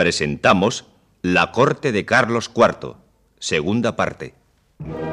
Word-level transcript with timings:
Presentamos 0.00 0.86
La 1.20 1.52
corte 1.52 1.92
de 1.92 2.06
Carlos 2.06 2.50
IV, 2.56 2.94
segunda 3.38 3.96
parte. 3.96 4.32
¡Vamos 4.78 5.10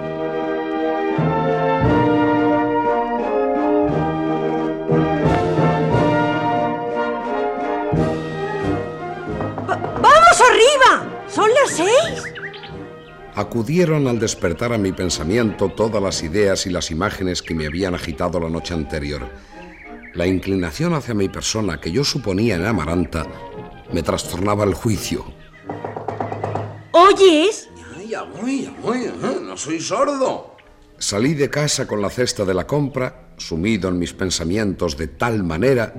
arriba! 10.40 11.26
¿Son 11.28 11.50
las 11.50 11.70
seis? 11.70 12.24
Acudieron 13.36 14.08
al 14.08 14.20
despertar 14.20 14.72
a 14.72 14.78
mi 14.78 14.94
pensamiento 14.94 15.68
todas 15.68 16.02
las 16.02 16.24
ideas 16.24 16.66
y 16.66 16.70
las 16.70 16.92
imágenes 16.92 17.42
que 17.42 17.54
me 17.54 17.68
habían 17.68 17.94
agitado 17.94 18.40
la 18.40 18.50
noche 18.50 18.74
anterior. 18.74 19.28
La 20.14 20.26
inclinación 20.26 20.94
hacia 20.94 21.14
mi 21.14 21.28
persona 21.28 21.82
que 21.82 21.92
yo 21.92 22.06
suponía 22.06 22.56
en 22.56 22.66
Amaranta 22.66 23.28
me 23.92 24.04
trastornaba 24.04 24.64
el 24.64 24.74
juicio. 24.74 25.26
¿Oyes? 26.92 27.70
Ya 28.08 28.24
voy, 28.24 28.64
ya 28.64 28.74
voy, 28.82 29.04
¿eh? 29.04 29.12
no 29.42 29.58
soy 29.58 29.80
sordo. 29.80 30.56
Salí 30.98 31.36
de 31.36 31.50
casa 31.50 31.88
con 31.88 32.02
la 32.02 32.10
cesta 32.10 32.44
de 32.46 32.54
la 32.54 32.66
compra, 32.66 33.34
sumido 33.38 33.90
en 33.90 34.00
mis 34.00 34.14
pensamientos 34.14 34.98
de 34.98 35.08
tal 35.08 35.44
manera 35.44 35.94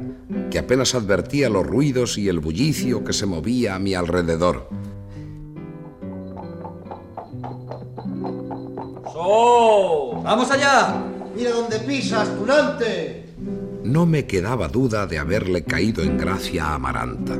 que 0.51 0.59
apenas 0.59 0.95
advertía 0.95 1.49
los 1.49 1.67
ruidos 1.67 2.19
y 2.19 2.29
el 2.29 2.41
bullicio 2.41 3.05
que 3.05 3.13
se 3.13 3.27
movía 3.27 3.77
a 3.77 3.79
mi 3.79 3.95
alrededor. 3.95 4.69
¡So! 9.13 10.21
¡Vamos 10.23 10.51
allá! 10.51 11.05
Mira 11.37 11.51
dónde 11.51 11.79
pisas, 11.81 12.37
tunante. 12.37 13.35
No 13.85 14.05
me 14.05 14.27
quedaba 14.27 14.67
duda 14.67 15.07
de 15.07 15.19
haberle 15.19 15.63
caído 15.63 16.03
en 16.03 16.19
gracia 16.19 16.67
a 16.67 16.75
Amaranta. 16.75 17.39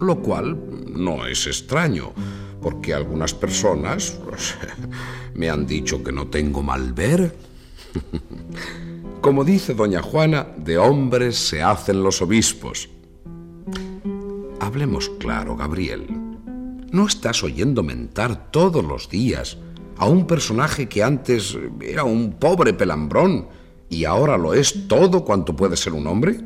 Lo 0.00 0.20
cual 0.20 0.58
no 0.94 1.26
es 1.26 1.46
extraño, 1.46 2.12
porque 2.60 2.94
algunas 2.94 3.34
personas 3.34 4.18
pues, 4.24 4.56
me 5.34 5.50
han 5.50 5.66
dicho 5.66 6.02
que 6.02 6.12
no 6.12 6.28
tengo 6.28 6.62
mal 6.62 6.92
ver. 6.92 7.36
Como 9.20 9.44
dice 9.44 9.74
doña 9.74 10.02
Juana, 10.02 10.46
de 10.56 10.78
hombres 10.78 11.36
se 11.36 11.62
hacen 11.62 12.02
los 12.02 12.22
obispos. 12.22 12.88
Hablemos 14.60 15.10
claro, 15.18 15.56
Gabriel. 15.56 16.06
No 16.90 17.06
estás 17.06 17.44
oyendo 17.44 17.82
mentar 17.82 18.50
todos 18.50 18.84
los 18.84 19.08
días 19.10 19.58
a 19.96 20.06
un 20.06 20.26
personaje 20.26 20.88
que 20.88 21.02
antes 21.02 21.56
era 21.80 22.04
un 22.04 22.32
pobre 22.32 22.72
pelambrón 22.72 23.48
y 23.90 24.04
ahora 24.04 24.38
lo 24.38 24.54
es 24.54 24.88
todo 24.88 25.24
cuanto 25.24 25.54
puede 25.54 25.76
ser 25.76 25.92
un 25.92 26.06
hombre. 26.06 26.40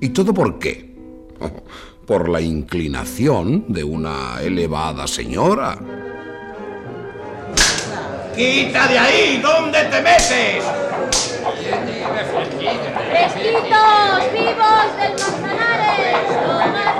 ¿Y 0.00 0.08
todo 0.08 0.34
por 0.34 0.58
qué? 0.58 0.96
por 2.06 2.28
la 2.28 2.40
inclinación 2.40 3.64
de 3.68 3.84
una 3.84 4.40
elevada 4.42 5.06
señora. 5.06 5.78
¡Quita 8.36 8.88
de 8.88 8.98
ahí! 8.98 9.40
¿Dónde 9.42 9.84
te 9.84 10.00
metes? 10.00 10.64
¡Fresquitos 13.10 14.32
vivos 14.32 14.88
del 14.98 15.12
Manzanares! 15.12 16.30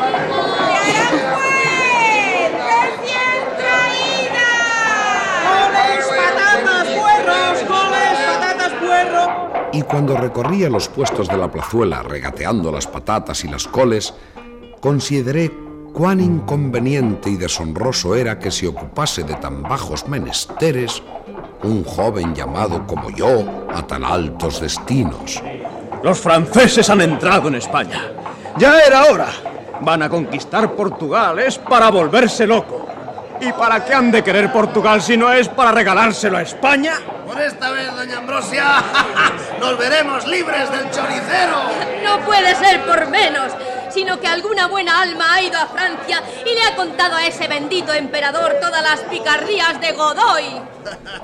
¡Aranjuez! 0.02 0.92
¡Recién 2.52 3.42
traída! 3.56 4.48
¡Coles, 5.48 6.04
patatas, 6.06 6.86
puerros! 6.98 7.56
¡Coles, 7.66 8.16
patatas, 8.26 8.72
puerro! 8.74 9.24
Y 9.72 9.82
cuando 9.82 10.16
recorría 10.16 10.68
los 10.68 10.88
puestos 10.88 11.28
de 11.28 11.38
la 11.38 11.50
plazuela 11.50 12.02
regateando 12.02 12.70
las 12.70 12.86
patatas 12.86 13.42
y 13.44 13.48
las 13.48 13.66
coles, 13.66 14.12
consideré 14.82 15.48
cuán 15.94 16.20
inconveniente 16.20 17.31
y 17.31 17.37
deshonroso 17.37 18.16
era 18.16 18.41
que 18.41 18.50
se 18.50 18.66
ocupase 18.66 19.22
de 19.22 19.37
tan 19.37 19.62
bajos 19.62 20.09
menesteres 20.09 21.00
un 21.62 21.84
joven 21.84 22.34
llamado 22.34 22.84
como 22.84 23.09
yo 23.10 23.65
a 23.72 23.87
tan 23.87 24.04
altos 24.04 24.60
destinos. 24.60 25.41
Los 26.03 26.19
franceses 26.19 26.91
han 26.91 27.00
entrado 27.00 27.47
en 27.47 27.54
España. 27.54 28.10
Ya 28.59 28.81
era 28.81 29.04
hora. 29.04 29.28
Van 29.82 30.03
a 30.03 30.09
conquistar 30.09 30.72
Portugal. 30.72 31.38
Es 31.38 31.59
para 31.59 31.88
volverse 31.88 32.44
loco. 32.44 32.88
¿Y 33.41 33.53
para 33.53 33.84
qué 33.84 33.94
han 33.94 34.10
de 34.10 34.25
querer 34.25 34.53
Portugal 34.53 35.00
si 35.00 35.16
no 35.16 35.32
es 35.32 35.48
para 35.48 35.71
regalárselo 35.71 36.38
a 36.38 36.42
España? 36.42 36.94
Por 37.25 37.41
esta 37.41 37.71
vez, 37.71 37.94
doña 37.94 38.19
Ambrosia, 38.19 38.65
nos 39.60 39.78
veremos 39.78 40.26
libres 40.26 40.71
del 40.72 40.91
choricero. 40.91 41.56
No 42.04 42.25
puede 42.25 42.54
ser 42.56 42.84
por 42.84 43.09
menos, 43.09 43.53
sino 43.92 44.19
que 44.20 44.26
alguna 44.26 44.69
buena 44.69 45.03
alma 45.03 45.34
ha 45.34 45.42
ido 45.42 45.58
a 45.58 45.66
Francia 45.66 46.22
y 46.41 46.54
le 46.54 46.62
ha 46.62 46.76
contado 46.76 47.16
a 47.16 47.26
ese 47.26 47.48
bendito 47.48 47.92
emperador 47.92 48.54
todas 48.60 48.82
las 48.82 49.00
picardías 49.00 49.80
de 49.80 49.92
Godoy. 49.92 50.62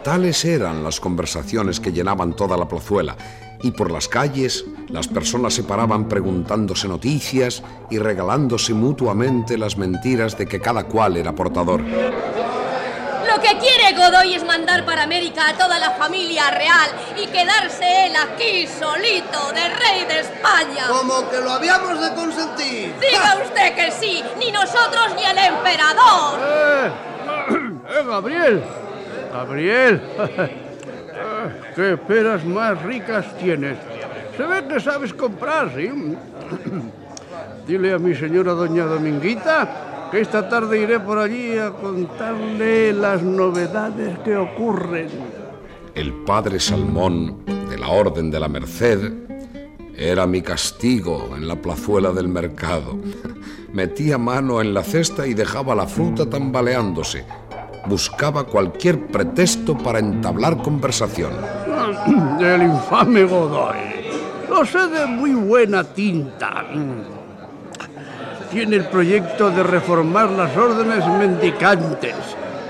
Tales 0.02 0.44
eran 0.44 0.84
las 0.84 1.00
conversaciones 1.00 1.80
que 1.80 1.92
llenaban 1.92 2.34
toda 2.34 2.56
la 2.56 2.68
plazuela, 2.68 3.16
y 3.62 3.70
por 3.72 3.90
las 3.90 4.08
calles 4.08 4.64
las 4.88 5.08
personas 5.08 5.54
se 5.54 5.64
paraban 5.64 6.08
preguntándose 6.08 6.88
noticias 6.88 7.62
y 7.90 7.98
regalándose 7.98 8.74
mutuamente 8.74 9.58
las 9.58 9.76
mentiras 9.76 10.38
de 10.38 10.46
que 10.46 10.60
cada 10.60 10.84
cual 10.84 11.16
era 11.16 11.34
portador. 11.34 11.82
Lo 13.38 13.44
que 13.44 13.56
quiere 13.58 13.96
Godoy 13.96 14.34
es 14.34 14.44
mandar 14.44 14.84
para 14.84 15.04
América 15.04 15.50
a 15.50 15.52
toda 15.52 15.78
la 15.78 15.92
familia 15.92 16.50
real 16.50 16.90
y 17.16 17.24
quedarse 17.28 18.06
él 18.06 18.12
aquí 18.16 18.66
solito, 18.66 19.52
de 19.52 19.68
rey 19.76 20.04
de 20.08 20.20
España. 20.22 20.88
Como 20.88 21.30
que 21.30 21.40
lo 21.40 21.52
habíamos 21.52 22.00
de 22.00 22.14
consentir. 22.16 22.92
Diga 23.00 23.38
usted 23.44 23.76
que 23.76 23.92
sí, 23.92 24.24
ni 24.40 24.50
nosotros 24.50 25.14
ni 25.14 25.22
el 25.22 25.38
emperador. 25.38 26.40
¡Eh! 26.42 26.90
¡Eh, 28.00 28.04
Gabriel! 28.08 28.64
¡Gabriel! 29.32 30.02
¡Qué 31.76 31.96
peras 31.96 32.44
más 32.44 32.82
ricas 32.82 33.24
tienes! 33.38 33.78
Se 34.36 34.42
ve 34.42 34.66
que 34.66 34.80
sabes 34.80 35.14
comprar, 35.14 35.70
¿sí? 35.76 35.88
Dile 37.68 37.92
a 37.92 37.98
mi 37.98 38.16
señora 38.16 38.50
doña 38.50 38.84
Dominguita 38.84 39.87
que 40.10 40.20
esta 40.20 40.48
tarde 40.48 40.80
iré 40.80 41.00
por 41.00 41.18
allí 41.18 41.58
a 41.58 41.70
contarle 41.70 42.92
las 42.92 43.22
novedades 43.22 44.18
que 44.20 44.36
ocurren. 44.36 45.08
El 45.94 46.12
padre 46.24 46.60
Salmón, 46.60 47.44
de 47.46 47.78
la 47.78 47.88
Orden 47.88 48.30
de 48.30 48.40
la 48.40 48.48
Merced, 48.48 49.12
era 49.96 50.26
mi 50.26 50.42
castigo 50.42 51.30
en 51.36 51.48
la 51.48 51.56
plazuela 51.56 52.12
del 52.12 52.28
mercado. 52.28 52.96
Metía 53.72 54.16
mano 54.16 54.60
en 54.60 54.72
la 54.72 54.82
cesta 54.82 55.26
y 55.26 55.34
dejaba 55.34 55.74
la 55.74 55.86
fruta 55.86 56.30
tambaleándose. 56.30 57.24
Buscaba 57.86 58.44
cualquier 58.44 59.08
pretexto 59.08 59.76
para 59.76 59.98
entablar 59.98 60.62
conversación. 60.62 61.32
El 62.40 62.62
infame 62.62 63.24
Godoy. 63.24 63.76
Lo 64.48 64.64
sé 64.64 64.86
de 64.86 65.06
muy 65.06 65.32
buena 65.32 65.84
tinta. 65.84 66.64
Tiene 68.50 68.76
el 68.76 68.86
proyecto 68.86 69.50
de 69.50 69.62
reformar 69.62 70.30
las 70.30 70.56
órdenes 70.56 71.06
mendicantes, 71.06 72.14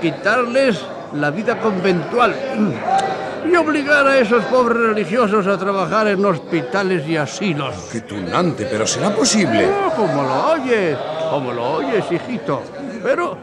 quitarles 0.01 0.83
la 1.13 1.31
vida 1.31 1.59
conventual 1.59 2.35
y 3.49 3.55
obligar 3.55 4.07
a 4.07 4.19
esos 4.19 4.43
pobres 4.45 4.77
religiosos 4.77 5.47
a 5.47 5.57
trabajar 5.57 6.07
en 6.07 6.23
hospitales 6.23 7.07
y 7.07 7.17
asilos. 7.17 7.75
Qué 7.91 8.01
tunante, 8.01 8.67
pero 8.69 8.85
será 8.85 9.09
posible. 9.11 9.67
Oh, 9.67 9.91
como 9.95 10.23
lo 10.23 10.51
oyes, 10.53 10.97
como 11.29 11.53
lo 11.53 11.71
oyes, 11.73 12.05
hijito. 12.11 12.61
Pero 13.01 13.37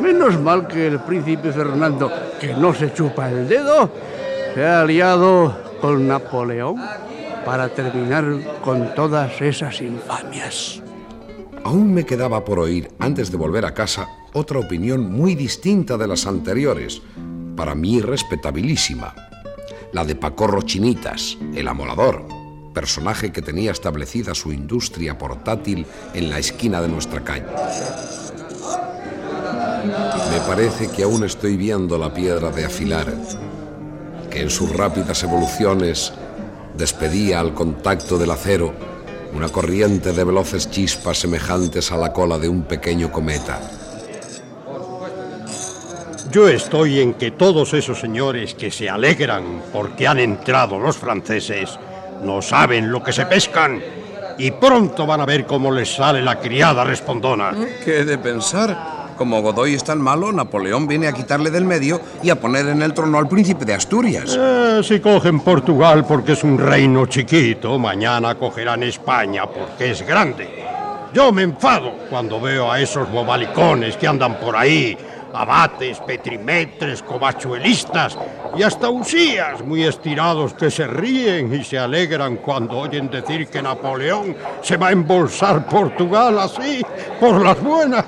menos 0.00 0.38
mal 0.38 0.66
que 0.66 0.86
el 0.86 1.00
príncipe 1.00 1.52
Fernando, 1.52 2.10
que 2.40 2.54
no 2.54 2.72
se 2.72 2.92
chupa 2.92 3.28
el 3.28 3.48
dedo, 3.48 3.90
se 4.54 4.64
ha 4.64 4.82
aliado 4.82 5.54
con 5.80 6.06
Napoleón 6.06 6.76
para 7.44 7.68
terminar 7.68 8.24
con 8.62 8.94
todas 8.94 9.40
esas 9.40 9.80
infamias. 9.80 10.82
Aún 11.64 11.92
me 11.92 12.06
quedaba 12.06 12.44
por 12.44 12.58
oír, 12.58 12.90
antes 12.98 13.30
de 13.30 13.36
volver 13.36 13.66
a 13.66 13.74
casa, 13.74 14.08
otra 14.32 14.58
opinión 14.58 15.12
muy 15.12 15.34
distinta 15.34 15.98
de 15.98 16.06
las 16.06 16.26
anteriores, 16.26 17.02
para 17.54 17.74
mí 17.74 18.00
respetabilísima, 18.00 19.14
la 19.92 20.04
de 20.04 20.14
Pacorro 20.14 20.62
Chinitas, 20.62 21.36
el 21.54 21.68
amolador, 21.68 22.26
personaje 22.72 23.30
que 23.30 23.42
tenía 23.42 23.72
establecida 23.72 24.34
su 24.34 24.52
industria 24.52 25.18
portátil 25.18 25.84
en 26.14 26.30
la 26.30 26.38
esquina 26.38 26.80
de 26.80 26.88
nuestra 26.88 27.22
calle. 27.22 27.46
Me 30.30 30.40
parece 30.46 30.88
que 30.88 31.02
aún 31.02 31.24
estoy 31.24 31.56
viendo 31.56 31.98
la 31.98 32.14
piedra 32.14 32.50
de 32.50 32.64
afilar, 32.64 33.12
que 34.30 34.40
en 34.40 34.50
sus 34.50 34.74
rápidas 34.74 35.22
evoluciones 35.22 36.12
despedía 36.76 37.40
al 37.40 37.52
contacto 37.52 38.16
del 38.16 38.30
acero 38.30 38.89
una 39.32 39.48
corriente 39.48 40.12
de 40.12 40.24
veloces 40.24 40.70
chispas 40.70 41.18
semejantes 41.18 41.90
a 41.92 41.96
la 41.96 42.12
cola 42.12 42.38
de 42.38 42.48
un 42.48 42.62
pequeño 42.64 43.10
cometa. 43.10 43.60
Yo 46.30 46.48
estoy 46.48 47.00
en 47.00 47.14
que 47.14 47.32
todos 47.32 47.74
esos 47.74 47.98
señores 47.98 48.54
que 48.54 48.70
se 48.70 48.88
alegran 48.88 49.62
porque 49.72 50.06
han 50.06 50.20
entrado 50.20 50.78
los 50.78 50.96
franceses 50.96 51.78
no 52.22 52.40
saben 52.40 52.90
lo 52.92 53.02
que 53.02 53.12
se 53.12 53.26
pescan 53.26 53.82
y 54.38 54.52
pronto 54.52 55.06
van 55.06 55.20
a 55.20 55.26
ver 55.26 55.44
cómo 55.44 55.72
les 55.72 55.92
sale 55.92 56.22
la 56.22 56.38
criada 56.38 56.84
respondona. 56.84 57.52
¿Qué 57.84 58.00
he 58.00 58.04
de 58.04 58.18
pensar? 58.18 58.99
Como 59.20 59.42
Godoy 59.42 59.74
es 59.74 59.84
tan 59.84 60.00
malo, 60.00 60.32
Napoleón 60.32 60.88
viene 60.88 61.06
a 61.06 61.12
quitarle 61.12 61.50
del 61.50 61.66
medio 61.66 62.00
y 62.22 62.30
a 62.30 62.40
poner 62.40 62.66
en 62.68 62.80
el 62.80 62.94
trono 62.94 63.18
al 63.18 63.28
príncipe 63.28 63.66
de 63.66 63.74
Asturias. 63.74 64.34
Eh, 64.34 64.80
si 64.82 64.98
cogen 64.98 65.40
Portugal 65.40 66.06
porque 66.08 66.32
es 66.32 66.42
un 66.42 66.56
reino 66.56 67.04
chiquito, 67.04 67.78
mañana 67.78 68.36
cogerán 68.36 68.82
España 68.82 69.44
porque 69.44 69.90
es 69.90 70.06
grande. 70.06 70.48
Yo 71.12 71.32
me 71.32 71.42
enfado 71.42 71.92
cuando 72.08 72.40
veo 72.40 72.72
a 72.72 72.80
esos 72.80 73.12
bobalicones 73.12 73.98
que 73.98 74.06
andan 74.06 74.40
por 74.40 74.56
ahí 74.56 74.96
abates, 75.32 75.98
petrimetres, 76.00 77.02
covachuelistas 77.02 78.16
y 78.56 78.62
hasta 78.62 78.90
usías 78.90 79.64
muy 79.64 79.84
estirados 79.84 80.54
que 80.54 80.70
se 80.70 80.86
ríen 80.86 81.54
y 81.54 81.64
se 81.64 81.78
alegran 81.78 82.36
cuando 82.36 82.78
oyen 82.78 83.08
decir 83.10 83.46
que 83.48 83.62
Napoleón 83.62 84.36
se 84.62 84.76
va 84.76 84.88
a 84.88 84.92
embolsar 84.92 85.66
Portugal 85.66 86.38
así, 86.38 86.82
por 87.18 87.42
las 87.42 87.60
buenas. 87.62 88.06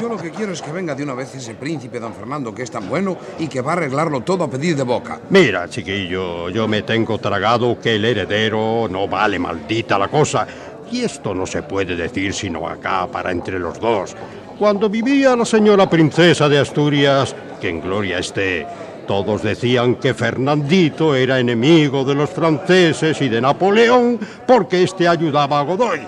Yo, 0.00 0.08
lo 0.08 0.16
que 0.16 0.30
quiero 0.30 0.52
es 0.52 0.62
que 0.62 0.72
venga 0.72 0.94
de 0.94 1.02
una 1.02 1.14
vez 1.14 1.34
ese 1.34 1.54
príncipe 1.54 1.98
don 1.98 2.14
Fernando 2.14 2.54
que 2.54 2.62
es 2.62 2.70
tan 2.70 2.88
bueno 2.88 3.16
y 3.38 3.48
que 3.48 3.60
va 3.60 3.72
a 3.72 3.74
arreglarlo 3.74 4.20
todo 4.20 4.44
a 4.44 4.50
pedir 4.50 4.76
de 4.76 4.82
boca. 4.82 5.20
Mira, 5.30 5.68
chiquillo, 5.68 6.50
yo 6.50 6.68
me 6.68 6.82
tengo 6.82 7.18
tragado 7.18 7.78
que 7.80 7.96
el 7.96 8.04
heredero 8.04 8.86
no 8.88 9.08
vale 9.08 9.38
maldita 9.38 9.98
la 9.98 10.08
cosa. 10.08 10.46
Y 10.90 11.00
esto 11.00 11.34
no 11.34 11.46
se 11.46 11.62
puede 11.62 11.96
decir 11.96 12.34
sino 12.34 12.68
acá 12.68 13.06
para 13.06 13.30
entre 13.30 13.58
los 13.58 13.80
dos. 13.80 14.14
Cuando 14.62 14.88
vivía 14.88 15.34
la 15.34 15.44
señora 15.44 15.90
princesa 15.90 16.48
de 16.48 16.60
Asturias, 16.60 17.34
que 17.60 17.68
en 17.68 17.80
gloria 17.80 18.20
esté, 18.20 18.64
todos 19.08 19.42
decían 19.42 19.96
que 19.96 20.14
Fernandito 20.14 21.16
era 21.16 21.40
enemigo 21.40 22.04
de 22.04 22.14
los 22.14 22.30
franceses 22.30 23.20
y 23.22 23.28
de 23.28 23.40
Napoleón 23.40 24.20
porque 24.46 24.84
éste 24.84 25.08
ayudaba 25.08 25.58
a 25.58 25.62
Godoy. 25.64 26.02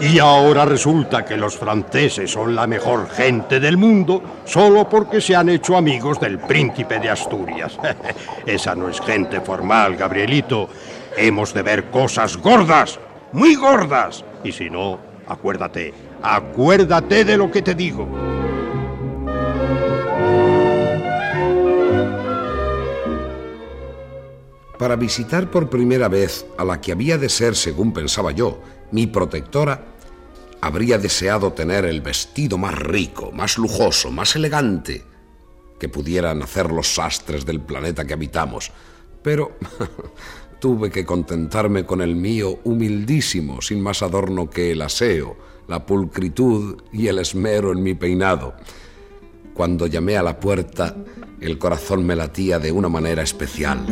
Y 0.00 0.20
ahora 0.20 0.64
resulta 0.64 1.24
que 1.24 1.36
los 1.36 1.56
franceses 1.56 2.30
son 2.30 2.54
la 2.54 2.68
mejor 2.68 3.10
gente 3.10 3.58
del 3.58 3.76
mundo 3.76 4.22
solo 4.44 4.88
porque 4.88 5.20
se 5.20 5.34
han 5.34 5.48
hecho 5.48 5.76
amigos 5.76 6.20
del 6.20 6.38
príncipe 6.38 7.00
de 7.00 7.10
Asturias. 7.10 7.76
Esa 8.46 8.76
no 8.76 8.88
es 8.88 9.00
gente 9.00 9.40
formal, 9.40 9.96
Gabrielito. 9.96 10.68
Hemos 11.16 11.52
de 11.52 11.62
ver 11.62 11.86
cosas 11.86 12.36
gordas, 12.36 13.00
muy 13.32 13.56
gordas. 13.56 14.24
Y 14.44 14.52
si 14.52 14.70
no, 14.70 14.96
acuérdate, 15.26 16.05
Acuérdate 16.22 17.24
de 17.24 17.36
lo 17.36 17.50
que 17.50 17.62
te 17.62 17.74
digo. 17.74 18.08
Para 24.78 24.96
visitar 24.96 25.50
por 25.50 25.70
primera 25.70 26.08
vez 26.08 26.46
a 26.58 26.64
la 26.64 26.80
que 26.80 26.92
había 26.92 27.16
de 27.16 27.30
ser, 27.30 27.56
según 27.56 27.92
pensaba 27.92 28.32
yo, 28.32 28.60
mi 28.90 29.06
protectora, 29.06 29.86
habría 30.60 30.98
deseado 30.98 31.52
tener 31.52 31.86
el 31.86 32.02
vestido 32.02 32.58
más 32.58 32.78
rico, 32.78 33.32
más 33.32 33.56
lujoso, 33.56 34.10
más 34.10 34.36
elegante 34.36 35.04
que 35.78 35.88
pudieran 35.88 36.42
hacer 36.42 36.72
los 36.72 36.94
sastres 36.94 37.46
del 37.46 37.60
planeta 37.60 38.04
que 38.04 38.14
habitamos. 38.14 38.72
Pero 39.22 39.56
tuve 40.60 40.90
que 40.90 41.04
contentarme 41.04 41.84
con 41.84 42.00
el 42.00 42.14
mío 42.16 42.58
humildísimo, 42.64 43.62
sin 43.62 43.80
más 43.80 44.02
adorno 44.02 44.50
que 44.50 44.72
el 44.72 44.82
aseo, 44.82 45.36
la 45.68 45.84
pulcritud 45.84 46.82
y 46.92 47.08
el 47.08 47.18
esmero 47.18 47.72
en 47.72 47.82
mi 47.82 47.94
peinado. 47.94 48.54
Cuando 49.54 49.86
llamé 49.86 50.16
a 50.16 50.22
la 50.22 50.38
puerta, 50.38 50.96
el 51.40 51.58
corazón 51.58 52.04
me 52.04 52.16
latía 52.16 52.58
de 52.58 52.72
una 52.72 52.88
manera 52.88 53.22
especial. 53.22 53.84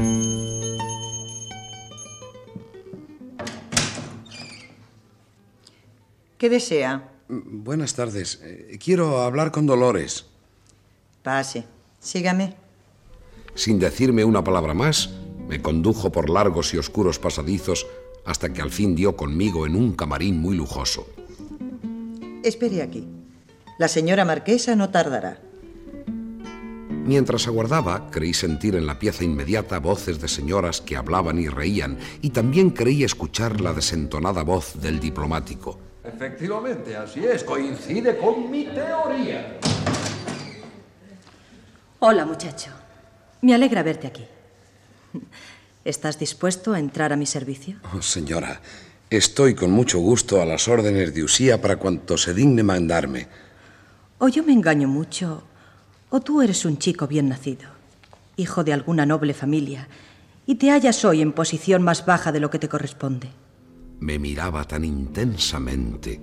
¿Qué 6.38 6.50
desea? 6.50 7.10
Buenas 7.28 7.94
tardes. 7.94 8.40
Eh, 8.42 8.78
quiero 8.82 9.22
hablar 9.22 9.50
con 9.50 9.66
Dolores. 9.66 10.26
Pase. 11.22 11.64
Sígame. 11.98 12.54
Sin 13.54 13.78
decirme 13.78 14.24
una 14.24 14.44
palabra 14.44 14.74
más, 14.74 15.10
me 15.48 15.62
condujo 15.62 16.12
por 16.12 16.28
largos 16.28 16.74
y 16.74 16.78
oscuros 16.78 17.18
pasadizos 17.18 17.86
hasta 18.26 18.52
que 18.52 18.60
al 18.60 18.70
fin 18.70 18.94
dio 18.94 19.16
conmigo 19.16 19.66
en 19.66 19.76
un 19.76 19.92
camarín 19.92 20.38
muy 20.38 20.54
lujoso. 20.56 21.06
Espere 22.44 22.82
aquí. 22.82 23.08
La 23.78 23.88
señora 23.88 24.26
marquesa 24.26 24.76
no 24.76 24.90
tardará. 24.90 25.38
Mientras 27.06 27.46
aguardaba, 27.46 28.10
creí 28.10 28.34
sentir 28.34 28.76
en 28.76 28.86
la 28.86 28.98
pieza 28.98 29.24
inmediata 29.24 29.78
voces 29.78 30.20
de 30.20 30.28
señoras 30.28 30.82
que 30.82 30.96
hablaban 30.96 31.38
y 31.38 31.48
reían, 31.48 31.98
y 32.20 32.30
también 32.30 32.68
creí 32.68 33.02
escuchar 33.02 33.62
la 33.62 33.72
desentonada 33.72 34.42
voz 34.42 34.78
del 34.78 35.00
diplomático. 35.00 35.78
Efectivamente, 36.04 36.94
así 36.94 37.24
es, 37.24 37.42
coincide 37.44 38.18
con 38.18 38.50
mi 38.50 38.66
teoría. 38.66 39.58
Hola, 42.00 42.26
muchacho. 42.26 42.70
Me 43.40 43.54
alegra 43.54 43.82
verte 43.82 44.06
aquí. 44.06 44.26
¿Estás 45.82 46.18
dispuesto 46.18 46.74
a 46.74 46.78
entrar 46.78 47.10
a 47.10 47.16
mi 47.16 47.24
servicio? 47.24 47.78
Oh, 47.94 48.02
señora, 48.02 48.60
Estoy 49.14 49.54
con 49.54 49.70
mucho 49.70 50.00
gusto 50.00 50.42
a 50.42 50.44
las 50.44 50.66
órdenes 50.66 51.14
de 51.14 51.22
Usía 51.22 51.62
para 51.62 51.76
cuanto 51.76 52.18
se 52.18 52.34
digne 52.34 52.64
mandarme. 52.64 53.28
O 54.18 54.26
yo 54.26 54.42
me 54.42 54.52
engaño 54.52 54.88
mucho, 54.88 55.44
o 56.10 56.20
tú 56.20 56.42
eres 56.42 56.64
un 56.64 56.78
chico 56.78 57.06
bien 57.06 57.28
nacido, 57.28 57.68
hijo 58.34 58.64
de 58.64 58.72
alguna 58.72 59.06
noble 59.06 59.32
familia, 59.32 59.86
y 60.46 60.56
te 60.56 60.72
hallas 60.72 61.04
hoy 61.04 61.22
en 61.22 61.30
posición 61.30 61.80
más 61.80 62.04
baja 62.04 62.32
de 62.32 62.40
lo 62.40 62.50
que 62.50 62.58
te 62.58 62.68
corresponde. 62.68 63.28
Me 64.00 64.18
miraba 64.18 64.64
tan 64.64 64.84
intensamente 64.84 66.20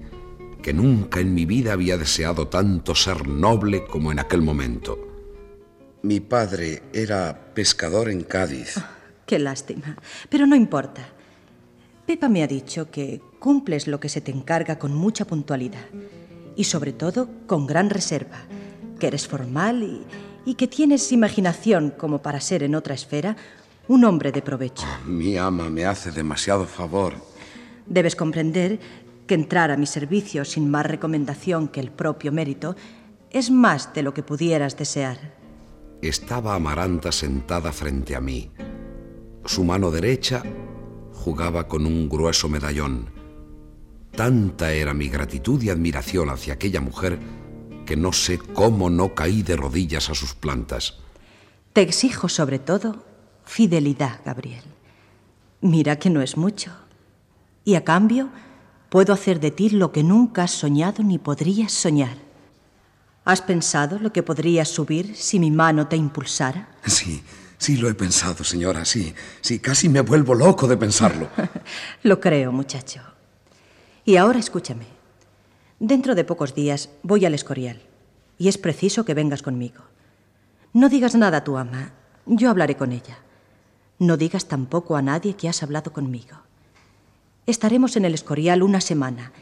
que 0.61 0.73
nunca 0.73 1.21
en 1.21 1.33
mi 1.33 1.45
vida 1.45 1.71
había 1.71 1.97
deseado 1.97 2.49
tanto 2.49 2.93
ser 2.93 3.25
noble 3.25 3.85
como 3.85 4.11
en 4.11 4.19
aquel 4.19 4.41
momento. 4.41 4.99
Mi 6.01 6.19
padre 6.19 6.83
era 6.91 7.53
pescador 7.53 8.09
en 8.09 8.23
Cádiz. 8.23 8.75
Ah, 8.75 8.91
qué 9.25 9.39
lástima, 9.39 9.95
pero 10.29 10.45
no 10.45 10.57
importa. 10.57 11.20
Pepa 12.05 12.29
me 12.29 12.43
ha 12.43 12.47
dicho 12.47 12.89
que 12.89 13.21
cumples 13.39 13.87
lo 13.87 13.99
que 13.99 14.09
se 14.09 14.21
te 14.21 14.31
encarga 14.31 14.79
con 14.79 14.93
mucha 14.93 15.25
puntualidad 15.25 15.85
y 16.55 16.65
sobre 16.65 16.93
todo 16.93 17.29
con 17.47 17.67
gran 17.67 17.89
reserva, 17.89 18.39
que 18.99 19.07
eres 19.07 19.27
formal 19.27 20.05
y, 20.45 20.55
que 20.55 20.67
tienes 20.67 21.11
imaginación 21.11 21.91
como 21.97 22.21
para 22.21 22.41
ser 22.41 22.63
en 22.63 22.75
otra 22.75 22.93
esfera 22.93 23.35
un 23.87 24.03
hombre 24.05 24.31
de 24.31 24.41
provecho. 24.41 24.85
Oh, 24.85 25.07
mi 25.07 25.37
ama 25.37 25.69
me 25.69 25.85
hace 25.85 26.11
demasiado 26.11 26.65
favor. 26.65 27.13
Debes 27.85 28.15
comprender 28.15 28.79
que 29.27 29.35
entrar 29.35 29.71
a 29.71 29.77
mi 29.77 29.85
servicio 29.85 30.45
sin 30.45 30.69
más 30.69 30.85
recomendación 30.85 31.67
que 31.67 31.79
el 31.79 31.91
propio 31.91 32.31
mérito 32.31 32.75
es 33.29 33.49
más 33.49 33.93
de 33.93 34.03
lo 34.03 34.13
que 34.13 34.23
pudieras 34.23 34.77
desear. 34.77 35.17
Estaba 36.01 36.55
Amaranta 36.55 37.11
sentada 37.11 37.71
frente 37.71 38.15
a 38.15 38.21
mí. 38.21 38.51
Su 39.45 39.63
mano 39.63 39.89
derecha 39.89 40.43
jugaba 41.21 41.67
con 41.67 41.85
un 41.85 42.09
grueso 42.09 42.49
medallón. 42.49 43.09
Tanta 44.15 44.73
era 44.73 44.93
mi 44.93 45.07
gratitud 45.07 45.61
y 45.61 45.69
admiración 45.69 46.29
hacia 46.29 46.55
aquella 46.55 46.81
mujer 46.81 47.19
que 47.85 47.95
no 47.95 48.11
sé 48.11 48.39
cómo 48.39 48.89
no 48.89 49.13
caí 49.13 49.43
de 49.43 49.55
rodillas 49.55 50.09
a 50.09 50.15
sus 50.15 50.33
plantas. 50.33 50.95
Te 51.73 51.81
exijo 51.81 52.27
sobre 52.27 52.59
todo 52.59 53.05
fidelidad, 53.45 54.19
Gabriel. 54.25 54.63
Mira 55.61 55.99
que 55.99 56.09
no 56.09 56.21
es 56.21 56.37
mucho. 56.37 56.71
Y 57.63 57.75
a 57.75 57.83
cambio, 57.83 58.29
puedo 58.89 59.13
hacer 59.13 59.39
de 59.39 59.51
ti 59.51 59.69
lo 59.69 59.91
que 59.91 60.03
nunca 60.03 60.43
has 60.43 60.51
soñado 60.51 61.03
ni 61.03 61.19
podrías 61.19 61.71
soñar. 61.71 62.17
¿Has 63.23 63.41
pensado 63.41 63.99
lo 63.99 64.11
que 64.11 64.23
podrías 64.23 64.67
subir 64.67 65.15
si 65.15 65.39
mi 65.39 65.51
mano 65.51 65.87
te 65.87 65.95
impulsara? 65.95 66.69
Sí, 66.85 67.21
sí 67.61 67.77
lo 67.77 67.87
he 67.87 67.93
pensado, 67.93 68.43
señora, 68.43 68.85
sí. 68.85 69.13
Sí, 69.41 69.59
casi 69.59 69.87
me 69.87 70.01
vuelvo 70.01 70.33
loco 70.33 70.67
de 70.67 70.77
pensarlo. 70.77 71.29
lo 72.03 72.19
creo, 72.19 72.51
muchacho. 72.51 73.01
Y 74.03 74.15
ahora 74.15 74.39
escúchame. 74.39 74.85
Dentro 75.79 76.15
de 76.15 76.23
pocos 76.23 76.55
días 76.55 76.89
voy 77.03 77.23
al 77.25 77.35
Escorial 77.35 77.83
y 78.39 78.47
es 78.47 78.57
preciso 78.57 79.05
que 79.05 79.13
vengas 79.13 79.43
conmigo. 79.43 79.83
No 80.73 80.89
digas 80.89 81.13
nada 81.13 81.37
a 81.37 81.43
tu 81.43 81.55
ama, 81.57 81.93
yo 82.25 82.49
hablaré 82.49 82.75
con 82.77 82.91
ella. 82.91 83.19
No 83.99 84.17
digas 84.17 84.47
tampoco 84.47 84.95
a 84.95 85.03
nadie 85.03 85.35
que 85.35 85.47
has 85.47 85.61
hablado 85.61 85.93
conmigo. 85.93 86.37
Estaremos 87.45 87.95
en 87.95 88.05
el 88.05 88.15
Escorial 88.15 88.63
una 88.63 88.81
semana 88.81 89.33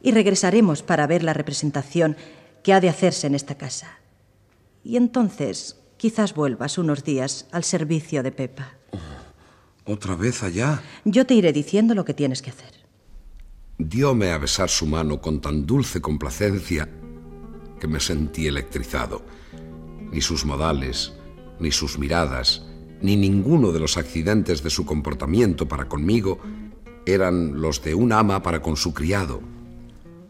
y 0.00 0.12
regresaremos 0.12 0.82
para 0.82 1.06
ver 1.06 1.22
la 1.22 1.34
representación 1.34 2.16
que 2.62 2.72
ha 2.72 2.80
de 2.80 2.88
hacerse 2.88 3.26
en 3.26 3.34
esta 3.34 3.56
casa. 3.56 3.98
Y 4.82 4.96
entonces 4.96 5.76
quizás 5.98 6.34
vuelvas 6.34 6.78
unos 6.78 7.04
días 7.04 7.46
al 7.52 7.64
servicio 7.64 8.22
de 8.22 8.32
Pepa. 8.32 8.72
¿Otra 9.84 10.14
vez 10.14 10.42
allá? 10.42 10.82
Yo 11.04 11.26
te 11.26 11.34
iré 11.34 11.52
diciendo 11.52 11.94
lo 11.94 12.04
que 12.04 12.14
tienes 12.14 12.40
que 12.40 12.50
hacer. 12.50 12.72
Dióme 13.76 14.30
a 14.30 14.38
besar 14.38 14.70
su 14.70 14.86
mano 14.86 15.20
con 15.20 15.40
tan 15.40 15.66
dulce 15.66 16.00
complacencia 16.00 16.88
que 17.78 17.86
me 17.86 18.00
sentí 18.00 18.46
electrizado. 18.46 19.22
Ni 20.10 20.20
sus 20.20 20.44
modales, 20.44 21.12
ni 21.60 21.70
sus 21.70 21.98
miradas, 21.98 22.64
ni 23.00 23.16
ninguno 23.16 23.72
de 23.72 23.80
los 23.80 23.96
accidentes 23.96 24.62
de 24.62 24.70
su 24.70 24.84
comportamiento 24.84 25.68
para 25.68 25.88
conmigo 25.88 26.38
eran 27.06 27.60
los 27.60 27.82
de 27.82 27.94
un 27.94 28.12
ama 28.12 28.42
para 28.42 28.60
con 28.60 28.76
su 28.76 28.92
criado. 28.92 29.40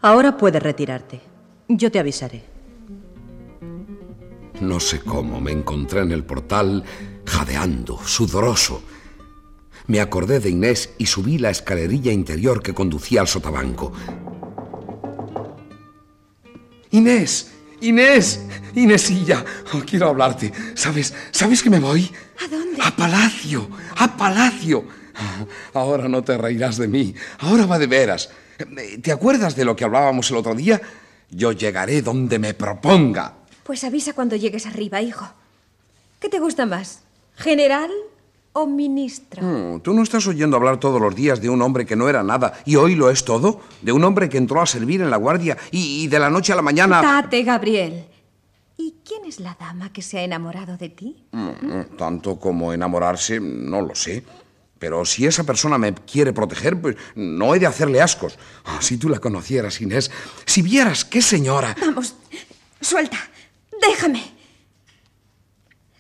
Ahora 0.01 0.37
puedes 0.37 0.63
retirarte. 0.63 1.21
Yo 1.69 1.91
te 1.91 1.99
avisaré. 1.99 2.58
No 4.61 4.81
sé 4.81 5.01
cómo 5.01 5.41
me 5.41 5.53
encontré 5.53 6.01
en 6.01 6.11
el 6.11 6.25
portal 6.25 6.85
jadeando, 7.25 8.01
sudoroso. 8.05 8.83
Me 9.87 10.01
acordé 10.01 10.41
de 10.41 10.51
Inés 10.51 10.91
y 10.99 11.07
subí 11.07 11.39
la 11.39 11.51
escalerilla 11.51 12.13
interior 12.13 12.61
que 12.61 12.75
conducía 12.75 13.21
al 13.21 13.29
sotabanco. 13.29 13.93
Inés, 16.91 17.53
Inés, 17.81 18.45
Inésilla, 18.75 19.45
oh, 19.73 19.83
quiero 19.87 20.09
hablarte. 20.09 20.53
¿Sabes? 20.75 21.15
¿Sabes 21.31 21.63
que 21.63 21.71
me 21.71 21.79
voy? 21.79 22.11
¿A 22.45 22.49
dónde? 22.49 22.83
A 22.83 22.95
Palacio, 22.95 23.69
a 23.97 24.17
Palacio. 24.17 24.85
Ahora 25.75 26.09
no 26.09 26.23
te 26.23 26.37
reirás 26.37 26.79
de 26.79 26.89
mí. 26.89 27.15
Ahora 27.39 27.67
va 27.67 27.79
de 27.79 27.87
veras. 27.87 28.31
¿Te 29.03 29.13
acuerdas 29.13 29.55
de 29.55 29.65
lo 29.65 29.77
que 29.77 29.85
hablábamos 29.85 30.31
el 30.31 30.37
otro 30.37 30.55
día? 30.55 30.81
Yo 31.31 31.53
llegaré 31.53 32.03
donde 32.03 32.39
me 32.39 32.55
proponga. 32.55 33.38
Pues 33.69 33.85
avisa 33.85 34.15
cuando 34.15 34.35
llegues 34.35 34.65
arriba, 34.65 35.03
hijo. 35.03 35.29
¿Qué 36.21 36.31
te 36.31 36.39
gusta 36.39 36.65
más? 36.65 37.03
¿General 37.37 37.91
o 38.55 38.67
ministro? 38.67 39.43
Mm, 39.43 39.81
¿Tú 39.81 39.93
no 39.93 40.03
estás 40.03 40.27
oyendo 40.27 40.57
hablar 40.57 40.81
todos 40.81 40.99
los 40.99 41.15
días 41.15 41.43
de 41.43 41.51
un 41.51 41.61
hombre 41.61 41.85
que 41.85 41.95
no 41.95 42.09
era 42.09 42.23
nada 42.23 42.55
y 42.65 42.77
hoy 42.77 42.95
lo 42.95 43.11
es 43.11 43.27
todo? 43.27 43.61
¿De 43.83 43.93
un 43.93 44.03
hombre 44.05 44.31
que 44.31 44.39
entró 44.39 44.63
a 44.63 44.67
servir 44.67 45.03
en 45.03 45.11
la 45.11 45.19
guardia 45.19 45.59
y, 45.71 46.03
y 46.03 46.09
de 46.09 46.19
la 46.19 46.31
noche 46.31 46.55
a 46.55 46.57
la 46.57 46.63
mañana... 46.63 47.03
Tate, 47.03 47.43
Gabriel. 47.43 48.07
¿Y 48.79 48.95
quién 49.05 49.27
es 49.27 49.39
la 49.39 49.55
dama 49.61 49.93
que 49.93 50.01
se 50.01 50.17
ha 50.17 50.23
enamorado 50.23 50.79
de 50.79 50.89
ti? 50.89 51.27
Mm, 51.33 51.99
tanto 51.99 52.41
como 52.41 52.73
enamorarse, 52.73 53.39
no 53.39 53.83
lo 53.83 53.95
sé. 53.95 54.25
Pero 54.79 55.05
si 55.05 55.27
esa 55.27 55.45
persona 55.45 55.77
me 55.77 55.93
quiere 55.93 56.33
proteger, 56.33 56.81
pues 56.81 56.97
no 57.15 57.55
he 57.55 57.59
de 57.59 57.67
hacerle 57.67 58.01
ascos. 58.01 58.39
Ah, 58.65 58.79
si 58.81 58.97
tú 58.97 59.11
la 59.11 59.19
conocieras, 59.19 59.79
Inés, 59.83 60.11
si 60.47 60.63
vieras 60.63 61.05
qué 61.05 61.21
señora... 61.21 61.77
Vamos, 61.79 62.15
suelta, 62.81 63.19
déjame. 63.81 64.23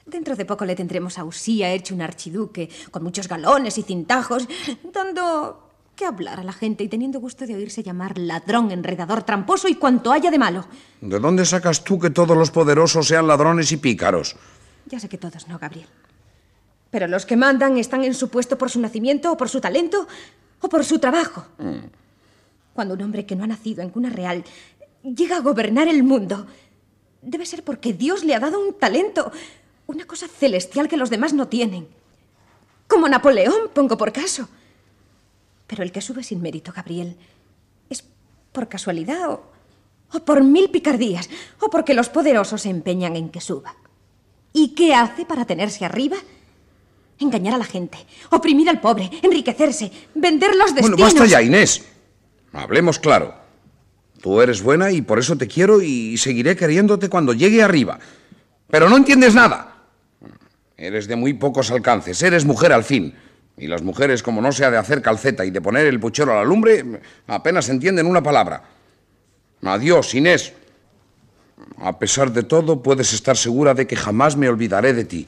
Dentro 0.07 0.37
de 0.37 0.47
poco 0.47 0.65
le 0.65 0.75
tendremos 0.75 1.19
a 1.19 1.25
Usía 1.25 1.71
hecho 1.73 1.95
un 1.95 2.01
archiduque, 2.01 2.71
con 2.91 3.03
muchos 3.03 3.29
galones 3.29 3.77
y 3.77 3.83
cintajos, 3.83 4.49
dando 4.93 5.69
que 5.95 6.07
hablar 6.07 6.41
a 6.41 6.45
la 6.45 6.53
gente 6.53 6.85
y 6.85 6.89
teniendo 6.89 7.21
gusto 7.21 7.45
de 7.45 7.57
oírse 7.57 7.83
llamar 7.83 8.17
ladrón, 8.17 8.71
enredador, 8.71 9.25
tramposo 9.25 9.69
y 9.69 9.75
cuanto 9.75 10.13
haya 10.13 10.31
de 10.31 10.39
malo. 10.39 10.65
¿De 11.01 11.19
dónde 11.19 11.45
sacas 11.45 11.83
tú 11.83 11.99
que 11.99 12.11
todos 12.11 12.37
los 12.37 12.51
poderosos 12.51 13.09
sean 13.09 13.27
ladrones 13.27 13.73
y 13.73 13.77
pícaros? 13.77 14.37
Ya 14.87 15.01
sé 15.01 15.09
que 15.09 15.19
todos 15.19 15.49
no, 15.49 15.59
Gabriel. 15.59 15.89
Pero 16.91 17.07
los 17.09 17.27
que 17.27 17.37
mandan 17.37 17.77
están 17.77 18.05
en 18.05 18.15
su 18.15 18.29
puesto 18.29 18.57
por 18.57 18.71
su 18.71 18.81
nacimiento 18.81 19.33
o 19.33 19.37
por 19.37 19.49
su 19.49 19.61
talento 19.61 20.07
o 20.61 20.69
por 20.69 20.85
su 20.85 20.99
trabajo. 20.99 21.45
Mm. 21.59 21.91
Cuando 22.73 22.95
un 22.95 23.03
hombre 23.03 23.27
que 23.27 23.37
no 23.37 23.45
ha 23.45 23.49
nacido 23.49 23.83
en 23.83 23.91
cuna 23.91 24.09
real 24.09 24.45
llega 25.03 25.37
a 25.37 25.41
gobernar 25.41 25.89
el 25.89 26.03
mundo, 26.05 26.47
debe 27.23 27.47
ser 27.47 27.65
porque 27.65 27.93
Dios 27.93 28.25
le 28.25 28.35
ha 28.35 28.41
dado 28.41 28.61
un 28.61 28.75
talento, 28.75 29.33
una 29.87 30.07
cosa 30.07 30.29
celestial 30.29 30.89
que 30.89 30.97
los 30.97 31.11
demás 31.11 31.33
no 31.33 31.49
tienen. 31.49 31.89
Como 32.87 33.09
Napoleón, 33.09 33.71
pongo 33.73 33.97
por 33.97 34.13
caso. 34.13 34.49
Pero 35.67 35.83
el 35.83 35.93
que 35.93 36.01
sube 36.01 36.23
sin 36.23 36.41
mérito, 36.41 36.73
Gabriel, 36.75 37.17
es 37.91 38.05
por 38.53 38.69
casualidad 38.69 39.31
o, 39.31 39.43
o 40.13 40.21
por 40.21 40.43
mil 40.43 40.71
picardías, 40.71 41.29
o 41.61 41.69
porque 41.69 41.95
los 41.95 42.09
poderosos 42.09 42.63
se 42.63 42.71
empeñan 42.71 43.17
en 43.17 43.29
que 43.29 43.41
suba. 43.41 43.77
¿Y 44.53 44.75
qué 44.75 44.95
hace 44.95 45.27
para 45.27 45.45
tenerse 45.45 45.85
arriba? 45.85 46.17
Engañar 47.21 47.55
a 47.55 47.59
la 47.59 47.65
gente, 47.65 47.99
oprimir 48.31 48.69
al 48.69 48.81
pobre, 48.81 49.11
enriquecerse, 49.23 49.91
vender 50.15 50.55
los 50.55 50.75
destinos. 50.75 50.99
Bueno, 50.99 51.05
basta 51.05 51.27
ya, 51.27 51.43
Inés. 51.43 51.85
Hablemos 52.53 52.99
claro. 52.99 53.35
Tú 54.21 54.41
eres 54.41 54.63
buena 54.63 54.91
y 54.91 55.03
por 55.03 55.19
eso 55.19 55.37
te 55.37 55.47
quiero 55.47 55.81
y 55.81 56.17
seguiré 56.19 56.57
queriéndote 56.57 57.09
cuando 57.09 57.33
llegue 57.33 57.63
arriba. 57.63 57.99
Pero 58.69 58.89
no 58.89 58.97
entiendes 58.97 59.35
nada. 59.35 59.77
Eres 60.77 61.09
de 61.09 61.17
muy 61.17 61.35
pocos 61.35 61.71
alcances, 61.71 62.23
eres 62.23 62.45
mujer 62.45 62.73
al 62.73 62.85
fin. 62.85 63.15
Y 63.57 63.67
las 63.67 63.83
mujeres, 63.83 64.23
como 64.23 64.41
no 64.41 64.53
sea 64.53 64.71
de 64.71 64.77
hacer 64.77 65.03
calceta 65.03 65.45
y 65.45 65.51
de 65.51 65.61
poner 65.61 65.87
el 65.87 65.99
puchero 65.99 66.33
a 66.33 66.37
la 66.37 66.45
lumbre, 66.45 67.01
apenas 67.27 67.69
entienden 67.69 68.07
una 68.07 68.23
palabra. 68.23 68.63
Adiós, 69.63 70.15
Inés. 70.15 70.53
A 71.79 71.99
pesar 71.99 72.33
de 72.33 72.45
todo, 72.45 72.83
puedes 72.83 73.13
estar 73.13 73.37
segura 73.37 73.75
de 73.75 73.87
que 73.87 73.97
jamás 73.97 74.37
me 74.37 74.49
olvidaré 74.49 74.93
de 74.95 75.05
ti. 75.05 75.27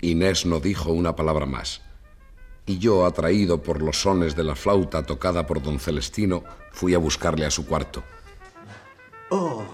Inés 0.00 0.46
no 0.46 0.60
dijo 0.60 0.92
una 0.92 1.14
palabra 1.14 1.44
más. 1.44 1.82
Y 2.66 2.78
yo, 2.78 3.06
atraído 3.06 3.62
por 3.62 3.80
los 3.80 4.00
sones 4.00 4.34
de 4.34 4.42
la 4.42 4.56
flauta 4.56 5.04
tocada 5.04 5.46
por 5.46 5.62
don 5.62 5.78
Celestino, 5.78 6.42
fui 6.72 6.94
a 6.94 6.98
buscarle 6.98 7.46
a 7.46 7.50
su 7.50 7.64
cuarto. 7.64 8.02
Oh, 9.30 9.64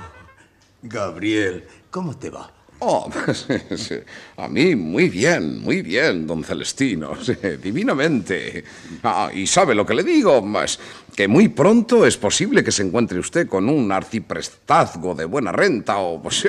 Gabriel, 0.83 1.65
¿cómo 1.91 2.17
te 2.17 2.29
va? 2.29 2.53
Oh, 2.81 3.09
sí, 3.77 3.95
a 4.37 4.49
mí 4.49 4.75
muy 4.75 5.09
bien, 5.09 5.61
muy 5.61 5.83
bien, 5.83 6.27
don 6.27 6.43
Celestino, 6.43 7.15
sí, 7.23 7.35
divinamente. 7.63 8.65
Ah, 9.05 9.31
y 9.33 9.47
sabe 9.47 9.75
lo 9.75 9.87
que 9.87 9.95
le 9.95 10.03
digo, 10.03 10.43
más 10.43 10.79
que 11.15 11.29
muy 11.29 11.49
pronto 11.49 12.05
es 12.05 12.17
posible 12.17 12.65
que 12.65 12.73
se 12.73 12.83
encuentre 12.83 13.19
usted 13.19 13.49
con 13.49 13.69
un 13.69 13.93
arciprestazgo 13.93 15.15
de 15.15 15.27
buena 15.27 15.53
renta 15.53 15.99
o, 15.99 16.21
pues, 16.21 16.47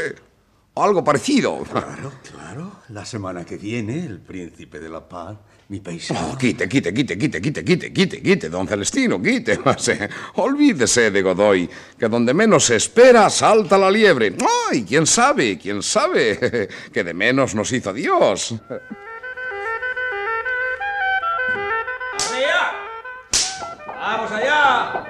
o 0.73 0.83
algo 0.83 1.03
parecido. 1.03 1.59
Claro, 1.63 2.11
claro. 2.31 2.71
La 2.89 3.05
semana 3.05 3.45
que 3.45 3.57
viene, 3.57 4.03
el 4.05 4.19
príncipe 4.19 4.79
de 4.79 4.89
la 4.89 5.07
paz, 5.07 5.37
mi 5.69 5.79
paisano. 5.79 6.31
Oh, 6.31 6.37
quite, 6.37 6.67
quite, 6.67 6.93
quite, 6.93 7.17
quite, 7.17 7.39
quite, 7.41 7.63
quite, 7.63 7.91
quite, 7.91 8.21
quite, 8.21 8.49
don 8.49 8.67
Celestino, 8.67 9.21
quite. 9.21 9.59
Eh, 9.93 10.09
olvídese 10.35 11.11
de 11.11 11.21
Godoy, 11.21 11.69
que 11.97 12.07
donde 12.07 12.33
menos 12.33 12.65
se 12.65 12.77
espera 12.77 13.29
salta 13.29 13.77
la 13.77 13.91
liebre. 13.91 14.35
¡Ay! 14.69 14.83
¿Quién 14.83 15.05
sabe? 15.05 15.57
¿Quién 15.57 15.83
sabe? 15.83 16.69
Que 16.93 17.03
de 17.03 17.13
menos 17.13 17.53
nos 17.53 17.71
hizo 17.71 17.93
Dios. 17.93 18.55
¡Vamos 24.05 24.31
allá! 24.31 25.05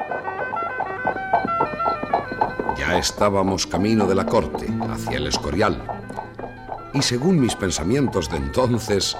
Ya 2.77 2.97
estábamos 2.99 3.65
camino 3.65 4.05
de 4.05 4.13
la 4.13 4.25
corte, 4.25 4.67
hacia 4.87 5.17
el 5.17 5.25
Escorial. 5.25 5.83
Y 6.93 7.01
según 7.01 7.39
mis 7.39 7.55
pensamientos 7.55 8.29
de 8.29 8.37
entonces, 8.37 9.17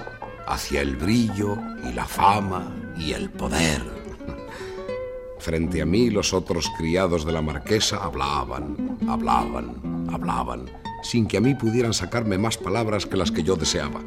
hacia 0.48 0.82
el 0.82 0.96
brillo 0.96 1.58
y 1.90 1.94
la 1.94 2.06
fama 2.06 2.94
y 2.98 3.14
el 3.14 3.30
poder. 3.30 3.82
Frente 5.40 5.82
a 5.82 5.86
mí 5.86 6.10
los 6.10 6.34
otros 6.34 6.72
criados 6.78 7.26
de 7.26 7.34
la 7.34 7.42
marquesa 7.42 7.98
hablaban, 7.98 8.98
hablaban, 9.08 10.08
hablaban, 10.10 10.66
sin 11.02 11.28
que 11.28 11.38
a 11.38 11.42
mí 11.42 11.54
pudieran 11.54 11.94
sacarme 11.94 12.38
más 12.38 12.58
palabras 12.58 13.06
que 13.06 13.18
las 13.18 13.32
que 13.32 13.44
yo 13.44 13.56
deseaba. 13.56 14.00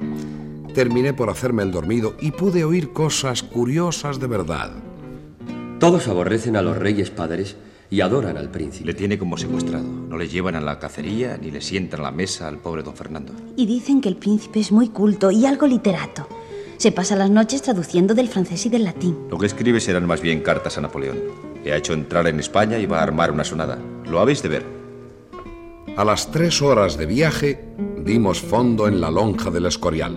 Terminé 0.74 1.12
por 1.12 1.28
hacerme 1.28 1.62
el 1.62 1.72
dormido 1.72 2.16
y 2.20 2.30
pude 2.30 2.64
oír 2.64 2.92
cosas 2.92 3.42
curiosas 3.42 4.18
de 4.18 4.26
verdad. 4.26 4.72
Todos 5.78 6.08
aborrecen 6.08 6.56
a 6.56 6.62
los 6.62 6.78
reyes 6.78 7.10
padres 7.10 7.56
y 7.90 8.00
adoran 8.00 8.36
al 8.36 8.50
príncipe. 8.50 8.86
Le 8.86 8.94
tiene 8.94 9.18
como 9.18 9.36
secuestrado. 9.36 9.84
No 9.84 10.16
le 10.16 10.28
llevan 10.28 10.56
a 10.56 10.60
la 10.60 10.78
cacería 10.78 11.38
ni 11.40 11.50
le 11.50 11.60
sientan 11.60 12.00
a 12.00 12.04
la 12.04 12.10
mesa 12.10 12.48
al 12.48 12.58
pobre 12.58 12.82
don 12.82 12.94
Fernando. 12.94 13.32
Y 13.56 13.66
dicen 13.66 14.00
que 14.00 14.08
el 14.08 14.16
príncipe 14.16 14.60
es 14.60 14.72
muy 14.72 14.88
culto 14.88 15.30
y 15.30 15.46
algo 15.46 15.66
literato. 15.66 16.28
Se 16.78 16.92
pasa 16.92 17.16
las 17.16 17.30
noches 17.30 17.62
traduciendo 17.62 18.14
del 18.14 18.28
francés 18.28 18.66
y 18.66 18.68
del 18.68 18.84
latín. 18.84 19.16
Lo 19.30 19.38
que 19.38 19.46
escribe 19.46 19.80
serán 19.80 20.06
más 20.06 20.20
bien 20.20 20.40
cartas 20.40 20.76
a 20.76 20.82
Napoleón. 20.82 21.18
Le 21.64 21.72
ha 21.72 21.76
hecho 21.76 21.94
entrar 21.94 22.26
en 22.26 22.38
España 22.38 22.78
y 22.78 22.86
va 22.86 23.00
a 23.00 23.02
armar 23.02 23.32
una 23.32 23.44
sonada. 23.44 23.78
Lo 24.04 24.20
habéis 24.20 24.42
de 24.42 24.48
ver. 24.48 24.64
A 25.96 26.04
las 26.04 26.30
tres 26.30 26.60
horas 26.60 26.98
de 26.98 27.06
viaje 27.06 27.64
dimos 28.04 28.40
fondo 28.40 28.86
en 28.86 29.00
la 29.00 29.10
lonja 29.10 29.50
del 29.50 29.64
Escorial. 29.64 30.16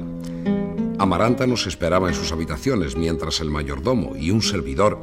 Amaranta 0.97 1.47
nos 1.47 1.65
esperaba 1.65 2.09
en 2.09 2.13
sus 2.13 2.33
habitaciones 2.33 2.97
mientras 2.97 3.39
el 3.39 3.49
mayordomo 3.49 4.17
y 4.17 4.31
un 4.31 4.41
servidor 4.41 4.99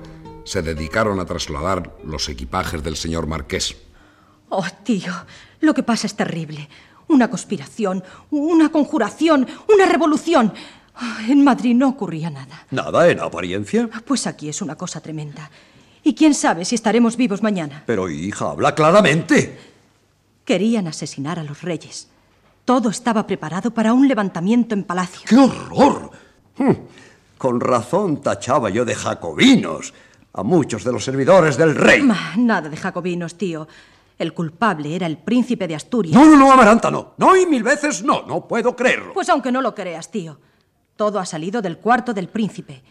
se 0.47 0.62
dedicaron 0.62 1.19
a 1.21 1.25
trasladar 1.26 1.93
los 2.05 2.29
equipajes 2.29 2.83
del 2.83 2.97
señor 2.97 3.26
marqués. 3.26 3.76
Oh, 4.49 4.65
tío, 4.85 5.12
lo 5.61 5.75
que 5.75 5.83
pasa 5.83 6.07
es 6.07 6.15
terrible. 6.15 6.69
Una 7.09 7.29
conspiración, 7.29 8.03
una 8.31 8.71
conjuración, 8.71 9.47
una 9.69 9.87
revolución. 9.87 10.55
Ah, 10.95 11.19
En 11.29 11.43
Madrid 11.45 11.75
no 11.75 11.88
ocurría 11.88 12.31
nada. 12.31 12.65
Nada 12.71 13.11
en 13.11 13.21
apariencia. 13.21 13.91
Pues 14.07 14.26
aquí 14.26 14.49
es 14.49 14.62
una 14.62 14.76
cosa 14.76 15.00
tremenda. 15.00 15.50
Y 16.05 16.15
quién 16.15 16.33
sabe 16.35 16.65
si 16.65 16.76
estaremos 16.76 17.17
vivos 17.17 17.43
mañana. 17.43 17.83
Pero 17.85 18.09
hija, 18.09 18.50
habla 18.53 18.75
claramente. 18.75 19.59
Querían 20.45 20.87
asesinar 20.87 21.41
a 21.41 21.45
los 21.45 21.62
reyes. 21.62 22.09
Todo 22.65 22.88
estaba 22.91 23.26
preparado 23.26 23.73
para 23.73 23.93
un 23.93 24.07
levantamiento 24.07 24.75
en 24.75 24.85
palacio. 24.85 25.23
¡Qué 25.29 25.37
horror! 25.37 26.12
Hm, 26.59 26.73
Con 27.37 27.61
razón 27.61 28.23
tachaba 28.23 28.71
yo 28.71 28.85
de 28.85 28.95
jacobinos 28.95 29.93
a 30.37 30.43
muchos 30.43 30.85
de 30.85 30.93
los 30.93 31.02
servidores 31.02 31.57
del 31.57 31.75
rey. 31.75 32.02
Ma, 32.02 32.35
Nada 32.37 32.69
de 32.69 32.76
jacobinos, 32.76 33.37
tío. 33.37 33.66
El 34.19 34.35
culpable 34.35 34.95
era 34.95 35.07
el 35.07 35.16
príncipe 35.16 35.66
de 35.66 35.75
Asturias. 35.75 36.14
No, 36.14 36.25
no, 36.26 36.37
no, 36.37 36.52
Amaranta, 36.52 36.90
no. 36.90 37.14
No, 37.16 37.35
y 37.37 37.47
mil 37.47 37.62
veces 37.62 38.02
no. 38.02 38.23
No 38.26 38.47
puedo 38.47 38.76
creerlo. 38.76 39.12
Pues 39.14 39.28
aunque 39.31 39.50
no 39.50 39.62
lo 39.62 39.75
creas, 39.75 40.11
tío. 40.11 40.38
Todo 40.95 41.19
ha 41.19 41.26
salido 41.26 41.61
del 41.62 41.78
cuarto 41.78 42.12
del 42.14 42.28
príncipe. 42.28 42.83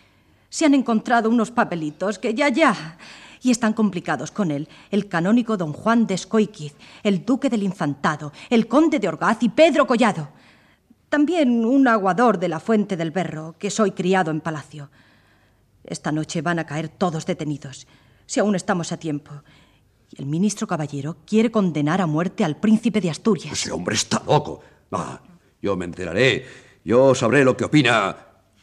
Se 0.49 0.65
han 0.65 0.73
encontrado 0.73 1.29
unos 1.29 1.51
papelitos 1.51 2.19
que 2.19 2.33
ya, 2.33 2.49
ya. 2.49 2.97
Y 3.41 3.51
están 3.51 3.73
complicados 3.73 4.31
con 4.31 4.49
él 4.49 4.67
el 4.89 5.07
canónigo 5.07 5.55
don 5.55 5.71
Juan 5.71 6.07
de 6.07 6.15
Escoiquiz, 6.15 6.73
el 7.03 7.25
duque 7.25 7.49
del 7.49 7.61
Infantado, 7.61 8.31
el 8.49 8.67
conde 8.67 8.97
de 8.99 9.07
Orgaz 9.07 9.37
y 9.41 9.49
Pedro 9.49 9.85
Collado. 9.85 10.29
También 11.09 11.63
un 11.63 11.87
aguador 11.87 12.39
de 12.39 12.49
la 12.49 12.59
Fuente 12.59 12.97
del 12.97 13.11
Berro, 13.11 13.55
que 13.59 13.69
soy 13.69 13.91
criado 13.91 14.31
en 14.31 14.41
palacio. 14.41 14.89
Esta 15.85 16.11
noche 16.11 16.41
van 16.41 16.59
a 16.59 16.65
caer 16.65 16.89
todos 16.89 17.25
detenidos, 17.25 17.87
si 18.25 18.39
aún 18.39 18.55
estamos 18.55 18.91
a 18.91 18.97
tiempo. 18.97 19.31
Y 20.11 20.21
el 20.21 20.25
ministro 20.25 20.67
Caballero 20.67 21.17
quiere 21.25 21.51
condenar 21.51 22.01
a 22.01 22.07
muerte 22.07 22.43
al 22.43 22.57
príncipe 22.57 23.01
de 23.01 23.09
Asturias. 23.11 23.53
Ese 23.53 23.71
hombre 23.71 23.95
está 23.95 24.21
loco. 24.25 24.61
Ah, 24.91 25.19
yo 25.61 25.75
me 25.75 25.85
enteraré. 25.85 26.45
Yo 26.83 27.13
sabré 27.15 27.43
lo 27.43 27.55
que 27.55 27.65
opina 27.65 28.15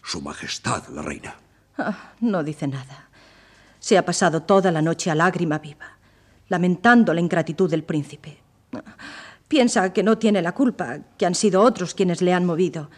Su 0.02 0.20
Majestad 0.20 0.88
la 0.88 1.02
Reina. 1.02 1.36
Ah, 1.78 2.12
no 2.20 2.42
dice 2.42 2.66
nada. 2.66 3.08
Se 3.78 3.98
ha 3.98 4.04
pasado 4.04 4.42
toda 4.42 4.70
la 4.70 4.82
noche 4.82 5.10
a 5.10 5.14
lágrima 5.14 5.58
viva, 5.58 5.98
lamentando 6.48 7.12
la 7.14 7.20
ingratitud 7.20 7.70
del 7.70 7.84
príncipe. 7.84 8.38
Ah, 8.72 8.82
Piensa 9.48 9.92
que 9.92 10.02
no 10.02 10.16
tiene 10.16 10.40
la 10.40 10.52
culpa, 10.52 11.00
que 11.18 11.26
han 11.26 11.34
sido 11.34 11.60
otros 11.60 11.92
quienes 11.94 12.22
le 12.22 12.32
han 12.32 12.46
movido. 12.46 12.88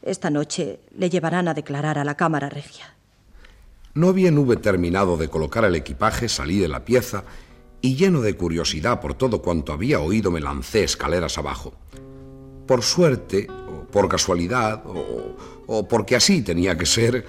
Esta 0.00 0.30
noche 0.30 0.80
le 0.96 1.10
llevarán 1.10 1.46
a 1.46 1.52
declarar 1.52 1.98
a 1.98 2.04
la 2.04 2.16
Cámara 2.16 2.48
Regia. 2.48 2.94
No 3.94 4.12
bien 4.12 4.36
hube 4.38 4.56
terminado 4.56 5.16
de 5.16 5.28
colocar 5.28 5.64
el 5.64 5.76
equipaje, 5.76 6.28
salí 6.28 6.58
de 6.58 6.66
la 6.66 6.84
pieza 6.84 7.22
y 7.80 7.94
lleno 7.94 8.22
de 8.22 8.34
curiosidad 8.34 9.00
por 9.00 9.14
todo 9.14 9.40
cuanto 9.40 9.72
había 9.72 10.00
oído 10.00 10.32
me 10.32 10.40
lancé 10.40 10.82
escaleras 10.82 11.38
abajo. 11.38 11.74
Por 12.66 12.82
suerte, 12.82 13.46
o 13.48 13.84
por 13.84 14.08
casualidad, 14.08 14.82
o, 14.84 15.36
o 15.68 15.86
porque 15.86 16.16
así 16.16 16.42
tenía 16.42 16.76
que 16.76 16.86
ser, 16.86 17.24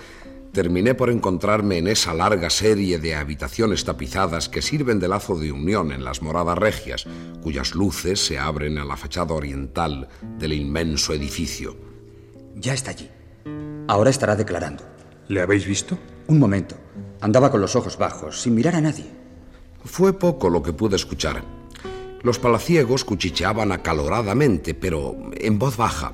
terminé 0.54 0.96
por 0.96 1.12
encontrarme 1.12 1.78
en 1.78 1.88
esa 1.88 2.16
larga 2.16 2.50
serie 2.50 2.98
de 2.98 3.14
habitaciones 3.14 3.86
tapizadas 3.86 4.50
que 4.50 4.64
sirven 4.64 5.00
de 5.00 5.08
lazo 5.08 5.38
de 5.38 5.52
unión 5.52 5.92
en 5.92 6.04
las 6.04 6.24
moradas 6.24 6.58
regias, 6.58 7.06
cuyas 7.44 7.76
luces 7.76 8.26
se 8.26 8.40
abren 8.40 8.80
a 8.80 8.86
la 8.86 8.98
fachada 8.98 9.36
oriental 9.36 10.08
del 10.40 10.54
inmenso 10.54 11.14
edificio. 11.14 11.78
Ya 12.56 12.74
está 12.74 12.90
allí. 12.90 13.10
Ahora 13.88 14.10
estará 14.10 14.36
declarando. 14.36 14.84
¿Le 15.28 15.42
habéis 15.42 15.68
visto? 15.68 16.00
Un 16.28 16.40
momento. 16.40 16.76
Andaba 17.22 17.52
con 17.52 17.62
los 17.62 17.76
ojos 17.76 17.98
bajos, 17.98 18.42
sin 18.42 18.56
mirar 18.56 18.76
a 18.76 18.82
nadie. 18.82 19.06
Fue 19.84 20.14
poco 20.14 20.50
lo 20.50 20.64
que 20.64 20.74
pude 20.74 20.96
escuchar. 20.96 21.44
Los 22.24 22.40
palaciegos 22.40 23.06
cuchicheaban 23.06 23.72
acaloradamente, 23.72 24.74
pero 24.74 25.16
en 25.36 25.60
voz 25.60 25.78
baja. 25.78 26.12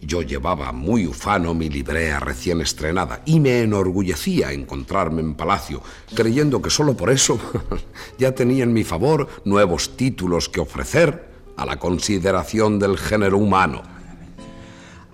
Yo 0.00 0.22
llevaba 0.22 0.72
muy 0.72 1.06
ufano 1.06 1.52
mi 1.52 1.68
librea 1.68 2.18
recién 2.20 2.62
estrenada 2.62 3.20
y 3.26 3.38
me 3.38 3.60
enorgullecía 3.60 4.52
encontrarme 4.52 5.20
en 5.20 5.34
palacio, 5.34 5.82
creyendo 6.14 6.62
que 6.62 6.70
solo 6.70 6.96
por 6.96 7.10
eso 7.10 7.38
ya 8.18 8.34
tenía 8.34 8.64
en 8.64 8.72
mi 8.72 8.82
favor 8.82 9.28
nuevos 9.44 9.98
títulos 9.98 10.48
que 10.48 10.60
ofrecer 10.60 11.28
a 11.58 11.66
la 11.66 11.78
consideración 11.78 12.78
del 12.78 12.96
género 12.96 13.36
humano. 13.36 13.82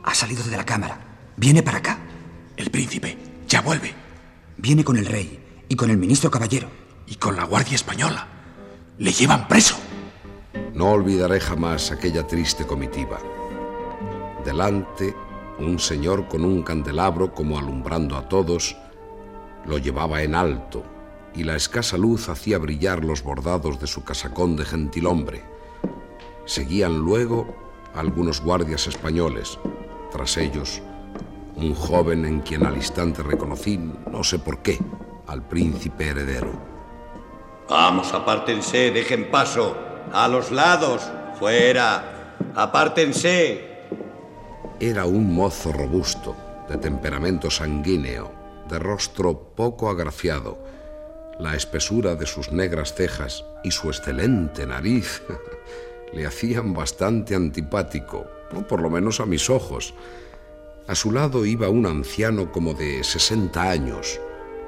Ha 0.04 0.14
salido 0.14 0.44
de 0.44 0.56
la 0.56 0.64
cámara. 0.64 1.00
Viene 1.36 1.64
para 1.64 1.78
acá. 1.78 1.98
El 2.56 2.70
príncipe 2.70 3.25
ya 3.46 3.60
vuelve. 3.60 3.94
Viene 4.56 4.84
con 4.84 4.96
el 4.96 5.06
rey 5.06 5.38
y 5.68 5.76
con 5.76 5.90
el 5.90 5.96
ministro 5.96 6.30
caballero. 6.30 6.68
Y 7.06 7.16
con 7.16 7.36
la 7.36 7.44
Guardia 7.44 7.76
Española. 7.76 8.26
Le 8.98 9.12
llevan 9.12 9.46
preso. 9.46 9.76
No 10.74 10.90
olvidaré 10.90 11.40
jamás 11.40 11.92
aquella 11.92 12.26
triste 12.26 12.66
comitiva. 12.66 13.18
Delante, 14.44 15.14
un 15.58 15.78
señor 15.78 16.28
con 16.28 16.44
un 16.44 16.62
candelabro 16.62 17.32
como 17.32 17.58
alumbrando 17.58 18.16
a 18.16 18.28
todos, 18.28 18.76
lo 19.66 19.78
llevaba 19.78 20.22
en 20.22 20.34
alto 20.34 20.84
y 21.34 21.44
la 21.44 21.56
escasa 21.56 21.96
luz 21.96 22.28
hacía 22.28 22.58
brillar 22.58 23.04
los 23.04 23.22
bordados 23.22 23.78
de 23.80 23.86
su 23.86 24.04
casacón 24.04 24.56
de 24.56 24.64
gentilhombre. 24.64 25.42
Seguían 26.44 26.98
luego 26.98 27.54
algunos 27.94 28.40
guardias 28.40 28.86
españoles. 28.86 29.58
Tras 30.12 30.36
ellos, 30.36 30.82
un 31.56 31.74
joven 31.74 32.24
en 32.24 32.40
quien 32.40 32.66
al 32.66 32.76
instante 32.76 33.22
reconocí, 33.22 33.78
no 34.10 34.22
sé 34.22 34.38
por 34.38 34.58
qué, 34.58 34.78
al 35.26 35.42
príncipe 35.42 36.08
heredero. 36.08 36.52
Vamos, 37.68 38.12
apártense, 38.12 38.90
dejen 38.90 39.30
paso. 39.30 39.76
A 40.12 40.28
los 40.28 40.52
lados, 40.52 41.02
fuera. 41.38 42.34
Apártense. 42.54 43.76
Era 44.78 45.06
un 45.06 45.34
mozo 45.34 45.72
robusto, 45.72 46.36
de 46.68 46.76
temperamento 46.76 47.50
sanguíneo, 47.50 48.30
de 48.68 48.78
rostro 48.78 49.54
poco 49.56 49.88
agraciado. 49.88 50.58
La 51.38 51.54
espesura 51.54 52.14
de 52.14 52.26
sus 52.26 52.52
negras 52.52 52.94
cejas 52.94 53.44
y 53.64 53.70
su 53.70 53.88
excelente 53.88 54.66
nariz 54.66 55.22
le 56.12 56.26
hacían 56.26 56.72
bastante 56.72 57.34
antipático, 57.34 58.26
o 58.54 58.62
por 58.62 58.80
lo 58.80 58.90
menos 58.90 59.20
a 59.20 59.26
mis 59.26 59.50
ojos. 59.50 59.94
A 60.88 60.94
su 60.94 61.10
lado 61.10 61.44
iba 61.44 61.68
un 61.68 61.84
anciano 61.84 62.52
como 62.52 62.72
de 62.72 63.02
60 63.02 63.60
años, 63.60 64.20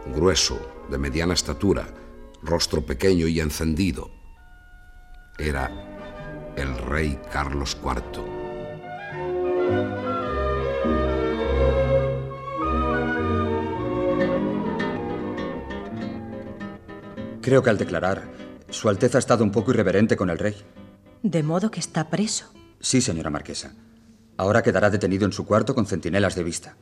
grueso, 0.07 0.59
de 0.90 0.98
mediana 0.98 1.33
estatura, 1.33 1.94
rostro 2.42 2.85
pequeño 2.85 3.28
y 3.28 3.38
encendido. 3.38 4.11
Era 5.38 5.70
el 6.57 6.76
rey 6.76 7.20
Carlos 7.33 7.76
IV. 7.81 8.24
Creo 17.40 17.62
que 17.62 17.70
al 17.70 17.78
declarar, 17.78 18.28
Su 18.70 18.88
Alteza 18.88 19.18
ha 19.18 19.20
estado 19.20 19.44
un 19.44 19.52
poco 19.52 19.70
irreverente 19.70 20.16
con 20.16 20.31
el 20.31 20.38
rey. 20.38 20.57
De 21.22 21.44
modo 21.44 21.70
que 21.70 21.78
está 21.78 22.11
preso. 22.11 22.52
Sí, 22.81 23.00
señora 23.00 23.31
marquesa. 23.31 23.74
Ahora 24.38 24.62
quedará 24.62 24.88
detenido 24.88 25.27
en 25.27 25.33
su 25.33 25.44
cuarto 25.44 25.74
con 25.74 25.85
centinelas 25.85 26.37
de 26.37 26.44
vista. 26.44 26.77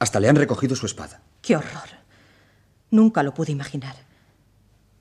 Hasta 0.00 0.18
le 0.18 0.28
han 0.28 0.34
recogido 0.34 0.74
su 0.74 0.86
espada. 0.86 1.22
¡Qué 1.40 1.56
horror! 1.56 1.88
Nunca 2.90 3.22
lo 3.22 3.32
pude 3.32 3.52
imaginar. 3.52 3.94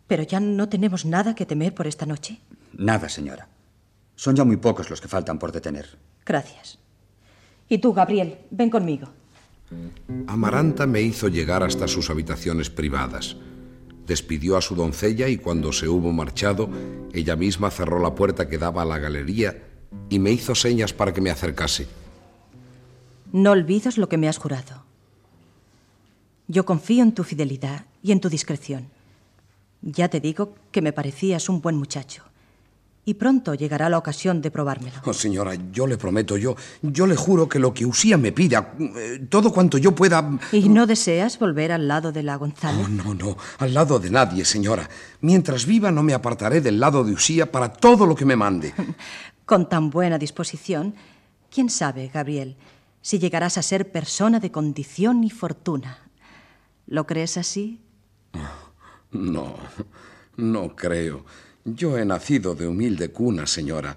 Pero 0.06 0.22
ya 0.22 0.40
no 0.40 0.70
tenemos 0.70 1.04
nada 1.06 1.34
que 1.34 1.48
temer 1.48 1.74
por 1.74 1.88
esta 1.88 2.06
noche. 2.06 2.40
Nada, 2.74 3.10
señora. 3.10 3.48
Son 4.16 4.36
ya 4.36 4.44
muy 4.44 4.58
pocos 4.58 4.92
los 4.92 5.02
que 5.02 5.08
faltan 5.08 5.40
por 5.40 5.52
detener. 5.52 5.98
Gracias. 6.24 6.78
Y 7.68 7.80
tú, 7.80 7.92
Gabriel, 7.92 8.38
ven 8.52 8.70
conmigo. 8.70 9.08
Amaranta 10.28 10.86
me 10.86 11.02
hizo 11.02 11.28
llegar 11.28 11.64
hasta 11.64 11.88
sus 11.88 12.12
habitaciones 12.12 12.70
privadas. 12.70 13.36
Despidió 14.06 14.58
a 14.58 14.62
su 14.62 14.76
doncella 14.76 15.28
y 15.28 15.38
cuando 15.38 15.74
se 15.74 15.88
hubo 15.88 16.12
marchado, 16.12 16.70
ella 17.14 17.36
misma 17.36 17.72
cerró 17.72 18.00
la 18.00 18.14
puerta 18.14 18.48
que 18.48 18.60
daba 18.60 18.84
a 18.84 18.86
la 18.86 19.00
galería 19.00 19.75
y 20.10 20.20
me 20.20 20.32
hizo 20.32 20.56
señas 20.56 20.94
para 20.94 21.14
que 21.14 21.22
me 21.22 21.30
acercase. 21.30 21.88
No 23.32 23.52
olvides 23.52 23.98
lo 23.98 24.08
que 24.08 24.18
me 24.18 24.30
has 24.30 24.38
jurado. 24.38 24.84
Yo 26.48 26.66
confío 26.66 27.04
en 27.04 27.14
tu 27.14 27.24
fidelidad 27.24 27.86
y 28.04 28.12
en 28.12 28.20
tu 28.20 28.30
discreción. 28.30 28.88
Ya 29.82 30.10
te 30.10 30.20
digo 30.20 30.56
que 30.72 30.82
me 30.82 30.94
parecías 30.94 31.50
un 31.50 31.62
buen 31.62 31.76
muchacho. 31.76 32.24
Y 33.08 33.14
pronto 33.16 33.54
llegará 33.54 33.88
la 33.88 34.00
ocasión 34.00 34.42
de 34.42 34.50
probármelo. 34.50 34.98
Oh, 35.06 35.14
señora, 35.14 35.54
yo 35.72 35.86
le 35.86 35.96
prometo, 35.96 36.38
yo, 36.38 36.56
yo 36.82 37.06
le 37.06 37.16
juro 37.16 37.48
que 37.48 37.60
lo 37.60 37.72
que 37.72 37.86
Usía 37.86 38.18
me 38.18 38.32
pida, 38.32 38.74
eh, 38.80 39.28
todo 39.30 39.54
cuanto 39.54 39.78
yo 39.78 39.94
pueda... 39.94 40.40
¿Y 40.52 40.70
no 40.70 40.88
deseas 40.88 41.38
volver 41.38 41.72
al 41.72 41.88
lado 41.88 42.12
de 42.12 42.24
la 42.24 42.36
González? 42.36 42.84
Oh, 42.84 42.88
no, 42.88 43.14
no, 43.14 43.38
al 43.60 43.76
lado 43.76 44.00
de 44.00 44.10
nadie, 44.10 44.44
señora. 44.44 44.90
Mientras 45.22 45.68
viva 45.68 45.92
no 45.92 46.02
me 46.02 46.16
apartaré 46.16 46.62
del 46.62 46.80
lado 46.80 47.04
de 47.04 47.14
Usía 47.14 47.52
para 47.52 47.72
todo 47.72 48.08
lo 48.08 48.16
que 48.16 48.26
me 48.26 48.36
mande. 48.36 48.74
Con 49.46 49.70
tan 49.70 49.90
buena 49.90 50.18
disposición, 50.18 50.96
quién 51.52 51.70
sabe, 51.70 52.10
Gabriel, 52.14 52.58
si 53.02 53.20
llegarás 53.20 53.58
a 53.58 53.62
ser 53.62 53.92
persona 53.92 54.40
de 54.40 54.52
condición 54.52 55.24
y 55.24 55.30
fortuna. 55.30 56.10
¿Lo 56.88 57.06
crees 57.06 57.38
así? 57.38 57.80
No, 59.12 59.56
no 60.38 60.76
creo. 60.76 61.26
Yo 61.64 61.98
he 61.98 62.06
nacido 62.06 62.56
de 62.56 62.68
humilde 62.68 63.10
cuna, 63.10 63.46
señora. 63.46 63.96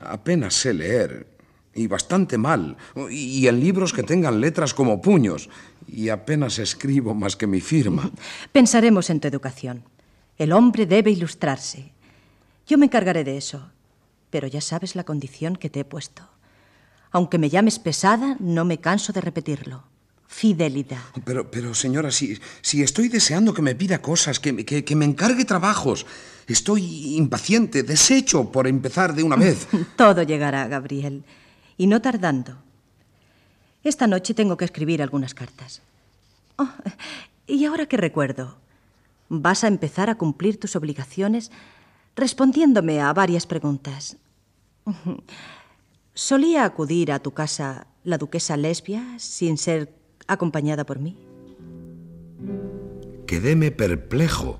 Apenas 0.00 0.54
sé 0.54 0.74
leer, 0.74 1.38
y 1.74 1.86
bastante 1.86 2.38
mal, 2.38 2.76
y 3.10 3.46
en 3.46 3.60
libros 3.60 3.92
que 3.92 4.02
tengan 4.02 4.40
letras 4.40 4.74
como 4.74 5.00
puños, 5.00 5.48
y 5.86 6.08
apenas 6.08 6.58
escribo 6.58 7.14
más 7.14 7.36
que 7.36 7.46
mi 7.46 7.60
firma. 7.60 8.10
Pensaremos 8.52 9.10
en 9.10 9.20
tu 9.20 9.28
educación. 9.28 9.84
El 10.36 10.52
hombre 10.52 10.86
debe 10.86 11.10
ilustrarse. 11.10 11.92
Yo 12.66 12.78
me 12.78 12.86
encargaré 12.86 13.24
de 13.24 13.36
eso, 13.36 13.70
pero 14.30 14.46
ya 14.46 14.60
sabes 14.60 14.94
la 14.94 15.04
condición 15.04 15.56
que 15.56 15.70
te 15.70 15.80
he 15.80 15.84
puesto. 15.84 16.28
Aunque 17.10 17.38
me 17.38 17.50
llames 17.50 17.78
pesada, 17.78 18.36
no 18.38 18.64
me 18.64 18.78
canso 18.78 19.12
de 19.12 19.20
repetirlo. 19.20 19.84
Fidelidad. 20.26 21.02
Pero, 21.24 21.50
pero 21.50 21.74
señora, 21.74 22.10
si, 22.10 22.38
si 22.60 22.82
estoy 22.82 23.08
deseando 23.08 23.54
que 23.54 23.62
me 23.62 23.74
pida 23.74 24.02
cosas, 24.02 24.38
que, 24.38 24.64
que, 24.66 24.84
que 24.84 24.96
me 24.96 25.06
encargue 25.06 25.46
trabajos, 25.46 26.04
estoy 26.46 27.16
impaciente, 27.16 27.82
deshecho 27.82 28.52
por 28.52 28.66
empezar 28.66 29.14
de 29.14 29.22
una 29.22 29.36
vez. 29.46 29.66
Todo 29.96 30.22
llegará, 30.22 30.68
Gabriel, 30.68 31.24
y 31.78 31.86
no 31.86 32.02
tardando. 32.02 32.58
Esta 33.82 34.06
noche 34.06 34.34
tengo 34.34 34.58
que 34.58 34.66
escribir 34.66 35.00
algunas 35.02 35.32
cartas. 35.32 35.80
Oh, 36.56 36.68
y 37.46 37.64
ahora 37.64 37.86
que 37.86 37.96
recuerdo, 37.96 38.58
vas 39.30 39.64
a 39.64 39.68
empezar 39.68 40.10
a 40.10 40.16
cumplir 40.16 40.60
tus 40.60 40.76
obligaciones 40.76 41.50
respondiéndome 42.18 43.00
a 43.00 43.12
varias 43.12 43.46
preguntas. 43.46 44.18
¿Solía 46.14 46.64
acudir 46.64 47.12
a 47.12 47.20
tu 47.20 47.30
casa 47.30 47.86
la 48.02 48.18
duquesa 48.18 48.56
lesbia 48.56 49.18
sin 49.18 49.56
ser 49.56 49.94
acompañada 50.26 50.84
por 50.84 50.98
mí? 50.98 51.16
Quedéme 53.26 53.70
perplejo 53.70 54.58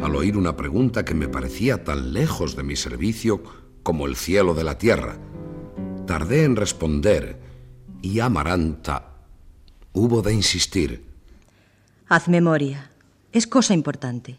al 0.00 0.14
oír 0.14 0.36
una 0.36 0.56
pregunta 0.56 1.04
que 1.04 1.14
me 1.14 1.28
parecía 1.28 1.82
tan 1.82 2.12
lejos 2.12 2.54
de 2.54 2.62
mi 2.62 2.76
servicio 2.76 3.42
como 3.82 4.06
el 4.06 4.14
cielo 4.14 4.54
de 4.54 4.64
la 4.64 4.78
tierra. 4.78 5.18
Tardé 6.06 6.44
en 6.44 6.54
responder 6.54 7.40
y 8.02 8.20
Amaranta 8.20 9.16
hubo 9.92 10.22
de 10.22 10.32
insistir. 10.32 11.04
Haz 12.08 12.28
memoria. 12.28 12.90
Es 13.32 13.46
cosa 13.46 13.74
importante. 13.74 14.38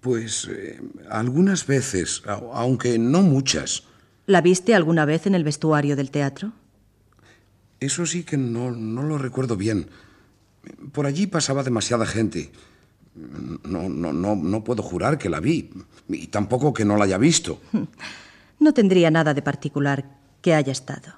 Pues 0.00 0.48
eh, 0.50 0.80
algunas 1.10 1.66
veces, 1.66 2.22
aunque 2.26 2.98
no 2.98 3.22
muchas. 3.22 3.84
¿La 4.26 4.40
viste 4.40 4.74
alguna 4.74 5.04
vez 5.04 5.26
en 5.26 5.34
el 5.34 5.44
vestuario 5.44 5.96
del 5.96 6.10
teatro? 6.10 6.52
Eso 7.80 8.06
sí 8.06 8.24
que 8.24 8.36
no, 8.36 8.70
no 8.70 9.02
lo 9.02 9.18
recuerdo 9.18 9.56
bien. 9.56 9.88
Por 10.92 11.06
allí 11.06 11.26
pasaba 11.26 11.62
demasiada 11.62 12.06
gente. 12.06 12.50
No, 13.14 13.88
no, 13.88 14.12
no, 14.12 14.36
no 14.36 14.64
puedo 14.64 14.82
jurar 14.82 15.18
que 15.18 15.28
la 15.28 15.40
vi, 15.40 15.70
y 16.08 16.28
tampoco 16.28 16.72
que 16.72 16.84
no 16.84 16.96
la 16.96 17.04
haya 17.04 17.18
visto. 17.18 17.60
No 18.60 18.74
tendría 18.74 19.10
nada 19.10 19.32
de 19.32 19.40
particular 19.40 20.04
que 20.42 20.52
haya 20.52 20.70
estado. 20.70 21.14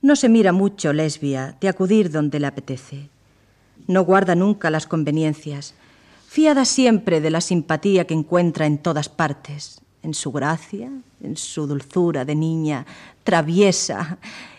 No 0.00 0.16
se 0.16 0.30
mira 0.30 0.52
mucho 0.52 0.94
lesbia 0.94 1.54
de 1.60 1.68
acudir 1.68 2.10
donde 2.10 2.40
le 2.40 2.46
apetece. 2.46 3.10
No 3.86 4.04
guarda 4.04 4.34
nunca 4.34 4.70
las 4.70 4.86
conveniencias, 4.86 5.74
fiada 6.26 6.64
siempre 6.64 7.20
de 7.20 7.30
la 7.30 7.40
simpatía 7.40 8.06
que 8.06 8.14
encuentra 8.14 8.66
en 8.66 8.78
todas 8.78 9.08
partes, 9.08 9.80
en 10.02 10.14
su 10.14 10.32
gracia, 10.32 10.90
en 11.22 11.36
su 11.36 11.66
dulzura 11.66 12.24
de 12.24 12.34
niña 12.34 12.86
traviesa 13.24 14.18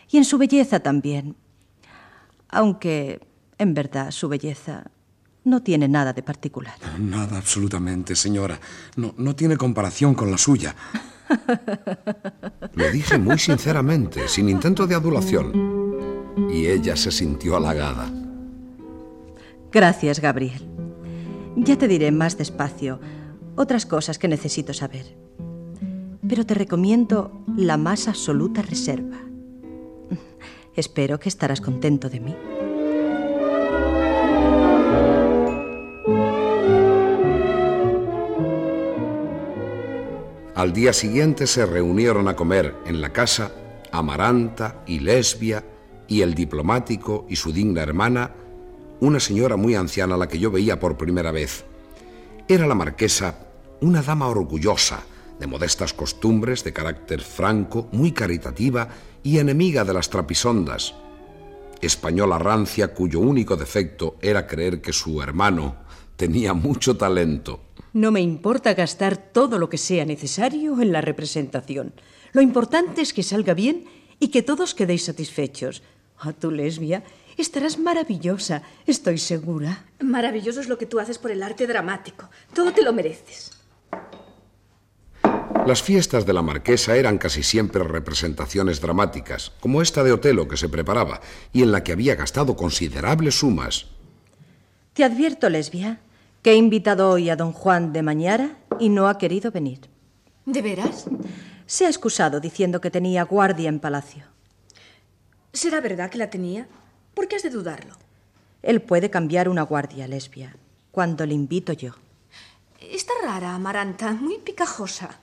y 0.10 0.18
en 0.18 0.26
su 0.26 0.38
belleza 0.38 0.80
también. 0.80 1.36
Aunque, 2.50 3.20
en 3.58 3.74
verdad, 3.74 4.12
su 4.12 4.30
belleza 4.30 4.90
no 5.44 5.62
tiene 5.62 5.88
nada 5.88 6.14
de 6.14 6.24
particular. 6.24 6.76
Nada, 7.00 7.38
absolutamente, 7.38 8.16
señora. 8.16 8.60
No, 8.96 9.14
no 9.18 9.36
tiene 9.36 9.58
comparación 9.58 10.14
con 10.16 10.32
la 10.32 10.38
suya. 10.38 10.76
Lo 12.74 12.92
dije 12.92 13.18
muy 13.18 13.38
sinceramente, 13.38 14.28
sin 14.28 14.50
intento 14.50 14.88
de 14.88 14.96
adulación. 14.96 16.48
Y 16.52 16.68
ella 16.68 16.96
se 16.96 17.12
sintió 17.12 17.58
halagada. 17.58 18.12
Gracias, 19.72 20.20
Gabriel. 20.20 20.77
Ya 21.58 21.76
te 21.76 21.88
diré 21.88 22.12
más 22.12 22.38
despacio 22.38 23.00
otras 23.56 23.86
cosas 23.86 24.20
que 24.20 24.28
necesito 24.28 24.74
saber. 24.74 25.18
Pero 26.28 26.46
te 26.46 26.54
recomiendo 26.54 27.44
la 27.58 27.78
más 27.78 28.08
absoluta 28.08 28.62
reserva. 28.62 29.18
Espero 30.76 31.20
que 31.20 31.30
estarás 31.30 31.60
contento 31.60 32.10
de 32.10 32.20
mí. 32.20 32.36
Al 40.54 40.74
día 40.74 40.94
siguiente 40.94 41.48
se 41.48 41.66
reunieron 41.66 42.28
a 42.28 42.36
comer 42.36 42.76
en 42.86 43.02
la 43.02 43.12
casa 43.14 43.52
Amaranta 43.92 44.84
y 44.86 45.00
Lesbia 45.00 45.64
y 46.08 46.22
el 46.22 46.34
diplomático 46.34 47.26
y 47.30 47.36
su 47.36 47.52
digna 47.52 47.82
hermana, 47.82 48.32
una 49.00 49.20
señora 49.20 49.58
muy 49.58 49.76
anciana 49.76 50.16
a 50.16 50.18
la 50.18 50.28
que 50.28 50.40
yo 50.40 50.52
veía 50.52 50.80
por 50.80 50.98
primera 50.98 51.32
vez. 51.32 51.66
Era 52.48 52.66
la 52.66 52.76
marquesa, 52.76 53.48
una 53.82 54.02
dama 54.02 54.28
orgullosa, 54.28 55.04
de 55.40 55.48
modestas 55.48 55.94
costumbres, 55.94 56.64
de 56.64 56.74
carácter 56.74 57.22
franco, 57.22 57.90
muy 57.92 58.12
caritativa 58.12 58.88
y 59.24 59.38
enemiga 59.38 59.84
de 59.84 59.94
las 59.94 60.10
trapisondas. 60.10 60.96
Española 61.82 62.40
rancia 62.40 62.94
cuyo 62.94 63.20
único 63.20 63.56
defecto 63.56 64.16
era 64.22 64.48
creer 64.48 64.82
que 64.82 64.94
su 64.94 65.22
hermano 65.22 65.76
tenía 66.16 66.54
mucho 66.54 66.98
talento. 66.98 67.62
No 67.94 68.12
me 68.12 68.22
importa 68.22 68.74
gastar 68.74 69.18
todo 69.18 69.60
lo 69.60 69.70
que 69.70 69.78
sea 69.78 70.06
necesario 70.06 70.82
en 70.82 70.92
la 70.92 71.02
representación. 71.02 71.94
Lo 72.32 72.42
importante 72.42 73.02
es 73.02 73.14
que 73.14 73.24
salga 73.24 73.54
bien 73.54 73.86
y 74.20 74.30
que 74.30 74.42
todos 74.42 74.74
quedéis 74.74 75.06
satisfechos. 75.06 75.84
A 76.20 76.34
tu 76.34 76.50
lesbia 76.50 77.04
estarás 77.42 77.78
maravillosa, 77.78 78.64
estoy 78.86 79.18
segura. 79.18 79.86
Maravilloso 80.00 80.60
es 80.60 80.68
lo 80.68 80.78
que 80.78 80.86
tú 80.86 81.00
haces 81.00 81.18
por 81.18 81.32
el 81.32 81.44
arte 81.44 81.68
dramático. 81.68 82.30
Todo 82.54 82.74
te 82.74 82.84
lo 82.84 82.94
mereces. 82.94 83.52
Las 85.66 85.84
fiestas 85.84 86.26
de 86.26 86.34
la 86.34 86.42
marquesa 86.42 86.96
eran 86.96 87.18
casi 87.18 87.44
siempre 87.44 87.84
representaciones 87.84 88.80
dramáticas, 88.80 89.52
como 89.60 89.82
esta 89.82 90.04
de 90.04 90.14
Otelo 90.14 90.48
que 90.48 90.56
se 90.56 90.70
preparaba 90.70 91.20
y 91.52 91.62
en 91.62 91.72
la 91.72 91.84
que 91.84 91.92
había 91.92 92.16
gastado 92.16 92.56
considerables 92.56 93.40
sumas. 93.40 93.88
Te 94.94 95.04
advierto, 95.04 95.50
lesbia, 95.50 96.00
que 96.42 96.52
he 96.52 96.56
invitado 96.56 97.10
hoy 97.10 97.30
a 97.30 97.36
don 97.36 97.52
Juan 97.52 97.92
de 97.92 98.02
Mañara 98.02 98.58
y 98.80 98.90
no 98.90 99.10
ha 99.10 99.18
querido 99.18 99.52
venir. 99.52 99.82
¿De 100.46 100.62
veras? 100.62 101.06
Se 101.66 101.86
ha 101.86 101.90
excusado 101.90 102.40
diciendo 102.40 102.80
que 102.80 102.90
tenía 102.90 103.24
guardia 103.24 103.68
en 103.68 103.82
palacio. 103.82 104.24
¿Será 105.52 105.82
verdad 105.82 106.10
que 106.10 106.18
la 106.18 106.30
tenía? 106.30 106.68
¿Por 107.18 107.28
qué 107.28 107.38
has 107.38 107.42
de 107.42 107.50
dudarlo? 107.50 107.96
Él 108.62 108.80
puede 108.80 109.10
cambiar 109.10 109.50
una 109.50 109.64
guardia, 109.64 110.08
lesbia, 110.08 110.56
cuando 110.92 111.26
le 111.26 111.34
invito 111.34 111.74
yo. 111.74 111.94
Está 112.80 113.12
rara, 113.24 113.56
Amaranta, 113.56 114.14
muy 114.14 114.38
picajosa. 114.38 115.18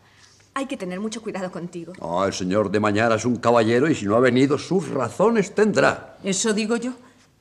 Hay 0.54 0.66
que 0.66 0.76
tener 0.76 0.98
mucho 0.98 1.22
cuidado 1.22 1.52
contigo. 1.52 1.92
Oh, 2.00 2.24
el 2.24 2.32
señor 2.32 2.68
de 2.72 2.80
Mañara 2.80 3.14
es 3.14 3.24
un 3.24 3.36
caballero 3.36 3.88
y 3.88 3.94
si 3.94 4.06
no 4.06 4.16
ha 4.16 4.20
venido, 4.20 4.58
sus 4.58 4.88
razones 4.88 5.54
tendrá. 5.54 6.18
Eso 6.24 6.52
digo 6.52 6.74
yo. 6.74 6.94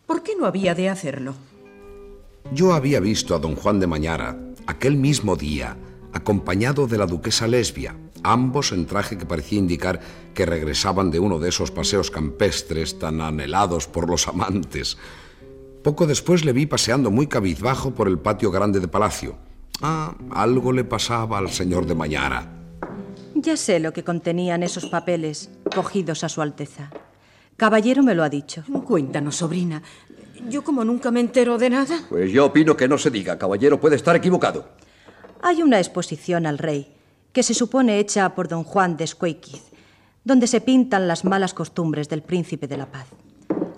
¿Por 0.05 0.21
qué 0.21 0.35
no 0.35 0.45
había 0.45 0.75
de 0.75 0.87
hacerlo? 0.87 1.33
Yo 2.51 2.73
había 2.73 2.99
visto 2.99 3.33
a 3.33 3.39
don 3.39 3.55
Juan 3.55 3.79
de 3.79 3.87
Mañara 3.87 4.37
aquel 4.67 4.97
mismo 4.97 5.35
día, 5.35 5.75
acompañado 6.13 6.87
de 6.87 6.97
la 6.97 7.05
duquesa 7.05 7.47
lesbia, 7.47 7.95
ambos 8.23 8.71
en 8.71 8.85
traje 8.85 9.17
que 9.17 9.25
parecía 9.25 9.59
indicar 9.59 9.99
que 10.33 10.45
regresaban 10.45 11.11
de 11.11 11.19
uno 11.19 11.39
de 11.39 11.49
esos 11.49 11.71
paseos 11.71 12.11
campestres 12.11 12.99
tan 12.99 13.21
anhelados 13.21 13.87
por 13.87 14.09
los 14.09 14.27
amantes. 14.27 14.97
Poco 15.83 16.07
después 16.07 16.45
le 16.45 16.53
vi 16.53 16.65
paseando 16.65 17.11
muy 17.11 17.27
cabizbajo 17.27 17.91
por 17.91 18.07
el 18.07 18.19
patio 18.19 18.51
grande 18.51 18.79
de 18.79 18.87
palacio. 18.87 19.35
Ah, 19.81 20.15
algo 20.31 20.71
le 20.71 20.85
pasaba 20.85 21.37
al 21.39 21.49
señor 21.49 21.85
de 21.85 21.95
Mañara. 21.95 22.49
Ya 23.35 23.57
sé 23.57 23.79
lo 23.79 23.91
que 23.91 24.03
contenían 24.03 24.63
esos 24.63 24.85
papeles 24.85 25.49
cogidos 25.75 26.23
a 26.23 26.29
su 26.29 26.41
Alteza. 26.41 26.89
Caballero 27.57 28.01
me 28.03 28.15
lo 28.15 28.23
ha 28.23 28.29
dicho. 28.29 28.63
Cuéntanos, 28.85 29.35
sobrina. 29.35 29.83
Yo 30.49 30.63
como 30.63 30.85
nunca 30.85 31.11
me 31.11 31.19
entero 31.19 31.57
de 31.57 31.69
nada. 31.69 31.99
Pues 32.09 32.31
yo 32.31 32.45
opino 32.45 32.77
que 32.77 32.87
no 32.87 32.97
se 32.97 33.09
diga, 33.09 33.37
caballero, 33.37 33.79
puede 33.79 33.95
estar 33.95 34.15
equivocado. 34.15 34.69
Hay 35.45 35.61
una 35.61 35.77
exposición 35.77 36.45
al 36.45 36.57
rey, 36.57 36.87
que 37.33 37.43
se 37.43 37.53
supone 37.53 37.99
hecha 37.99 38.33
por 38.33 38.47
don 38.47 38.63
Juan 38.63 38.95
de 38.95 39.03
Escuéquiz, 39.03 39.61
donde 40.23 40.47
se 40.47 40.61
pintan 40.61 41.05
las 41.05 41.25
malas 41.25 41.53
costumbres 41.53 42.07
del 42.07 42.21
príncipe 42.21 42.65
de 42.65 42.77
la 42.77 42.85
paz. 42.85 43.07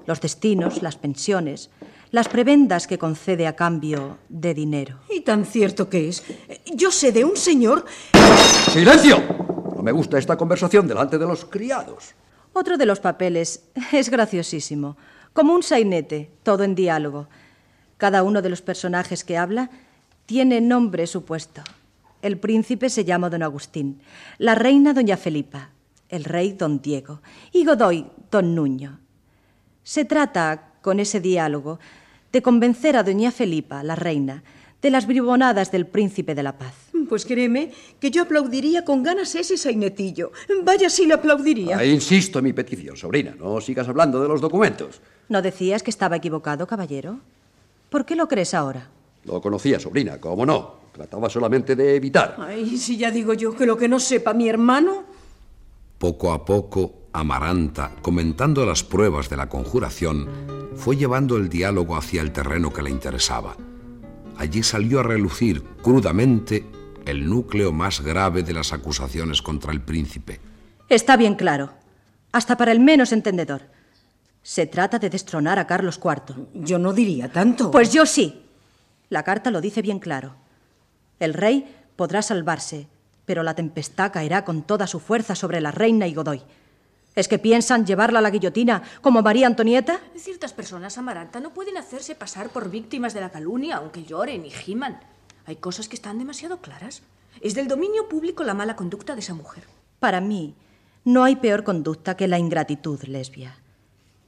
Los 0.06 0.22
destinos, 0.22 0.84
las 0.84 0.96
pensiones, 0.96 1.72
las 2.12 2.30
prebendas 2.30 2.86
que 2.86 3.00
concede 3.00 3.48
a 3.48 3.56
cambio 3.56 4.20
de 4.30 4.54
dinero. 4.54 5.00
Y 5.10 5.22
tan 5.22 5.44
cierto 5.44 5.90
que 5.90 6.08
es. 6.08 6.24
Yo 6.72 6.92
sé 6.92 7.12
de 7.12 7.26
un 7.26 7.36
señor... 7.36 7.84
¡Silencio! 8.72 9.24
No 9.76 9.82
me 9.82 9.92
gusta 9.92 10.20
esta 10.20 10.38
conversación 10.38 10.88
delante 10.88 11.18
de 11.18 11.26
los 11.26 11.46
criados. 11.46 12.14
Otro 12.54 12.78
de 12.78 12.86
los 12.86 13.00
papeles 13.00 13.64
es 13.92 14.12
graciosísimo, 14.12 14.98
como 15.34 15.56
un 15.56 15.64
sainete, 15.64 16.30
todo 16.44 16.64
en 16.64 16.76
diálogo. 16.76 17.28
Cada 17.98 18.22
uno 18.22 18.44
de 18.44 18.50
los 18.50 18.62
personajes 18.62 19.24
que 19.24 19.36
habla 19.40 19.72
tiene 20.26 20.62
nombre 20.62 21.08
supuesto. 21.08 21.62
El 22.22 22.38
príncipe 22.38 22.90
se 22.90 23.06
llama 23.06 23.30
don 23.30 23.44
Agustín, 23.44 24.02
la 24.38 24.56
reina 24.56 24.94
doña 24.94 25.18
Felipa, 25.18 25.70
el 26.10 26.24
rey 26.24 26.54
don 26.54 26.82
Diego 26.82 27.22
y 27.52 27.66
Godoy 27.66 28.08
don 28.32 28.56
Nuño. 28.56 29.00
Se 29.84 30.06
trata, 30.06 30.74
con 30.82 31.00
ese 31.00 31.20
diálogo, 31.20 31.80
de 32.32 32.42
convencer 32.42 32.98
a 32.98 33.04
doña 33.04 33.32
Felipa, 33.32 33.84
la 33.84 33.96
reina, 33.96 34.44
de 34.82 34.90
las 34.90 35.08
bribonadas 35.08 35.72
del 35.72 35.86
príncipe 35.88 36.36
de 36.36 36.44
la 36.44 36.58
paz. 36.58 36.74
Pues 37.08 37.26
créeme 37.26 37.72
que 38.00 38.12
yo 38.12 38.24
aplaudiría 38.24 38.84
con 38.84 39.04
ganas 39.04 39.36
ese 39.36 39.58
sainetillo. 39.58 40.32
Vaya 40.64 40.90
si 40.90 41.06
le 41.06 41.14
aplaudiría. 41.14 41.78
Ah, 41.78 41.86
insisto 41.86 42.40
en 42.40 42.46
mi 42.46 42.54
petición, 42.54 42.98
sobrina. 42.98 43.36
No 43.38 43.62
sigas 43.62 43.88
hablando 43.88 44.22
de 44.22 44.28
los 44.28 44.42
documentos. 44.42 45.02
¿No 45.30 45.42
decías 45.42 45.82
que 45.82 45.92
estaba 45.92 46.18
equivocado, 46.18 46.68
caballero? 46.68 47.20
¿Por 47.90 48.06
qué 48.06 48.16
lo 48.16 48.28
crees 48.28 48.54
ahora? 48.54 48.90
Lo 49.26 49.42
conocía, 49.42 49.80
sobrina, 49.80 50.20
cómo 50.20 50.46
no. 50.46 50.86
Trataba 50.92 51.30
solamente 51.30 51.76
de 51.76 51.96
evitar. 51.96 52.38
Ay, 52.40 52.78
si 52.78 52.96
ya 52.96 53.12
digo 53.12 53.34
yo 53.34 53.56
que 53.56 53.66
lo 53.66 53.78
que 53.78 53.88
no 53.88 54.00
sepa 54.00 54.34
mi 54.34 54.48
hermano. 54.48 55.04
Poco 55.98 56.32
a 56.32 56.46
poco, 56.46 57.06
Amaranta, 57.12 57.92
comentando 58.02 58.66
las 58.66 58.84
pruebas 58.84 59.30
de 59.30 59.38
la 59.38 59.50
conjuración, 59.50 60.28
fue 60.76 60.98
llevando 60.98 61.38
el 61.38 61.50
diálogo 61.50 61.96
hacia 61.96 62.22
el 62.22 62.32
terreno 62.32 62.72
que 62.72 62.82
le 62.82 62.90
interesaba. 62.90 63.56
Allí 64.38 64.64
salió 64.64 65.00
a 65.00 65.04
relucir 65.04 65.64
crudamente 65.82 66.66
el 67.06 67.28
núcleo 67.30 67.72
más 67.72 68.02
grave 68.02 68.44
de 68.44 68.54
las 68.54 68.74
acusaciones 68.74 69.42
contra 69.42 69.72
el 69.72 69.82
príncipe. 69.82 70.40
Está 70.90 71.18
bien 71.18 71.36
claro, 71.36 71.72
hasta 72.32 72.58
para 72.58 72.72
el 72.72 72.80
menos 72.80 73.12
entendedor. 73.12 73.64
Se 74.42 74.68
trata 74.68 75.00
de 75.00 75.10
destronar 75.10 75.58
a 75.58 75.66
Carlos 75.66 76.00
IV. 76.04 76.48
Yo 76.54 76.78
no 76.78 76.94
diría 76.94 77.32
tanto. 77.32 77.72
Pues 77.72 77.92
yo 77.92 78.06
sí. 78.06 78.45
La 79.10 79.24
carta 79.24 79.52
lo 79.52 79.62
dice 79.62 79.82
bien 79.82 80.00
claro. 80.00 80.36
El 81.20 81.34
rey 81.34 81.74
podrá 81.96 82.22
salvarse, 82.22 82.88
pero 83.26 83.44
la 83.44 83.56
tempestad 83.56 84.12
caerá 84.12 84.46
con 84.46 84.64
toda 84.64 84.88
su 84.88 85.00
fuerza 85.00 85.36
sobre 85.36 85.62
la 85.62 85.72
reina 85.72 86.08
y 86.08 86.14
Godoy. 86.14 86.42
¿Es 87.16 87.30
que 87.30 87.40
piensan 87.40 87.86
llevarla 87.86 88.20
a 88.20 88.22
la 88.22 88.30
guillotina 88.30 88.84
como 89.02 89.22
María 89.22 89.48
Antonieta? 89.48 90.02
Ciertas 90.18 90.52
personas, 90.52 90.98
Amaranta, 90.98 91.40
no 91.40 91.54
pueden 91.54 91.78
hacerse 91.78 92.14
pasar 92.14 92.50
por 92.50 92.70
víctimas 92.70 93.14
de 93.14 93.22
la 93.22 93.30
calumnia, 93.30 93.78
aunque 93.78 94.04
lloren 94.04 94.46
y 94.46 94.50
giman. 94.50 95.00
Hay 95.46 95.56
cosas 95.56 95.88
que 95.88 95.96
están 95.96 96.20
demasiado 96.20 96.58
claras. 96.58 97.04
Es 97.42 97.56
del 97.56 97.70
dominio 97.70 98.10
público 98.10 98.44
la 98.44 98.54
mala 98.54 98.76
conducta 98.76 99.14
de 99.14 99.22
esa 99.22 99.34
mujer. 99.34 99.64
Para 100.00 100.20
mí, 100.20 100.56
no 101.06 101.24
hay 101.24 101.38
peor 101.38 101.64
conducta 101.64 102.18
que 102.18 102.28
la 102.28 102.38
ingratitud, 102.38 103.02
lesbia. 103.04 103.56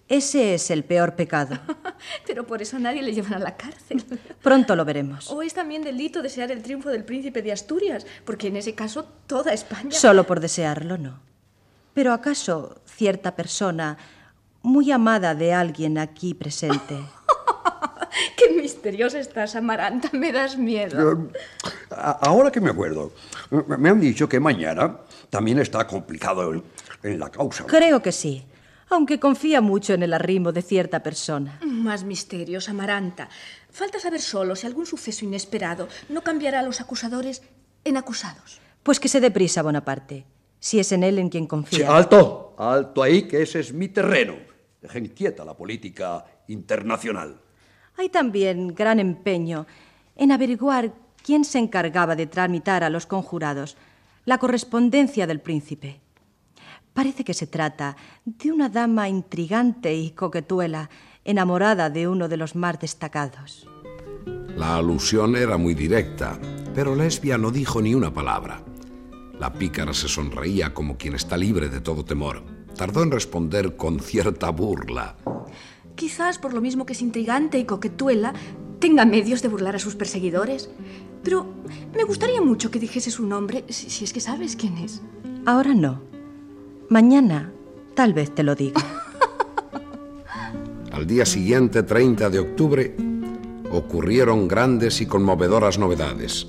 Ese 0.10 0.54
es 0.54 0.72
el 0.72 0.86
peor 0.86 1.16
pecado. 1.16 1.58
Pero 2.28 2.48
por 2.48 2.62
eso 2.62 2.80
nadie 2.80 3.02
le 3.02 3.14
llevan 3.14 3.34
a 3.34 3.40
la 3.40 3.58
cárcel. 3.58 4.04
Pronto 4.42 4.76
lo 4.76 4.86
veremos. 4.86 5.30
O 5.30 5.42
es 5.42 5.54
también 5.54 5.84
delito 5.84 6.22
desear 6.22 6.52
el 6.52 6.62
triunfo 6.62 6.90
del 6.90 7.04
príncipe 7.04 7.42
de 7.42 7.52
Asturias, 7.52 8.06
porque 8.24 8.48
en 8.48 8.58
ese 8.58 8.74
caso 8.74 9.06
toda 9.28 9.54
España... 9.54 9.92
Solo 9.92 10.26
por 10.26 10.40
desearlo, 10.40 10.98
no. 10.98 11.20
Pero 11.94 12.14
¿acaso 12.14 12.82
cierta 12.86 13.36
persona, 13.36 13.98
muy 14.62 14.92
amada 14.92 15.36
de 15.36 15.54
alguien 15.54 15.98
aquí 15.98 16.34
presente... 16.34 16.98
¡Qué 18.36 18.52
misteriosa 18.54 19.20
estás, 19.20 19.56
Amaranta! 19.56 20.10
Me 20.14 20.32
das 20.32 20.58
miedo. 20.58 21.30
Ahora 21.90 22.52
que 22.52 22.60
me 22.60 22.72
acuerdo, 22.72 23.12
me 23.52 23.90
han 23.90 24.00
dicho 24.00 24.28
que 24.28 24.40
mañana 24.40 24.98
también 25.30 25.60
está 25.60 25.86
complicado 25.86 26.54
en, 26.54 26.64
en 27.04 27.20
la 27.20 27.30
causa. 27.30 27.66
Creo 27.66 28.02
que 28.02 28.12
sí 28.12 28.44
aunque 28.90 29.20
confía 29.20 29.62
mucho 29.62 29.94
en 29.94 30.04
el 30.04 30.14
arrimo 30.14 30.52
de 30.52 30.62
cierta 30.62 31.04
persona. 31.04 31.60
Más 31.66 32.04
misterios, 32.04 32.70
Amaranta. 32.70 33.30
Falta 33.70 34.00
saber 34.00 34.22
solo 34.22 34.56
si 34.56 34.68
algún 34.68 34.86
suceso 34.86 35.26
inesperado 35.26 35.88
no 36.10 36.22
cambiará 36.22 36.60
a 36.60 36.64
los 36.64 36.82
acusadores 36.82 37.42
en 37.84 37.98
acusados. 37.98 38.60
Pues 38.84 39.00
que 39.00 39.10
se 39.10 39.20
dé 39.20 39.32
prisa, 39.32 39.62
Bonaparte, 39.62 40.26
si 40.60 40.80
es 40.80 40.92
en 40.92 41.04
él 41.04 41.20
en 41.20 41.30
quien 41.30 41.48
confía. 41.48 41.80
Sí, 41.80 41.84
alto, 41.84 42.56
alto 42.58 43.04
ahí, 43.04 43.28
que 43.28 43.42
ese 43.42 43.60
es 43.60 43.74
mi 43.74 43.90
terreno. 43.90 44.36
Dejen 44.82 45.08
quieta 45.10 45.44
la 45.44 45.56
política 45.56 46.26
internacional. 46.48 47.42
Hay 47.98 48.10
también 48.10 48.74
gran 48.74 49.00
empeño 49.00 49.66
en 50.16 50.32
averiguar 50.32 50.94
quién 51.24 51.44
se 51.44 51.60
encargaba 51.60 52.16
de 52.16 52.28
tramitar 52.28 52.84
a 52.84 52.90
los 52.90 53.06
conjurados 53.06 53.76
la 54.26 54.38
correspondencia 54.38 55.28
del 55.28 55.42
príncipe. 55.42 56.00
Parece 56.98 57.24
que 57.24 57.36
se 57.36 57.46
trata 57.46 57.96
de 58.26 58.52
una 58.52 58.70
dama 58.70 59.08
intrigante 59.08 59.94
y 59.94 60.10
coquetuela, 60.10 60.90
enamorada 61.24 61.92
de 61.92 62.08
uno 62.08 62.28
de 62.28 62.38
los 62.38 62.56
más 62.56 62.80
destacados. 62.80 63.68
La 64.56 64.78
alusión 64.78 65.36
era 65.36 65.58
muy 65.58 65.76
directa, 65.76 66.40
pero 66.74 66.96
Lesbia 66.96 67.38
no 67.38 67.52
dijo 67.52 67.84
ni 67.84 67.94
una 67.94 68.12
palabra. 68.12 68.64
La 69.40 69.54
pícara 69.54 69.94
se 69.94 70.08
sonreía 70.08 70.74
como 70.74 70.98
quien 70.98 71.14
está 71.14 71.38
libre 71.38 71.70
de 71.70 71.82
todo 71.82 72.04
temor. 72.04 72.44
Tardó 72.76 73.04
en 73.04 73.12
responder 73.12 73.76
con 73.78 74.00
cierta 74.00 74.50
burla. 74.50 75.18
Quizás 75.94 76.40
por 76.40 76.56
lo 76.56 76.62
mismo 76.62 76.88
que 76.88 76.94
es 76.94 77.04
intrigante 77.04 77.60
y 77.60 77.66
coquetuela, 77.66 78.34
tenga 78.80 79.06
medios 79.06 79.44
de 79.44 79.50
burlar 79.50 79.76
a 79.76 79.80
sus 79.80 79.96
perseguidores. 79.96 80.72
Pero 81.24 81.46
me 81.96 82.06
gustaría 82.06 82.42
mucho 82.42 82.72
que 82.72 82.80
dijese 82.80 83.12
su 83.12 83.28
nombre, 83.28 83.66
si, 83.70 83.92
si 83.92 84.04
es 84.04 84.14
que 84.14 84.20
sabes 84.20 84.56
quién 84.56 84.80
es. 84.80 85.04
Ahora 85.46 85.76
no. 85.76 86.17
Mañana 86.90 87.52
tal 87.96 88.14
vez 88.14 88.34
te 88.34 88.44
lo 88.44 88.56
diga. 88.56 88.82
Al 90.92 91.06
día 91.06 91.26
siguiente, 91.26 91.84
30 91.84 92.30
de 92.30 92.40
octubre, 92.40 92.96
ocurrieron 93.72 94.48
grandes 94.48 95.02
y 95.02 95.06
conmovedoras 95.06 95.78
novedades. 95.78 96.48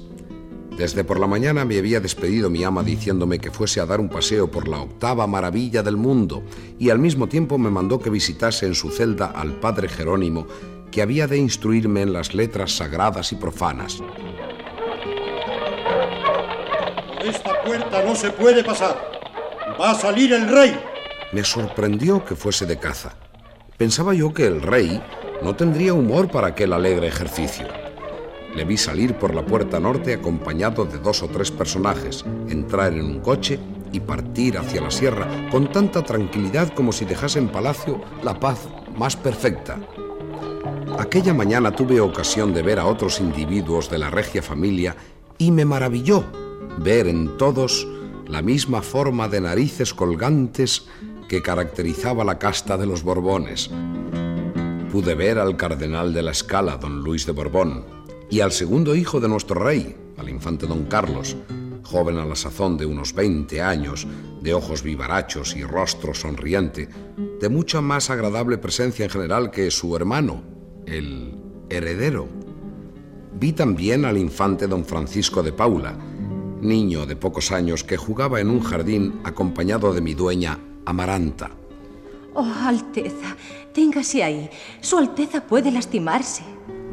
Desde 0.77 1.03
por 1.03 1.19
la 1.19 1.27
mañana 1.27 1.65
me 1.65 1.77
había 1.77 1.99
despedido 1.99 2.51
mi 2.51 2.63
ama 2.63 2.85
diciéndome 2.85 3.41
que 3.41 3.51
fuese 3.51 3.81
a 3.81 3.87
dar 3.87 3.99
un 3.99 4.09
paseo 4.09 4.49
por 4.49 4.69
la 4.69 4.81
octava 4.81 5.27
maravilla 5.27 5.83
del 5.83 5.97
mundo 5.97 6.45
y 6.79 6.91
al 6.91 7.01
mismo 7.01 7.27
tiempo 7.27 7.59
me 7.59 7.71
mandó 7.71 7.99
que 7.99 8.11
visitase 8.11 8.67
en 8.67 8.77
su 8.77 8.91
celda 8.91 9.33
al 9.35 9.55
padre 9.55 9.89
Jerónimo, 9.89 10.47
que 10.93 11.03
había 11.03 11.27
de 11.27 11.37
instruirme 11.37 12.03
en 12.03 12.13
las 12.13 12.33
letras 12.33 12.77
sagradas 12.77 13.33
y 13.33 13.37
profanas. 13.37 14.01
Por 17.17 17.27
esta 17.27 17.63
puerta 17.65 18.05
no 18.05 18.15
se 18.15 18.31
puede 18.31 18.63
pasar. 18.63 19.18
Va 19.77 19.91
a 19.91 19.95
salir 19.95 20.33
el 20.33 20.49
rey. 20.49 20.79
Me 21.33 21.45
sorprendió 21.45 22.25
que 22.25 22.35
fuese 22.35 22.67
de 22.67 22.79
caza. 22.79 23.15
Pensaba 23.77 24.15
yo 24.15 24.33
que 24.33 24.47
el 24.47 24.63
rey 24.63 25.03
no 25.43 25.55
tendría 25.55 25.93
humor 25.93 26.31
para 26.31 26.49
aquel 26.49 26.73
alegre 26.73 27.07
ejercicio. 27.07 27.67
Le 28.55 28.65
vi 28.65 28.77
salir 28.77 29.15
por 29.15 29.35
la 29.35 29.45
puerta 29.45 29.79
norte 29.79 30.15
acompañado 30.15 30.85
de 30.85 30.99
dos 30.99 31.23
o 31.23 31.29
tres 31.29 31.51
personajes, 31.51 32.25
entrar 32.49 32.93
en 32.93 33.05
un 33.05 33.21
coche 33.21 33.59
y 33.93 34.01
partir 34.01 34.59
hacia 34.59 34.81
la 34.81 34.91
sierra 34.91 35.29
con 35.51 35.71
tanta 35.71 36.03
tranquilidad 36.03 36.73
como 36.75 36.93
si 36.93 37.05
dejase 37.05 37.39
en 37.39 37.49
palacio 37.49 38.01
la 38.23 38.39
paz 38.39 38.69
más 38.97 39.17
perfecta. 39.17 39.79
Aquella 40.99 41.35
mañana 41.35 41.71
tuve 41.71 42.01
ocasión 42.01 42.53
de 42.53 42.63
ver 42.63 42.81
a 42.81 42.87
otros 42.87 43.21
individuos 43.21 43.89
de 43.89 43.99
la 43.99 44.11
regia 44.11 44.43
familia 44.43 44.97
y 45.37 45.53
me 45.53 45.65
maravilló 45.65 46.25
ver 46.79 47.07
en 47.07 47.37
todos 47.37 47.87
la 48.29 48.43
misma 48.43 48.83
forma 48.83 49.29
de 49.29 49.41
narices 49.41 49.95
colgantes 49.95 50.87
que 51.29 51.43
caracterizaba 51.43 52.25
la 52.25 52.39
casta 52.39 52.77
de 52.77 52.87
los 52.87 53.03
Borbones. 53.03 53.71
Pude 54.93 55.15
ver 55.15 55.39
al 55.39 55.57
cardenal 55.57 56.13
de 56.13 56.23
la 56.23 56.31
Escala, 56.33 56.77
don 56.77 57.01
Luis 57.03 57.27
de 57.27 57.33
Borbón, 57.33 57.85
y 58.31 58.41
al 58.41 58.53
segundo 58.53 58.95
hijo 58.95 59.21
de 59.21 59.29
nuestro 59.29 59.61
rey, 59.61 59.97
al 60.19 60.29
infante 60.29 60.67
don 60.67 60.85
Carlos, 60.85 61.37
joven 61.83 62.19
a 62.19 62.27
la 62.27 62.37
sazón 62.37 62.77
de 62.77 62.85
unos 62.85 63.15
20 63.15 63.63
años, 63.63 64.07
de 64.43 64.53
ojos 64.53 64.83
vivarachos 64.83 65.57
y 65.57 65.65
rostro 65.65 66.13
sonriente, 66.13 66.89
de 67.41 67.49
mucha 67.49 67.81
más 67.81 68.11
agradable 68.11 68.59
presencia 68.59 69.05
en 69.05 69.11
general 69.11 69.51
que 69.51 69.71
su 69.71 69.97
hermano, 69.97 70.43
el 70.87 71.35
heredero. 71.71 72.29
Vi 73.41 73.53
también 73.53 74.05
al 74.05 74.19
infante 74.19 74.67
don 74.67 74.85
Francisco 74.85 75.43
de 75.43 75.53
Paula, 75.53 75.97
niño 76.61 77.07
de 77.07 77.17
pocos 77.17 77.53
años 77.53 77.85
que 77.85 77.97
jugaba 77.97 78.41
en 78.41 78.51
un 78.51 78.61
jardín 78.61 79.21
acompañado 79.25 79.93
de 79.93 80.01
mi 80.01 80.15
dueña 80.15 80.59
Amaranta. 80.85 81.51
Oh, 82.35 82.53
Alteza, 82.65 83.37
téngase 83.73 84.23
ahí. 84.23 84.49
Su 84.81 84.99
Alteza 84.99 85.41
puede 85.43 85.71
lastimarse. 85.71 86.43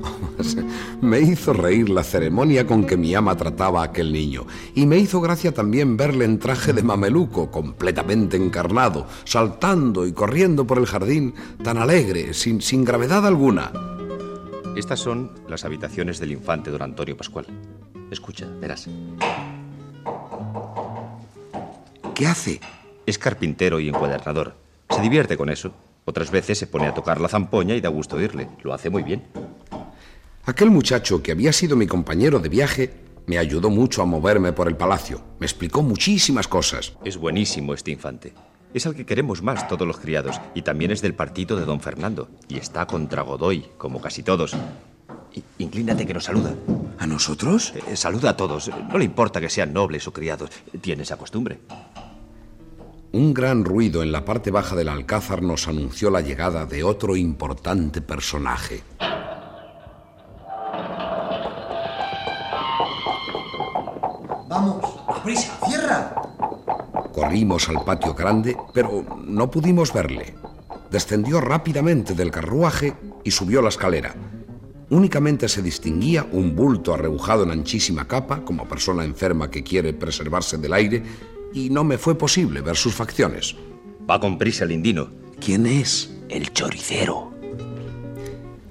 Me 1.01 1.19
hizo 1.19 1.53
reír 1.53 1.89
la 1.89 2.03
ceremonia 2.03 2.65
con 2.65 2.85
que 2.85 2.97
mi 2.97 3.13
ama 3.15 3.35
trataba 3.35 3.81
a 3.81 3.85
aquel 3.85 4.11
niño, 4.11 4.45
y 4.73 4.85
me 4.85 4.97
hizo 4.97 5.21
gracia 5.21 5.53
también 5.53 5.97
verle 5.97 6.25
en 6.25 6.39
traje 6.39 6.73
de 6.73 6.83
mameluco, 6.83 7.51
completamente 7.51 8.37
encarnado, 8.37 9.07
saltando 9.23 10.05
y 10.05 10.13
corriendo 10.13 10.67
por 10.67 10.77
el 10.77 10.85
jardín, 10.85 11.33
tan 11.63 11.77
alegre, 11.77 12.33
sin, 12.33 12.61
sin 12.61 12.83
gravedad 12.83 13.25
alguna. 13.25 13.71
Estas 14.75 14.99
son 14.99 15.31
las 15.47 15.63
habitaciones 15.63 16.19
del 16.19 16.33
infante 16.33 16.69
don 16.69 16.81
Antonio 16.81 17.15
Pascual. 17.15 17.45
Escucha, 18.11 18.47
verás. 18.59 18.89
¿Qué 22.15 22.27
hace? 22.27 22.61
Es 23.05 23.19
carpintero 23.19 23.77
y 23.81 23.89
encuadernador. 23.89 24.55
Se 24.89 25.01
divierte 25.01 25.35
con 25.35 25.49
eso. 25.49 25.73
Otras 26.05 26.31
veces 26.31 26.57
se 26.57 26.65
pone 26.65 26.87
a 26.87 26.93
tocar 26.93 27.19
la 27.19 27.27
zampoña 27.27 27.75
y 27.75 27.81
da 27.81 27.89
gusto 27.89 28.15
oírle. 28.15 28.47
Lo 28.63 28.73
hace 28.73 28.89
muy 28.89 29.03
bien. 29.03 29.23
Aquel 30.45 30.71
muchacho 30.71 31.21
que 31.21 31.33
había 31.33 31.51
sido 31.51 31.75
mi 31.75 31.87
compañero 31.87 32.39
de 32.39 32.47
viaje 32.47 32.93
me 33.25 33.37
ayudó 33.37 33.69
mucho 33.69 34.01
a 34.01 34.05
moverme 34.05 34.53
por 34.53 34.69
el 34.69 34.77
palacio. 34.77 35.21
Me 35.39 35.45
explicó 35.45 35.81
muchísimas 35.81 36.47
cosas. 36.47 36.93
Es 37.03 37.17
buenísimo 37.17 37.73
este 37.73 37.91
infante. 37.91 38.33
Es 38.73 38.85
al 38.85 38.95
que 38.95 39.05
queremos 39.05 39.41
más 39.41 39.67
todos 39.67 39.85
los 39.85 39.97
criados 39.97 40.39
y 40.53 40.61
también 40.61 40.91
es 40.91 41.01
del 41.01 41.15
partido 41.15 41.57
de 41.57 41.65
don 41.65 41.81
Fernando 41.81 42.29
y 42.47 42.57
está 42.57 42.87
contra 42.87 43.23
Godoy, 43.23 43.65
como 43.77 43.99
casi 43.99 44.23
todos. 44.23 44.55
Inclínate 45.57 46.05
que 46.05 46.13
nos 46.13 46.25
saluda. 46.25 46.53
¿A 46.99 47.07
nosotros? 47.07 47.73
Eh, 47.87 47.95
saluda 47.95 48.31
a 48.31 48.37
todos. 48.37 48.69
No 48.89 48.97
le 48.97 49.05
importa 49.05 49.41
que 49.41 49.49
sean 49.49 49.73
nobles 49.73 50.07
o 50.07 50.13
criados. 50.13 50.49
Tiene 50.81 51.03
esa 51.03 51.17
costumbre. 51.17 51.59
Un 53.11 53.33
gran 53.33 53.63
ruido 53.63 54.03
en 54.03 54.11
la 54.11 54.25
parte 54.25 54.51
baja 54.51 54.75
del 54.75 54.89
alcázar 54.89 55.41
nos 55.41 55.67
anunció 55.67 56.09
la 56.09 56.21
llegada 56.21 56.65
de 56.65 56.83
otro 56.83 57.15
importante 57.15 58.01
personaje. 58.01 58.83
Vamos, 64.49 64.85
a 65.07 65.23
prisa, 65.23 65.57
cierra. 65.65 66.13
Corrimos 67.13 67.69
al 67.69 67.83
patio 67.85 68.13
grande, 68.13 68.57
pero 68.73 69.05
no 69.25 69.49
pudimos 69.49 69.93
verle. 69.93 70.35
Descendió 70.91 71.39
rápidamente 71.39 72.13
del 72.13 72.31
carruaje 72.31 72.93
y 73.23 73.31
subió 73.31 73.61
la 73.61 73.69
escalera. 73.69 74.13
Únicamente 74.89 75.49
se 75.49 75.61
distinguía 75.61 76.27
un 76.31 76.55
bulto 76.55 76.93
arrebujado 76.93 77.43
en 77.43 77.51
anchísima 77.51 78.07
capa, 78.07 78.45
como 78.45 78.67
persona 78.67 79.03
enferma 79.03 79.49
que 79.49 79.63
quiere 79.63 79.93
preservarse 79.93 80.57
del 80.57 80.73
aire, 80.73 81.03
y 81.53 81.69
no 81.69 81.83
me 81.83 81.97
fue 81.97 82.15
posible 82.15 82.61
ver 82.61 82.75
sus 82.75 82.93
facciones. 82.93 83.55
Va 84.09 84.19
con 84.19 84.37
prisa 84.37 84.65
el 84.65 84.71
indino. 84.71 85.09
¿Quién 85.39 85.65
es? 85.65 86.11
El 86.29 86.53
choricero. 86.53 87.31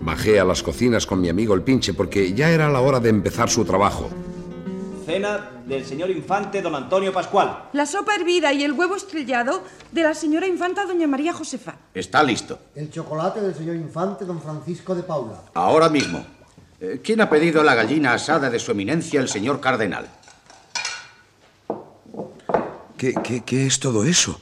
Bajé 0.01 0.39
a 0.39 0.45
las 0.45 0.63
cocinas 0.63 1.07
con 1.07 1.21
mi 1.21 1.29
amigo 1.31 1.55
el 1.55 1.63
pinche 1.63 1.95
porque 1.95 2.35
ya 2.35 2.51
era 2.51 2.71
la 2.71 2.81
hora 2.81 3.01
de 3.01 3.09
empezar 3.09 3.49
su 3.49 3.65
trabajo. 3.65 4.11
Cena 5.05 5.51
del 5.67 5.85
señor 5.85 6.11
infante 6.11 6.63
don 6.63 6.75
Antonio 6.75 7.13
Pascual. 7.13 7.69
La 7.73 7.87
sopa 7.87 8.15
hervida 8.15 8.53
y 8.53 8.65
el 8.65 8.73
huevo 8.73 8.97
estrellado 8.97 9.63
de 9.93 10.03
la 10.03 10.15
señora 10.15 10.47
infanta 10.47 10.87
doña 10.87 11.07
María 11.07 11.33
Josefa. 11.33 11.77
Está 11.95 12.23
listo. 12.23 12.59
El 12.75 12.91
chocolate 12.91 13.41
del 13.41 13.55
señor 13.55 13.77
infante 13.77 14.25
don 14.25 14.41
Francisco 14.41 14.95
de 14.95 15.03
Paula. 15.03 15.43
Ahora 15.55 15.89
mismo. 15.89 16.25
Eh, 16.81 17.01
¿Quién 17.05 17.21
ha 17.21 17.29
pedido 17.31 17.63
la 17.63 17.75
gallina 17.75 18.15
asada 18.15 18.51
de 18.51 18.59
su 18.59 18.73
eminencia, 18.73 19.21
el 19.21 19.29
señor 19.29 19.61
cardenal? 19.61 20.09
¿Qué, 22.97 23.15
qué, 23.23 23.43
qué 23.45 23.67
es 23.67 23.81
todo 23.81 24.05
eso? 24.05 24.41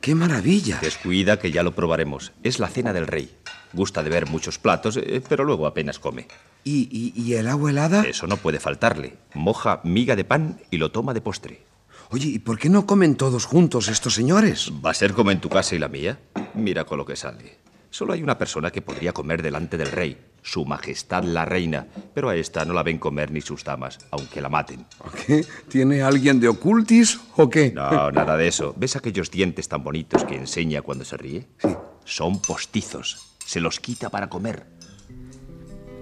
¡Qué 0.00 0.14
maravilla! 0.14 0.78
Descuida 0.80 1.38
que 1.38 1.50
ya 1.50 1.62
lo 1.62 1.74
probaremos. 1.74 2.32
Es 2.42 2.58
la 2.60 2.68
cena 2.68 2.92
del 2.92 3.06
rey. 3.06 3.34
Gusta 3.72 4.02
de 4.02 4.10
ver 4.10 4.26
muchos 4.26 4.58
platos, 4.58 4.96
eh, 4.96 5.22
pero 5.28 5.44
luego 5.44 5.66
apenas 5.66 5.98
come. 5.98 6.28
¿Y, 6.66 6.88
y, 6.90 7.22
y 7.22 7.34
el 7.34 7.46
agua 7.46 7.70
helada? 7.70 8.02
Eso 8.02 8.26
no 8.26 8.38
puede 8.38 8.58
faltarle. 8.58 9.16
Moja 9.34 9.80
miga 9.84 10.16
de 10.16 10.24
pan 10.24 10.60
y 10.68 10.78
lo 10.78 10.90
toma 10.90 11.14
de 11.14 11.20
postre. 11.20 11.62
Oye, 12.10 12.26
¿y 12.26 12.40
por 12.40 12.58
qué 12.58 12.68
no 12.68 12.86
comen 12.86 13.14
todos 13.14 13.44
juntos 13.44 13.86
estos 13.86 14.14
señores? 14.14 14.72
¿Va 14.84 14.90
a 14.90 14.94
ser 14.94 15.12
como 15.12 15.30
en 15.30 15.40
tu 15.40 15.48
casa 15.48 15.76
y 15.76 15.78
la 15.78 15.86
mía? 15.86 16.18
Mira 16.54 16.82
con 16.84 16.98
lo 16.98 17.06
que 17.06 17.14
sale. 17.14 17.58
Solo 17.90 18.14
hay 18.14 18.22
una 18.24 18.36
persona 18.36 18.72
que 18.72 18.82
podría 18.82 19.12
comer 19.12 19.42
delante 19.42 19.78
del 19.78 19.92
rey, 19.92 20.18
su 20.42 20.64
majestad 20.64 21.22
la 21.22 21.44
reina, 21.44 21.86
pero 22.12 22.30
a 22.30 22.34
esta 22.34 22.64
no 22.64 22.74
la 22.74 22.82
ven 22.82 22.98
comer 22.98 23.30
ni 23.30 23.42
sus 23.42 23.62
damas, 23.62 24.00
aunque 24.10 24.40
la 24.40 24.48
maten. 24.48 24.84
¿Qué? 25.24 25.46
¿Tiene 25.68 26.02
alguien 26.02 26.40
de 26.40 26.48
ocultis 26.48 27.20
o 27.36 27.48
qué? 27.48 27.70
No, 27.70 28.10
nada 28.10 28.36
de 28.36 28.48
eso. 28.48 28.74
¿Ves 28.76 28.96
aquellos 28.96 29.30
dientes 29.30 29.68
tan 29.68 29.84
bonitos 29.84 30.24
que 30.24 30.34
enseña 30.34 30.82
cuando 30.82 31.04
se 31.04 31.16
ríe? 31.16 31.46
Sí. 31.58 31.68
Son 32.04 32.42
postizos. 32.42 33.36
Se 33.46 33.60
los 33.60 33.78
quita 33.78 34.10
para 34.10 34.28
comer. 34.28 34.66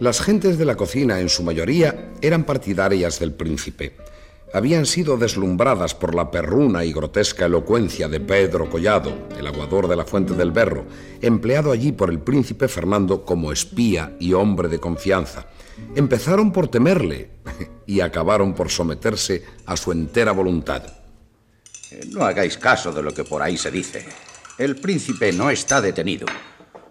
Las 0.00 0.20
gentes 0.20 0.58
de 0.58 0.64
la 0.64 0.74
cocina, 0.76 1.20
en 1.20 1.28
su 1.28 1.44
mayoría, 1.44 2.10
eran 2.20 2.44
partidarias 2.44 3.20
del 3.20 3.32
príncipe. 3.32 3.96
Habían 4.52 4.86
sido 4.86 5.16
deslumbradas 5.16 5.94
por 5.94 6.14
la 6.14 6.30
perruna 6.32 6.84
y 6.84 6.92
grotesca 6.92 7.46
elocuencia 7.46 8.08
de 8.08 8.20
Pedro 8.20 8.68
Collado, 8.68 9.12
el 9.38 9.46
aguador 9.46 9.86
de 9.86 9.96
la 9.96 10.04
Fuente 10.04 10.34
del 10.34 10.50
Berro, 10.50 10.84
empleado 11.22 11.70
allí 11.70 11.92
por 11.92 12.10
el 12.10 12.18
príncipe 12.18 12.66
Fernando 12.66 13.24
como 13.24 13.52
espía 13.52 14.16
y 14.18 14.32
hombre 14.32 14.68
de 14.68 14.80
confianza. 14.80 15.46
Empezaron 15.94 16.52
por 16.52 16.68
temerle 16.68 17.30
y 17.86 18.00
acabaron 18.00 18.52
por 18.52 18.70
someterse 18.70 19.44
a 19.66 19.76
su 19.76 19.92
entera 19.92 20.32
voluntad. 20.32 20.82
Eh, 21.92 22.00
No 22.10 22.24
hagáis 22.24 22.58
caso 22.58 22.92
de 22.92 23.02
lo 23.02 23.14
que 23.14 23.24
por 23.24 23.42
ahí 23.42 23.56
se 23.56 23.70
dice. 23.70 24.04
El 24.58 24.76
príncipe 24.76 25.32
no 25.32 25.50
está 25.50 25.80
detenido. 25.80 26.26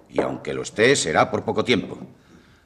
Y 0.10 0.22
aunque 0.22 0.54
lo 0.54 0.62
esté, 0.62 0.96
será 0.96 1.30
por 1.32 1.44
poco 1.44 1.64
tiempo. 1.64 1.98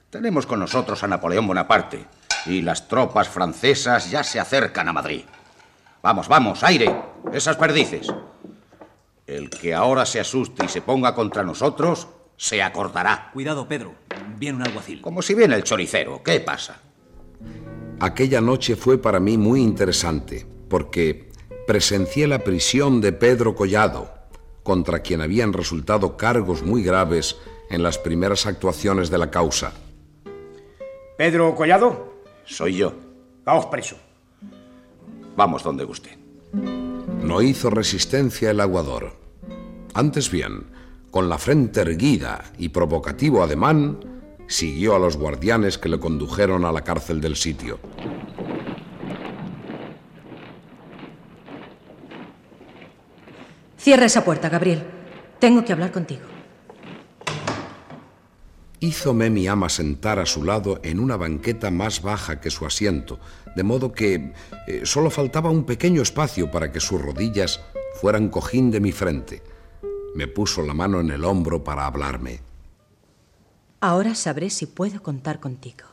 Tenemos 0.10 0.46
con 0.46 0.60
nosotros 0.60 1.04
a 1.04 1.08
Napoleón 1.08 1.48
Bonaparte. 1.48 2.06
Y 2.46 2.62
las 2.62 2.88
tropas 2.88 3.28
francesas 3.28 4.10
ya 4.10 4.24
se 4.24 4.40
acercan 4.40 4.88
a 4.88 4.94
Madrid. 4.94 5.24
Vamos, 6.02 6.30
vamos, 6.30 6.64
aire. 6.64 6.96
Esas 7.34 7.58
perdices. 7.58 8.08
El 9.26 9.50
que 9.50 9.74
ahora 9.74 10.06
se 10.06 10.22
asuste 10.22 10.64
y 10.64 10.70
se 10.70 10.82
ponga 10.82 11.14
contra 11.14 11.44
nosotros, 11.44 12.08
se 12.38 12.64
acordará. 12.64 13.32
Cuidado, 13.34 13.68
Pedro. 13.68 13.96
Viene 14.38 14.60
un 14.60 14.64
alguacil. 14.64 15.02
Como 15.02 15.22
si 15.22 15.34
viene 15.34 15.56
el 15.56 15.64
choricero. 15.64 16.24
¿Qué 16.24 16.40
pasa? 16.40 16.80
Aquella 18.00 18.40
noche 18.40 18.78
fue 18.78 18.98
para 18.98 19.20
mí 19.20 19.38
muy 19.38 19.62
interesante, 19.62 20.48
porque 20.70 21.32
presencié 21.66 22.28
la 22.28 22.40
prisión 22.40 23.02
de 23.02 23.12
Pedro 23.12 23.56
Collado, 23.56 24.14
contra 24.64 25.00
quien 25.00 25.20
habían 25.20 25.52
resultado 25.52 26.16
cargos 26.16 26.64
muy 26.64 26.82
graves 26.82 27.36
en 27.70 27.84
las 27.84 27.98
primeras 27.98 28.46
actuaciones 28.46 29.10
de 29.10 29.18
la 29.18 29.32
causa. 29.32 29.74
Pedro 31.18 31.56
Collado, 31.56 32.14
Soy 32.46 32.76
yo. 32.78 32.94
vamos 33.44 33.66
preso. 33.66 33.98
Vamos 35.36 35.64
donde 35.64 35.84
guste. 35.84 36.18
No 37.24 37.42
hizo 37.42 37.70
resistencia 37.70 38.52
el 38.52 38.60
aguador. 38.62 39.14
Antes 39.94 40.30
bien, 40.30 40.68
con 41.12 41.28
la 41.28 41.38
frente 41.38 41.82
erguida 41.82 42.44
y 42.58 42.70
provocativo 42.70 43.44
ademán, 43.44 44.00
siguió 44.48 44.96
a 44.96 45.00
los 45.00 45.18
guardianes 45.18 45.78
que 45.78 45.90
le 45.90 46.00
condujeron 46.00 46.64
a 46.66 46.72
la 46.72 46.84
cárcel 46.84 47.20
del 47.20 47.36
sitio. 47.36 47.80
Cierra 53.78 54.06
esa 54.06 54.24
puerta, 54.24 54.50
Gabriel. 54.50 54.84
Tengo 55.40 55.66
que 55.66 55.74
hablar 55.74 55.92
contigo. 55.92 56.37
Hízome 58.80 59.32
mi 59.32 59.48
ama 59.48 59.70
sentar 59.70 60.20
a 60.20 60.26
su 60.28 60.44
lado 60.44 60.80
en 60.84 61.00
una 61.00 61.18
banqueta 61.18 61.72
más 61.72 62.04
baja 62.04 62.40
que 62.40 62.52
su 62.52 62.66
asiento, 62.66 63.20
de 63.56 63.64
modo 63.64 63.92
que 63.92 64.34
eh, 64.68 64.82
solo 64.84 65.10
faltaba 65.10 65.50
un 65.50 65.64
pequeño 65.64 66.04
espacio 66.04 66.52
para 66.52 66.72
que 66.72 66.80
sus 66.80 67.02
rodillas 67.02 67.60
fueran 68.00 68.30
cojín 68.30 68.70
de 68.70 68.80
mi 68.80 68.92
frente. 68.92 69.42
Me 70.14 70.28
puso 70.28 70.62
la 70.62 70.76
mano 70.76 71.00
en 71.00 71.10
el 71.10 71.26
hombro 71.26 71.64
para 71.64 71.88
hablarme. 71.88 72.40
Ahora 73.80 74.14
sabré 74.14 74.52
si 74.52 74.68
puedo 74.68 75.02
contar 75.02 75.40
contigo. 75.40 75.86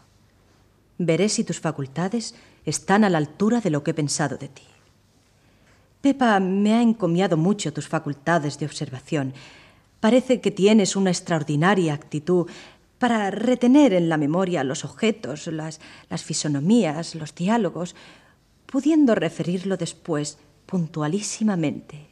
Veré 0.99 1.28
si 1.28 1.43
tus 1.43 1.61
facultades 1.61 2.35
están 2.66 3.05
a 3.05 3.11
la 3.11 3.18
altura 3.18 3.61
de 3.61 3.70
lo 3.70 3.82
que 3.82 3.93
he 3.93 3.95
pensado 3.95 4.37
de 4.37 4.49
ti. 4.49 4.62
Pepa 6.03 6.39
me 6.39 6.74
ha 6.74 6.82
encomiado 6.82 7.39
mucho 7.39 7.72
tus 7.72 7.89
facultades 7.89 8.59
de 8.59 8.66
observación. 8.66 9.32
Parece 10.01 10.43
que 10.43 10.51
tienes 10.51 10.97
una 10.97 11.11
extraordinaria 11.11 11.95
actitud 11.95 12.47
para 13.05 13.31
retener 13.31 13.93
en 13.93 14.09
la 14.09 14.17
memoria 14.17 14.65
los 14.65 14.83
objetos, 14.83 15.47
las, 15.49 15.79
las 16.09 16.23
fisonomías, 16.25 17.15
los 17.15 17.35
diálogos, 17.35 17.95
pudiendo 18.65 19.15
referirlo 19.15 19.77
después 19.77 20.39
puntualísimamente. 20.65 22.09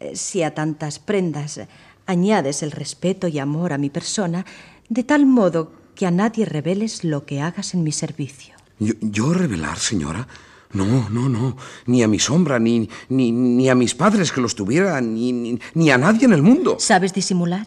Eh, 0.00 0.16
Si 0.16 0.42
a 0.42 0.54
tantas 0.54 0.98
prendas 0.98 1.60
añades 2.06 2.62
el 2.62 2.70
respeto 2.70 3.28
y 3.28 3.38
amor 3.38 3.74
a 3.74 3.76
mi 3.76 3.90
persona, 3.90 4.46
de 4.88 5.04
tal 5.04 5.26
modo 5.26 5.70
que 5.94 6.06
a 6.06 6.10
nadie 6.10 6.46
reveles 6.46 7.04
lo 7.04 7.26
que 7.26 7.42
hagas 7.42 7.74
en 7.74 7.82
mi 7.82 7.92
servicio. 7.92 8.54
¿Yo, 8.78 8.94
yo 9.02 9.34
revelar, 9.34 9.76
señora? 9.78 10.26
No, 10.72 11.10
no, 11.10 11.28
no. 11.28 11.58
Ni 11.84 12.02
a 12.02 12.08
mi 12.08 12.18
sombra, 12.18 12.58
ni, 12.58 12.88
ni, 13.10 13.32
ni 13.32 13.68
a 13.68 13.74
mis 13.74 13.94
padres 13.94 14.32
que 14.32 14.40
los 14.40 14.54
tuvieran, 14.54 15.12
ni, 15.12 15.30
ni, 15.30 15.58
ni 15.74 15.90
a 15.90 15.98
nadie 15.98 16.24
en 16.24 16.32
el 16.32 16.40
mundo. 16.40 16.76
¿Sabes 16.78 17.12
disimular? 17.12 17.66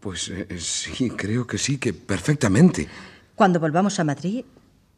Pues 0.00 0.28
eh, 0.28 0.46
sí, 0.58 1.10
creo 1.10 1.46
que 1.46 1.58
sí, 1.58 1.78
que 1.78 1.92
perfectamente. 1.92 2.88
Cuando 3.34 3.58
volvamos 3.58 3.98
a 3.98 4.04
Madrid, 4.04 4.44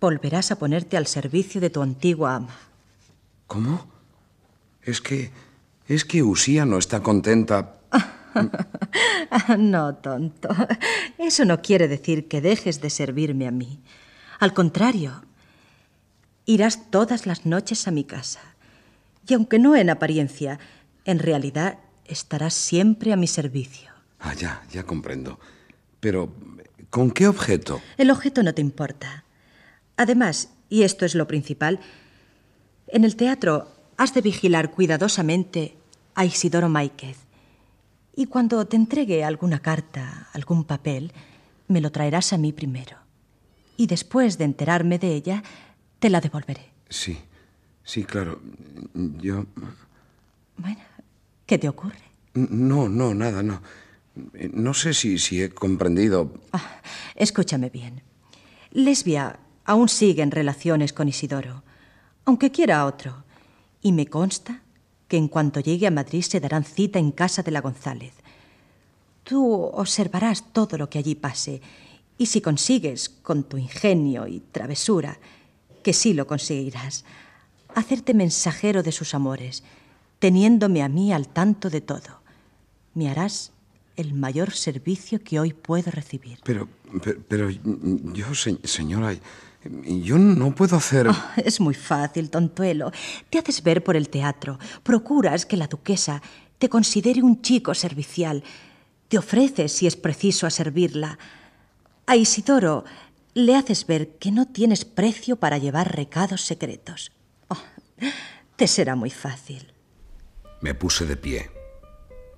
volverás 0.01 0.51
a 0.51 0.59
ponerte 0.59 0.97
al 0.97 1.07
servicio 1.07 1.61
de 1.61 1.70
tu 1.70 1.83
antigua 1.83 2.37
ama. 2.37 2.57
¿Cómo? 3.47 3.87
Es 4.83 5.01
que. 5.01 5.31
Es 5.89 6.05
que 6.05 6.22
Usía 6.22 6.66
no 6.66 6.79
está 6.79 7.01
contenta. 7.01 7.79
no, 9.59 9.95
tonto. 9.95 10.49
Eso 11.16 11.45
no 11.45 11.62
quiere 11.62 11.87
decir 11.87 12.27
que 12.27 12.41
dejes 12.41 12.81
de 12.81 12.91
servirme 12.91 13.47
a 13.47 13.53
mí. 13.53 13.81
Al 14.41 14.53
contrario, 14.53 15.22
irás 16.45 16.91
todas 16.91 17.27
las 17.27 17.47
noches 17.47 17.87
a 17.87 17.93
mi 17.93 18.05
casa. 18.05 18.41
Y 19.29 19.35
aunque 19.35 19.59
no 19.59 19.77
en 19.77 19.91
apariencia, 19.91 20.59
en 21.05 21.20
realidad 21.20 21.79
estarás 22.05 22.55
siempre 22.55 23.12
a 23.12 23.16
mi 23.16 23.29
servicio. 23.29 23.86
Ah, 24.20 24.34
ya, 24.34 24.62
ya 24.70 24.84
comprendo. 24.84 25.38
Pero, 26.00 26.32
¿con 26.90 27.10
qué 27.10 27.28
objeto? 27.28 27.80
El 27.96 28.10
objeto 28.10 28.42
no 28.42 28.54
te 28.54 28.62
importa. 28.62 29.24
Además, 29.96 30.50
y 30.68 30.82
esto 30.82 31.04
es 31.04 31.14
lo 31.14 31.26
principal, 31.26 31.80
en 32.88 33.04
el 33.04 33.16
teatro 33.16 33.68
has 33.96 34.14
de 34.14 34.20
vigilar 34.20 34.70
cuidadosamente 34.70 35.76
a 36.14 36.24
Isidoro 36.24 36.68
Máiquez. 36.68 37.18
Y 38.14 38.26
cuando 38.26 38.66
te 38.66 38.76
entregue 38.76 39.24
alguna 39.24 39.60
carta, 39.60 40.28
algún 40.32 40.64
papel, 40.64 41.12
me 41.68 41.80
lo 41.80 41.92
traerás 41.92 42.32
a 42.32 42.38
mí 42.38 42.52
primero. 42.52 42.96
Y 43.76 43.86
después 43.86 44.38
de 44.38 44.44
enterarme 44.44 44.98
de 44.98 45.14
ella, 45.14 45.42
te 45.98 46.08
la 46.08 46.20
devolveré. 46.20 46.70
Sí, 46.88 47.18
sí, 47.84 48.04
claro. 48.04 48.40
Yo. 48.94 49.44
Bueno, 50.56 50.80
¿qué 51.44 51.58
te 51.58 51.68
ocurre? 51.68 52.00
No, 52.34 52.88
no, 52.88 53.14
nada, 53.14 53.42
no. 53.42 53.60
No 54.52 54.72
sé 54.72 54.94
si, 54.94 55.42
he 55.42 55.50
comprendido. 55.50 56.32
Ah, 56.52 56.80
escúchame 57.14 57.70
bien. 57.70 58.02
Lesbia 58.72 59.38
aún 59.64 59.88
sigue 59.88 60.22
en 60.22 60.30
relaciones 60.30 60.92
con 60.92 61.08
Isidoro, 61.08 61.62
aunque 62.24 62.50
quiera 62.50 62.86
otro. 62.86 63.24
Y 63.82 63.92
me 63.92 64.06
consta 64.06 64.62
que 65.08 65.16
en 65.16 65.28
cuanto 65.28 65.60
llegue 65.60 65.86
a 65.86 65.90
Madrid 65.90 66.22
se 66.22 66.40
darán 66.40 66.64
cita 66.64 66.98
en 66.98 67.12
casa 67.12 67.42
de 67.42 67.50
la 67.50 67.60
González. 67.60 68.14
Tú 69.22 69.52
observarás 69.52 70.52
todo 70.52 70.78
lo 70.78 70.88
que 70.88 70.98
allí 70.98 71.14
pase, 71.14 71.60
y 72.18 72.26
si 72.26 72.40
consigues, 72.40 73.08
con 73.08 73.44
tu 73.44 73.58
ingenio 73.58 74.26
y 74.26 74.40
travesura, 74.40 75.18
que 75.82 75.92
sí 75.92 76.14
lo 76.14 76.26
conseguirás, 76.26 77.04
hacerte 77.74 78.14
mensajero 78.14 78.82
de 78.82 78.92
sus 78.92 79.14
amores, 79.14 79.62
teniéndome 80.18 80.82
a 80.82 80.88
mí 80.88 81.12
al 81.12 81.28
tanto 81.28 81.68
de 81.68 81.82
todo, 81.82 82.22
me 82.94 83.10
harás 83.10 83.52
el 83.97 84.14
mayor 84.14 84.53
servicio 84.53 85.22
que 85.22 85.40
hoy 85.40 85.53
puedo 85.53 85.90
recibir. 85.90 86.38
Pero, 86.44 86.68
pero, 87.03 87.20
pero 87.28 87.51
yo, 87.51 88.34
se- 88.34 88.59
señora, 88.64 89.14
yo 89.84 90.18
no 90.18 90.55
puedo 90.55 90.76
hacer. 90.76 91.09
Oh, 91.09 91.24
es 91.36 91.61
muy 91.61 91.74
fácil, 91.74 92.30
tontuelo. 92.30 92.92
Te 93.30 93.38
haces 93.38 93.62
ver 93.62 93.82
por 93.82 93.97
el 93.97 94.09
teatro, 94.09 94.59
procuras 94.82 95.47
que 95.47 95.57
la 95.57 95.66
duquesa 95.66 96.22
te 96.59 96.68
considere 96.68 97.22
un 97.22 97.42
chico 97.42 97.74
servicial, 97.74 98.42
te 99.09 99.18
ofreces, 99.18 99.72
si 99.72 99.86
es 99.86 99.97
preciso, 99.97 100.47
a 100.47 100.51
servirla. 100.51 101.18
A 102.07 102.16
Isidoro 102.16 102.84
le 103.34 103.55
haces 103.57 103.86
ver 103.86 104.16
que 104.18 104.30
no 104.30 104.47
tienes 104.47 104.84
precio 104.84 105.36
para 105.36 105.59
llevar 105.59 105.94
recados 105.97 106.42
secretos. 106.42 107.12
Oh, 107.49 107.59
te 108.57 108.66
será 108.66 108.94
muy 108.97 109.11
fácil. 109.11 109.72
Me 110.62 110.74
puse 110.74 111.05
de 111.07 111.16
pie. 111.16 111.51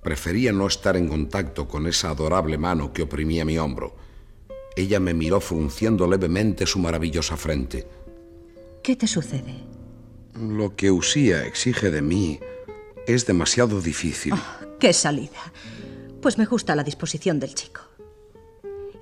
Prefería 0.09 0.51
no 0.51 0.65
estar 0.65 0.97
en 0.97 1.07
contacto 1.07 1.67
con 1.67 1.85
esa 1.85 2.09
adorable 2.09 2.57
mano 2.57 2.91
que 2.91 3.03
oprimía 3.03 3.45
mi 3.45 3.59
hombro. 3.59 3.95
Ella 4.75 4.99
me 4.99 5.13
miró 5.13 5.39
frunciendo 5.39 6.07
levemente 6.07 6.65
su 6.65 6.79
maravillosa 6.79 7.37
frente. 7.37 7.87
¿Qué 8.81 8.95
te 8.95 9.05
sucede? 9.05 9.53
Lo 10.33 10.75
que 10.75 10.89
Usía 10.89 11.45
exige 11.45 11.91
de 11.91 12.01
mí 12.01 12.39
es 13.05 13.27
demasiado 13.27 13.81
difícil. 13.81 14.33
¡Qué 14.79 14.93
salida! 14.93 15.53
Pues 16.23 16.39
me 16.39 16.47
gusta 16.47 16.75
la 16.75 16.83
disposición 16.83 17.39
del 17.39 17.53
chico. 17.53 17.81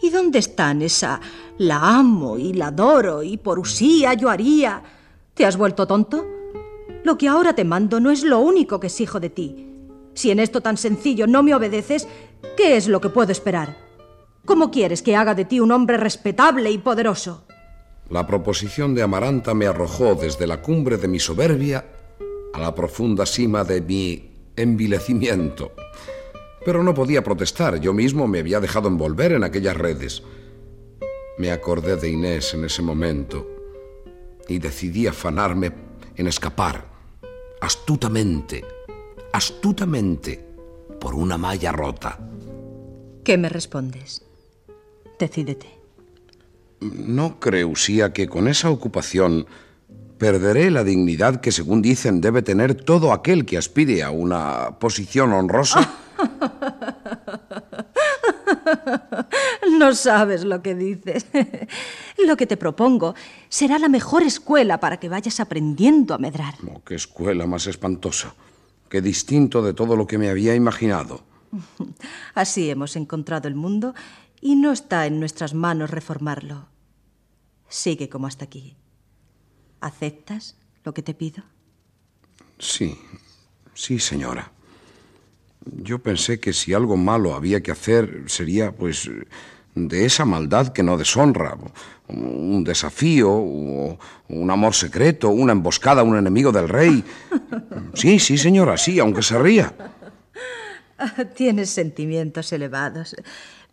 ¿Y 0.01 0.10
dónde 0.10 0.39
están 0.39 0.82
esa 0.82 1.22
la 1.58 1.99
amo 1.99 2.38
y 2.38 2.51
la 2.51 2.68
adoro 2.68 3.24
y 3.24 3.38
por 3.38 3.60
usía 3.60 4.14
yo 4.14 4.30
haría? 4.30 4.84
¿Te 5.36 5.45
has 5.45 5.55
vuelto 5.55 5.88
tonto? 5.88 6.28
Lo 7.05 7.18
que 7.18 7.30
ahora 7.30 7.53
te 7.53 7.64
mando 7.64 8.01
no 8.01 8.12
es 8.12 8.26
lo 8.26 8.39
único 8.39 8.82
que 8.82 8.88
exijo 8.88 9.22
de 9.22 9.30
ti. 9.30 9.68
Si 10.18 10.32
en 10.32 10.39
esto 10.39 10.61
tan 10.61 10.78
sencillo 10.78 11.28
no 11.28 11.43
me 11.43 11.53
obedeces, 11.53 12.07
¿qué 12.57 12.76
es 12.76 12.88
lo 12.88 12.99
que 12.99 13.09
puedo 13.09 13.32
esperar? 13.32 13.78
¿Cómo 14.45 14.72
quieres 14.72 15.03
que 15.03 15.15
haga 15.15 15.36
de 15.36 15.45
ti 15.45 15.59
un 15.59 15.72
hombre 15.72 15.95
respetable 15.95 16.72
y 16.72 16.80
poderoso? 16.80 17.45
La 18.09 18.26
proposición 18.26 18.95
de 18.95 19.03
Amaranta 19.03 19.53
me 19.53 19.68
arrojó 19.68 20.15
desde 20.15 20.47
la 20.47 20.59
cumbre 20.59 20.97
de 20.97 21.07
mi 21.07 21.20
soberbia 21.20 21.86
a 22.51 22.59
la 22.59 22.74
profunda 22.74 23.28
cima 23.28 23.63
de 23.63 23.80
mi 23.80 24.32
envilecimiento. 24.55 25.74
Pero 26.65 26.82
no 26.82 26.95
podía 26.95 27.24
protestar, 27.24 27.80
yo 27.80 27.93
mismo 27.93 28.28
me 28.28 28.39
había 28.39 28.59
dejado 28.59 28.88
envolver 28.88 29.34
en 29.34 29.43
aquellas 29.43 29.78
redes. 29.78 30.24
Me 31.38 31.51
acordé 31.51 31.95
de 31.95 32.09
Inés 32.09 32.55
en 32.55 32.65
ese 32.65 32.82
momento 32.82 33.47
y 34.47 34.57
decidí 34.57 35.05
afanarme 35.05 35.74
en 36.15 36.26
escapar, 36.26 36.86
astutamente, 37.61 38.65
astutamente, 39.38 40.44
por 41.00 41.14
una 41.14 41.38
malla 41.38 41.72
rota. 41.72 42.18
¿Qué 43.24 43.38
me 43.38 43.50
respondes? 43.50 44.24
Decídete. 45.20 45.68
¿No 46.80 47.40
cree 47.40 47.64
Usía 47.64 48.14
que 48.14 48.28
con 48.28 48.48
esa 48.48 48.72
ocupación 48.72 49.46
perderé 50.18 50.72
la 50.72 50.84
dignidad 50.84 51.40
que, 51.40 51.52
según 51.52 51.84
dicen, 51.84 52.20
debe 52.20 52.42
tener 52.42 52.74
todo 52.74 53.14
aquel 53.14 53.46
que 53.46 53.60
aspire 53.60 54.02
a 54.02 54.10
una 54.10 54.80
posición 54.80 55.32
honrosa? 55.34 55.88
No 59.78 59.94
sabes 59.94 60.44
lo 60.44 60.64
que 60.64 60.74
dices. 60.74 61.28
Lo 62.26 62.36
que 62.36 62.48
te 62.48 62.58
propongo 62.58 63.14
será 63.48 63.78
la 63.78 63.90
mejor 63.90 64.24
escuela 64.24 64.80
para 64.80 64.98
que 64.98 65.08
vayas 65.08 65.40
aprendiendo 65.40 66.16
a 66.16 66.18
medrar. 66.18 66.56
Oh, 66.68 66.82
¡Qué 66.84 66.96
escuela 66.96 67.46
más 67.46 67.68
espantosa! 67.68 68.34
¡Qué 68.90 69.02
distinto 69.02 69.62
de 69.62 69.74
todo 69.74 69.96
lo 69.96 70.08
que 70.08 70.18
me 70.18 70.30
había 70.30 70.56
imaginado! 70.56 71.24
Así 72.34 72.70
hemos 72.70 72.96
encontrado 72.96 73.48
el 73.48 73.56
mundo 73.56 73.94
y 74.42 74.56
no 74.56 74.72
está 74.72 75.06
en 75.06 75.20
nuestras 75.20 75.54
manos 75.54 75.92
reformarlo. 75.92 76.68
Sigue 77.70 78.10
como 78.10 78.28
hasta 78.28 78.46
aquí. 78.46 78.76
¿Aceptas 79.82 80.56
lo 80.84 80.94
que 80.94 81.04
te 81.04 81.14
pido? 81.14 81.44
Sí, 82.60 82.98
sí, 83.74 84.00
señora. 84.00 84.52
Yo 85.66 86.00
pensé 86.00 86.40
que 86.40 86.54
si 86.54 86.74
algo 86.74 86.96
malo 86.96 87.36
había 87.36 87.62
que 87.62 87.72
hacer 87.72 88.24
sería, 88.28 88.72
pues, 88.72 89.10
de 89.78 90.05
esa 90.05 90.25
maldad 90.25 90.69
que 90.69 90.82
no 90.82 90.97
deshonra, 90.97 91.57
un 92.07 92.63
desafío, 92.63 93.32
un 93.32 94.51
amor 94.51 94.73
secreto, 94.73 95.30
una 95.30 95.51
emboscada 95.51 96.01
a 96.01 96.03
un 96.03 96.17
enemigo 96.17 96.51
del 96.51 96.69
rey. 96.69 97.03
Sí, 97.93 98.19
sí, 98.19 98.38
señora, 98.38 98.78
sí, 98.78 98.99
aunque 98.99 99.23
se 99.23 99.39
ría. 99.39 99.73
Tienes 101.36 101.69
sentimientos 101.69 102.51
elevados, 102.53 103.15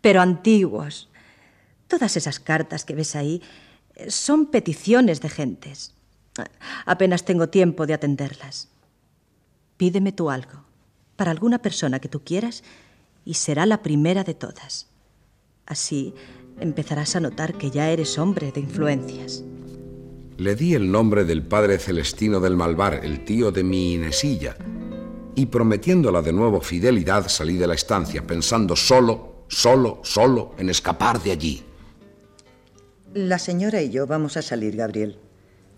pero 0.01 0.21
antiguos. 0.21 1.09
Todas 1.87 2.17
esas 2.17 2.39
cartas 2.39 2.85
que 2.85 2.95
ves 2.95 3.15
ahí 3.15 3.41
eh, 3.95 4.09
son 4.09 4.47
peticiones 4.47 5.21
de 5.21 5.29
gentes. 5.29 5.93
Apenas 6.85 7.23
tengo 7.23 7.49
tiempo 7.49 7.85
de 7.85 7.93
atenderlas. 7.93 8.69
Pídeme 9.77 10.11
tú 10.11 10.29
algo, 10.29 10.63
para 11.15 11.31
alguna 11.31 11.59
persona 11.59 11.99
que 11.99 12.09
tú 12.09 12.23
quieras, 12.23 12.63
y 13.23 13.35
será 13.35 13.65
la 13.65 13.81
primera 13.81 14.23
de 14.23 14.33
todas. 14.33 14.87
Así 15.65 16.13
empezarás 16.59 17.15
a 17.15 17.19
notar 17.19 17.57
que 17.57 17.71
ya 17.71 17.89
eres 17.89 18.17
hombre 18.17 18.51
de 18.51 18.61
influencias. 18.61 19.43
Le 20.37 20.55
di 20.55 20.73
el 20.73 20.91
nombre 20.91 21.23
del 21.23 21.43
padre 21.43 21.79
Celestino 21.79 22.39
del 22.39 22.55
Malvar, 22.55 23.01
el 23.03 23.23
tío 23.23 23.51
de 23.51 23.63
mi 23.63 23.93
Inesilla, 23.93 24.57
y 25.33 25.47
prometiéndola 25.47 26.21
de 26.21 26.33
nuevo 26.33 26.61
fidelidad 26.61 27.27
salí 27.29 27.57
de 27.57 27.67
la 27.67 27.73
estancia, 27.73 28.25
pensando 28.25 28.75
solo, 28.75 29.45
solo, 29.47 30.01
solo 30.03 30.53
en 30.57 30.69
escapar 30.69 31.21
de 31.21 31.31
allí. 31.31 31.63
La 33.13 33.39
señora 33.39 33.81
y 33.81 33.89
yo 33.89 34.07
vamos 34.07 34.35
a 34.35 34.41
salir, 34.41 34.75
Gabriel. 34.75 35.19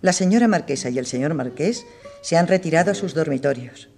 La 0.02 0.12
señora 0.14 0.48
marquesa 0.48 0.90
y 0.90 0.98
el 0.98 1.06
señor 1.06 1.34
marqués 1.34 1.86
se 2.22 2.36
han 2.36 2.48
retirado 2.48 2.92
a 2.92 2.96
sus 2.96 3.14
dormitorios. 3.14 3.90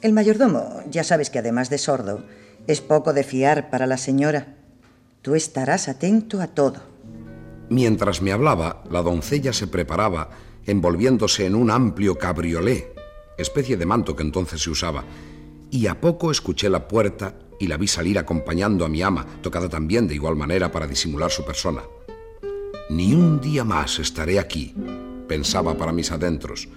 El 0.00 0.12
mayordomo, 0.14 0.82
ya 0.90 1.04
sabes 1.04 1.28
que 1.28 1.38
además 1.38 1.68
de 1.68 1.76
sordo, 1.76 2.24
es 2.66 2.80
poco 2.80 3.12
de 3.12 3.22
fiar 3.22 3.68
para 3.68 3.86
la 3.86 3.98
señora. 3.98 4.56
Tú 5.22 5.34
estarás 5.34 5.88
atento 5.88 6.40
a 6.40 6.46
todo. 6.46 6.80
Mientras 7.68 8.22
me 8.22 8.32
hablaba, 8.32 8.82
la 8.90 9.02
doncella 9.02 9.52
se 9.52 9.66
preparaba 9.66 10.30
envolviéndose 10.64 11.44
en 11.44 11.54
un 11.54 11.70
amplio 11.70 12.16
cabriolé, 12.16 12.94
especie 13.36 13.76
de 13.76 13.84
manto 13.84 14.16
que 14.16 14.22
entonces 14.22 14.62
se 14.62 14.70
usaba, 14.70 15.04
y 15.70 15.86
a 15.88 16.00
poco 16.00 16.30
escuché 16.30 16.70
la 16.70 16.88
puerta 16.88 17.34
y 17.58 17.66
la 17.66 17.76
vi 17.76 17.86
salir 17.86 18.18
acompañando 18.18 18.84
a 18.86 18.88
mi 18.88 19.02
ama, 19.02 19.26
tocada 19.42 19.68
también 19.68 20.08
de 20.08 20.14
igual 20.14 20.36
manera 20.36 20.72
para 20.72 20.86
disimular 20.86 21.30
su 21.30 21.44
persona. 21.44 21.82
Ni 22.88 23.12
un 23.12 23.40
día 23.40 23.62
más 23.62 23.98
estaré 23.98 24.38
aquí, 24.38 24.74
pensaba 25.28 25.76
para 25.76 25.92
mis 25.92 26.10
adentros. 26.10 26.68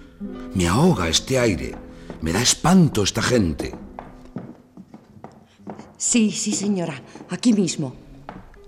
Me 0.53 0.67
ahoga 0.67 1.07
este 1.07 1.39
aire, 1.39 1.75
me 2.21 2.33
da 2.33 2.41
espanto 2.41 3.03
esta 3.03 3.21
gente. 3.21 3.73
Sí, 5.97 6.31
sí, 6.31 6.51
señora, 6.51 7.01
aquí 7.29 7.53
mismo. 7.53 8.02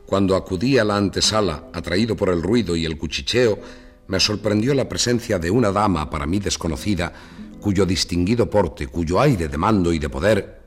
Cuando 0.06 0.36
acudí 0.36 0.78
a 0.78 0.84
la 0.84 0.98
antesala, 0.98 1.66
atraído 1.74 2.16
por 2.16 2.30
el 2.30 2.42
ruido 2.42 2.76
y 2.76 2.86
el 2.86 2.98
cuchicheo, 2.98 3.60
me 4.08 4.20
sorprendió 4.20 4.74
la 4.74 4.88
presencia 4.88 5.40
de 5.40 5.50
una 5.50 5.72
dama 5.72 6.10
para 6.10 6.28
mí 6.28 6.40
desconocida, 6.40 7.12
cuyo 7.60 7.86
distinguido 7.86 8.50
porte, 8.50 8.88
cuyo 8.88 9.20
aire 9.20 9.48
de 9.48 9.58
mando 9.58 9.92
y 9.92 10.00
de 10.00 10.10
poder 10.10 10.62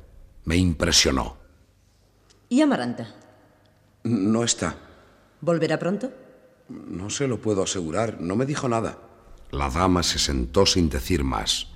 me 0.44 0.56
impresionó. 0.56 1.36
¿Y 2.48 2.60
Amaranta? 2.62 3.14
No 4.04 4.42
está. 4.42 4.74
¿Volverá 5.40 5.78
pronto? 5.78 6.10
No 6.68 7.10
se 7.10 7.28
lo 7.28 7.40
puedo 7.40 7.62
asegurar, 7.62 8.20
no 8.20 8.34
me 8.34 8.46
dijo 8.46 8.68
nada. 8.68 8.98
La 9.50 9.70
dama 9.70 10.02
se 10.02 10.18
sentó 10.18 10.66
sin 10.66 10.88
decir 10.88 11.22
más. 11.22 11.68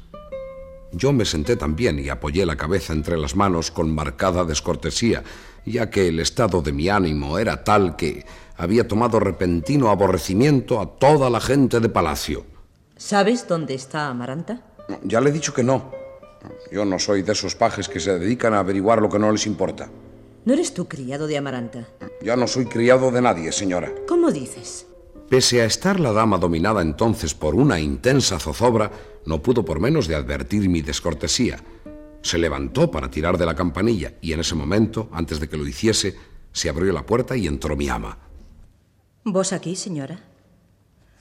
Yo 0.93 1.13
me 1.13 1.25
senté 1.25 1.57
también 1.57 1.99
y 1.99 2.09
apoyé 2.09 2.45
la 2.45 2.57
cabeza 2.57 2.93
entre 2.93 3.17
las 3.17 3.35
manos 3.35 3.71
con 3.71 3.95
marcada 3.95 4.45
descortesía, 4.45 5.23
ya 5.65 5.91
que 5.91 6.09
el 6.09 6.21
estado 6.21 6.63
de 6.63 6.73
mi 6.73 6.89
ánimo 6.89 7.39
era 7.39 7.65
tal 7.65 7.97
que 7.97 8.25
había 8.57 8.87
tomado 8.87 9.21
repentino 9.21 9.91
aborrecimiento 9.91 10.81
a 10.81 10.87
toda 10.87 11.31
la 11.31 11.41
gente 11.41 11.81
de 11.81 11.89
palacio. 11.89 12.45
¿Sabes 12.97 13.49
dónde 13.49 13.75
está 13.75 14.09
Amaranta? 14.09 14.63
Ya 15.03 15.21
le 15.21 15.31
he 15.31 15.33
dicho 15.33 15.55
que 15.55 15.63
no. 15.63 15.91
Yo 16.71 16.85
no 16.85 16.99
soy 16.99 17.23
de 17.23 17.33
esos 17.33 17.55
pajes 17.55 17.89
que 17.89 18.01
se 18.01 18.19
dedican 18.19 18.55
a 18.55 18.61
averiguar 18.61 19.01
lo 19.01 19.09
que 19.09 19.19
no 19.19 19.31
les 19.31 19.47
importa. 19.47 19.91
¿No 20.45 20.53
eres 20.53 20.75
tú 20.75 20.89
criado 20.89 21.27
de 21.27 21.39
Amaranta? 21.39 21.89
Ya 22.23 22.37
no 22.37 22.47
soy 22.47 22.67
criado 22.67 23.11
de 23.11 23.23
nadie, 23.23 23.53
señora. 23.53 23.93
¿Cómo 24.09 24.33
dices? 24.33 24.87
Pese 25.29 25.63
a 25.63 25.65
estar 25.65 25.99
la 25.99 26.13
dama 26.13 26.37
dominada 26.37 26.83
entonces 26.83 27.35
por 27.35 27.55
una 27.55 27.81
intensa 27.81 28.39
zozobra, 28.39 28.91
no 29.25 29.41
pudo 29.41 29.65
por 29.65 29.81
menos 29.81 30.09
de 30.09 30.15
advertir 30.15 30.69
mi 30.69 30.83
descortesía. 30.83 31.59
Se 32.23 32.39
levantó 32.39 32.91
para 32.91 33.11
tirar 33.11 33.37
de 33.37 33.47
la 33.47 33.55
campanilla 33.55 34.15
y 34.21 34.33
en 34.33 34.41
ese 34.41 34.55
momento, 34.55 35.09
antes 35.13 35.41
de 35.41 35.49
que 35.49 35.57
lo 35.57 35.67
hiciese, 35.67 36.17
se 36.53 36.69
abrió 36.69 36.93
la 36.93 37.05
puerta 37.05 37.37
y 37.37 37.47
entró 37.47 37.77
mi 37.77 37.89
ama. 37.89 38.19
¿Vos 39.25 39.53
aquí, 39.53 39.77
señora? 39.77 40.21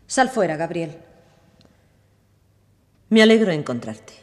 Sal 0.07 0.29
fuera, 0.29 0.57
Gabriel. 0.57 0.97
Me 3.09 3.21
alegro 3.21 3.51
encontrarte. 3.51 4.13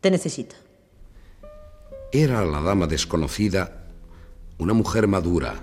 Te 0.00 0.10
necesito. 0.10 0.54
Era 2.12 2.44
la 2.44 2.60
dama 2.60 2.86
desconocida 2.86 3.84
una 4.58 4.72
mujer 4.72 5.08
madura, 5.08 5.56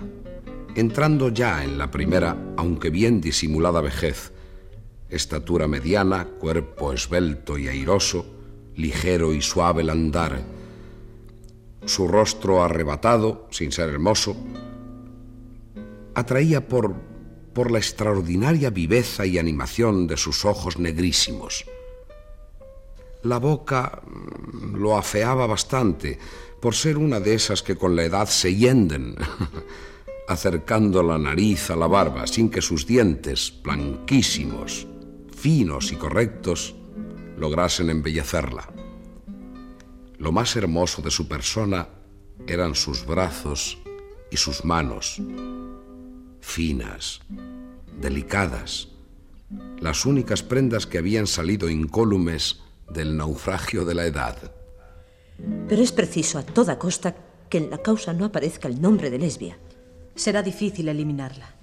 entrando 0.74 1.30
ya 1.30 1.64
en 1.64 1.78
la 1.78 1.90
primera, 1.90 2.36
aunque 2.56 2.90
bien 2.90 3.20
disimulada 3.20 3.80
vejez. 3.80 4.32
Estatura 5.08 5.66
mediana, 5.66 6.26
cuerpo 6.26 6.92
esbelto 6.92 7.58
y 7.58 7.68
airoso, 7.68 8.26
ligero 8.76 9.34
y 9.34 9.42
suave 9.42 9.82
el 9.82 9.90
andar. 9.90 10.42
Su 11.84 12.08
rostro 12.08 12.62
arrebatado, 12.62 13.48
sin 13.50 13.72
ser 13.72 13.88
hermoso, 13.88 14.36
atraía 16.14 16.68
por, 16.68 16.94
por 17.52 17.70
la 17.70 17.78
extraordinaria 17.78 18.70
viveza 18.70 19.26
y 19.26 19.38
animación 19.38 20.06
de 20.06 20.16
sus 20.16 20.44
ojos 20.44 20.78
negrísimos. 20.78 21.64
La 23.22 23.38
boca 23.38 24.02
mm, 24.04 24.76
lo 24.76 24.96
afeaba 24.96 25.46
bastante, 25.46 26.18
por 26.60 26.74
ser 26.74 26.98
una 26.98 27.20
de 27.20 27.34
esas 27.34 27.62
que 27.62 27.76
con 27.76 27.96
la 27.96 28.04
edad 28.04 28.28
se 28.28 28.54
hienden, 28.54 29.16
acercando 30.28 31.02
la 31.02 31.18
nariz 31.18 31.70
a 31.70 31.76
la 31.76 31.88
barba 31.88 32.26
sin 32.26 32.50
que 32.50 32.62
sus 32.62 32.86
dientes, 32.86 33.52
blanquísimos, 33.62 34.86
finos 35.36 35.90
y 35.92 35.96
correctos, 35.96 36.76
lograsen 37.36 37.90
embellecerla. 37.90 38.68
Lo 40.18 40.32
más 40.32 40.54
hermoso 40.56 41.02
de 41.02 41.10
su 41.10 41.28
persona 41.28 41.88
eran 42.46 42.74
sus 42.74 43.04
brazos 43.06 43.78
y 44.30 44.36
sus 44.36 44.64
manos, 44.64 45.20
finas, 46.40 47.20
delicadas, 48.00 48.88
las 49.80 50.06
únicas 50.06 50.42
prendas 50.42 50.86
que 50.86 50.98
habían 50.98 51.26
salido 51.26 51.68
incólumes 51.68 52.62
del 52.88 53.16
naufragio 53.16 53.84
de 53.84 53.94
la 53.94 54.06
edad. 54.06 54.52
Pero 55.68 55.82
es 55.82 55.92
preciso 55.92 56.38
a 56.38 56.42
toda 56.42 56.78
costa 56.78 57.16
que 57.48 57.58
en 57.58 57.70
la 57.70 57.78
causa 57.78 58.12
no 58.12 58.24
aparezca 58.24 58.68
el 58.68 58.80
nombre 58.80 59.10
de 59.10 59.18
lesbia. 59.18 59.58
Será 60.14 60.42
difícil 60.42 60.88
eliminarla. 60.88 61.54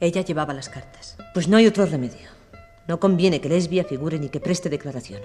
Ella 0.00 0.22
llevaba 0.22 0.54
las 0.54 0.68
cartas. 0.68 1.16
Pues 1.34 1.48
no 1.48 1.56
hay 1.56 1.66
otro 1.66 1.86
remedio. 1.86 2.41
No 2.88 2.98
conviene 2.98 3.40
que 3.40 3.48
lesbia 3.48 3.84
figure 3.84 4.18
ni 4.18 4.28
que 4.28 4.40
preste 4.40 4.68
declaración. 4.68 5.22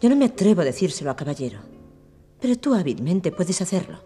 Yo 0.00 0.08
no 0.08 0.16
me 0.16 0.26
atrevo 0.26 0.60
a 0.60 0.64
decírselo 0.64 1.10
a 1.10 1.16
caballero. 1.16 1.60
Pero 2.40 2.56
tú 2.56 2.74
hábilmente 2.74 3.32
puedes 3.32 3.60
hacerlo. 3.60 4.04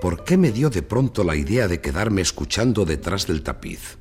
¿Por 0.00 0.24
qué 0.24 0.36
me 0.36 0.50
dio 0.50 0.70
de 0.70 0.82
pronto 0.82 1.22
la 1.22 1.36
idea 1.36 1.68
de 1.68 1.80
quedarme 1.80 2.22
escuchando 2.22 2.84
detrás 2.84 3.26
del 3.26 3.42
tapiz? 3.42 3.98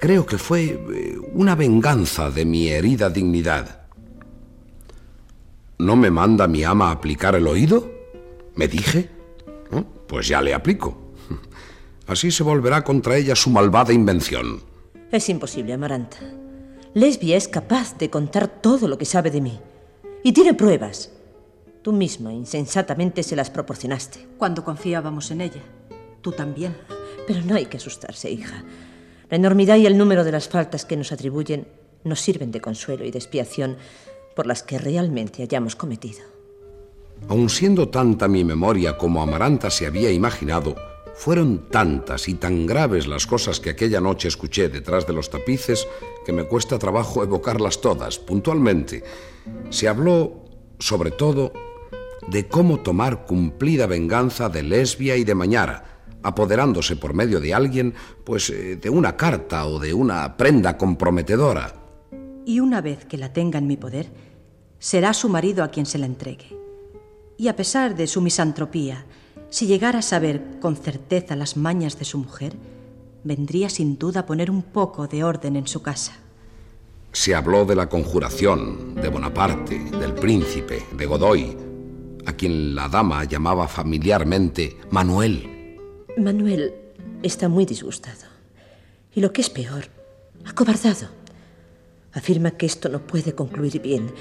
Creo 0.00 0.24
que 0.24 0.38
fue 0.38 0.64
eh, 0.64 1.18
una 1.34 1.54
venganza 1.54 2.30
de 2.30 2.44
mi 2.44 2.68
herida 2.68 3.10
dignidad. 3.10 3.88
¿No 5.78 5.96
me 5.96 6.10
manda 6.10 6.46
mi 6.46 6.62
ama 6.62 6.88
a 6.88 6.92
aplicar 6.92 7.34
el 7.34 7.46
oído? 7.46 7.90
¿Me 8.54 8.68
dije? 8.68 9.10
Pues 10.06 10.26
ya 10.28 10.40
le 10.40 10.54
aplico. 10.54 11.12
Así 12.06 12.30
se 12.30 12.42
volverá 12.42 12.82
contra 12.82 13.16
ella 13.16 13.36
su 13.36 13.50
malvada 13.50 13.92
invención. 13.92 14.69
Es 15.12 15.28
imposible, 15.28 15.72
Amaranta. 15.72 16.18
Lesbia 16.94 17.36
es 17.36 17.48
capaz 17.48 17.98
de 17.98 18.10
contar 18.10 18.46
todo 18.48 18.86
lo 18.86 18.96
que 18.96 19.04
sabe 19.04 19.30
de 19.30 19.40
mí. 19.40 19.58
Y 20.22 20.32
tiene 20.32 20.54
pruebas. 20.54 21.10
Tú 21.82 21.92
misma 21.92 22.32
insensatamente 22.32 23.22
se 23.22 23.34
las 23.34 23.50
proporcionaste. 23.50 24.26
Cuando 24.38 24.64
confiábamos 24.64 25.30
en 25.30 25.40
ella. 25.40 25.62
Tú 26.20 26.30
también. 26.32 26.76
Pero 27.26 27.42
no 27.42 27.56
hay 27.56 27.66
que 27.66 27.78
asustarse, 27.78 28.30
hija. 28.30 28.64
La 29.28 29.36
enormidad 29.36 29.76
y 29.76 29.86
el 29.86 29.98
número 29.98 30.22
de 30.22 30.32
las 30.32 30.48
faltas 30.48 30.84
que 30.84 30.96
nos 30.96 31.10
atribuyen 31.10 31.66
nos 32.04 32.20
sirven 32.20 32.52
de 32.52 32.60
consuelo 32.60 33.04
y 33.04 33.10
de 33.10 33.18
expiación 33.18 33.76
por 34.36 34.46
las 34.46 34.62
que 34.62 34.78
realmente 34.78 35.42
hayamos 35.42 35.76
cometido. 35.76 36.20
Aun 37.28 37.50
siendo 37.50 37.88
tanta 37.88 38.28
mi 38.28 38.44
memoria 38.44 38.96
como 38.96 39.22
Amaranta 39.22 39.70
se 39.70 39.86
había 39.86 40.10
imaginado, 40.10 40.74
fueron 41.14 41.68
tantas 41.68 42.28
y 42.28 42.34
tan 42.34 42.66
graves 42.66 43.06
las 43.06 43.26
cosas 43.26 43.60
que 43.60 43.70
aquella 43.70 44.00
noche 44.00 44.28
escuché 44.28 44.68
detrás 44.68 45.06
de 45.06 45.12
los 45.12 45.30
tapices 45.30 45.86
que 46.24 46.32
me 46.32 46.44
cuesta 46.44 46.78
trabajo 46.78 47.22
evocarlas 47.22 47.80
todas, 47.80 48.18
puntualmente. 48.18 49.02
Se 49.70 49.88
habló, 49.88 50.44
sobre 50.78 51.10
todo, 51.10 51.52
de 52.28 52.48
cómo 52.48 52.80
tomar 52.80 53.26
cumplida 53.26 53.86
venganza 53.86 54.48
de 54.48 54.62
Lesbia 54.62 55.16
y 55.16 55.24
de 55.24 55.34
Mañara, 55.34 56.02
apoderándose 56.22 56.96
por 56.96 57.14
medio 57.14 57.40
de 57.40 57.54
alguien, 57.54 57.94
pues 58.24 58.50
eh, 58.50 58.76
de 58.76 58.90
una 58.90 59.16
carta 59.16 59.66
o 59.66 59.78
de 59.78 59.94
una 59.94 60.36
prenda 60.36 60.76
comprometedora. 60.76 61.74
Y 62.44 62.60
una 62.60 62.80
vez 62.80 63.04
que 63.04 63.16
la 63.16 63.32
tenga 63.32 63.58
en 63.58 63.66
mi 63.66 63.76
poder, 63.76 64.10
será 64.78 65.12
su 65.14 65.28
marido 65.28 65.62
a 65.62 65.68
quien 65.68 65.86
se 65.86 65.98
la 65.98 66.06
entregue. 66.06 66.56
Y 67.36 67.48
a 67.48 67.56
pesar 67.56 67.94
de 67.94 68.06
su 68.06 68.20
misantropía, 68.20 69.06
si 69.50 69.66
llegara 69.66 69.98
a 69.98 70.02
saber 70.02 70.58
con 70.60 70.76
certeza 70.76 71.36
las 71.36 71.56
mañas 71.56 71.98
de 71.98 72.04
su 72.04 72.18
mujer, 72.18 72.54
vendría 73.24 73.68
sin 73.68 73.98
duda 73.98 74.20
a 74.20 74.26
poner 74.26 74.50
un 74.50 74.62
poco 74.62 75.06
de 75.06 75.24
orden 75.24 75.56
en 75.56 75.66
su 75.66 75.82
casa. 75.82 76.16
Se 77.12 77.34
habló 77.34 77.64
de 77.64 77.74
la 77.74 77.88
conjuración, 77.88 78.94
de 78.94 79.08
Bonaparte, 79.08 79.78
del 79.78 80.14
príncipe, 80.14 80.84
de 80.96 81.06
Godoy, 81.06 81.56
a 82.26 82.32
quien 82.32 82.74
la 82.74 82.88
dama 82.88 83.24
llamaba 83.24 83.66
familiarmente 83.66 84.78
Manuel. 84.90 85.76
Manuel 86.16 86.72
está 87.22 87.48
muy 87.48 87.66
disgustado. 87.66 88.30
Y 89.12 89.20
lo 89.20 89.32
que 89.32 89.40
es 89.40 89.50
peor, 89.50 89.86
acobardado. 90.44 91.08
Afirma 92.12 92.52
que 92.52 92.66
esto 92.66 92.88
no 92.88 93.00
puede 93.00 93.34
concluir 93.34 93.80
bien 93.82 94.12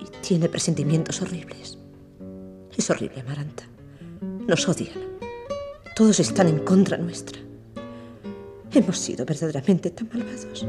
y 0.00 0.26
tiene 0.26 0.48
presentimientos 0.48 1.20
horribles. 1.22 1.78
Es 2.76 2.88
horrible, 2.90 3.20
Amaranta. 3.20 3.64
Nos 4.48 4.66
odian. 4.66 4.96
Todos 5.94 6.20
están 6.20 6.48
en 6.48 6.60
contra 6.60 6.96
nuestra. 6.96 7.38
Hemos 8.72 8.98
sido 8.98 9.26
verdaderamente 9.26 9.90
tan 9.90 10.08
malvados. 10.08 10.66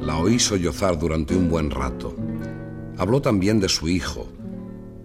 La 0.00 0.16
oí 0.16 0.38
sollozar 0.38 0.98
durante 0.98 1.36
un 1.36 1.50
buen 1.50 1.70
rato. 1.70 2.16
Habló 2.96 3.20
también 3.20 3.60
de 3.60 3.68
su 3.68 3.88
hijo, 3.88 4.26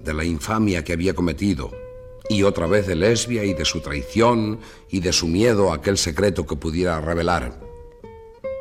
de 0.06 0.14
la 0.14 0.24
infamia 0.24 0.82
que 0.86 0.94
había 0.94 1.14
cometido, 1.14 1.72
y 2.30 2.44
otra 2.44 2.68
vez 2.68 2.88
de 2.88 2.96
Lesbia 2.96 3.44
y 3.44 3.54
de 3.54 3.66
su 3.66 3.82
traición 3.82 4.60
y 4.90 5.02
de 5.02 5.12
su 5.12 5.28
miedo 5.28 5.74
a 5.74 5.76
aquel 5.76 5.98
secreto 5.98 6.46
que 6.46 6.56
pudiera 6.56 7.02
revelar. 7.02 7.60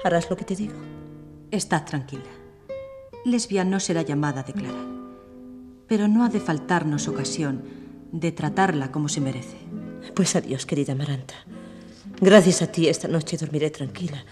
¿Harás 0.03 0.29
lo 0.29 0.37
que 0.37 0.45
te 0.45 0.57
digo? 0.57 0.75
Estad 1.53 1.85
tranquila. 1.85 2.25
Lesbia 3.25 3.65
no 3.65 3.79
será 3.79 4.03
llamada 4.03 4.41
a 4.41 4.45
declarar. 4.45 4.93
Pero 5.87 6.09
no 6.09 6.25
ha 6.25 6.29
de 6.29 6.41
faltarnos 6.41 7.07
ocasión 7.07 7.84
de 8.15 8.31
tratarla 8.31 8.93
como 8.93 9.09
se 9.09 9.21
merece. 9.21 9.57
Pues 10.15 10.37
adiós, 10.37 10.67
querida 10.67 10.93
Amaranta. 10.93 11.35
Gracias 12.21 12.63
a 12.63 12.71
ti 12.71 12.87
esta 12.89 13.09
noche 13.09 13.37
dormiré 13.37 13.71
tranquila. 13.71 14.25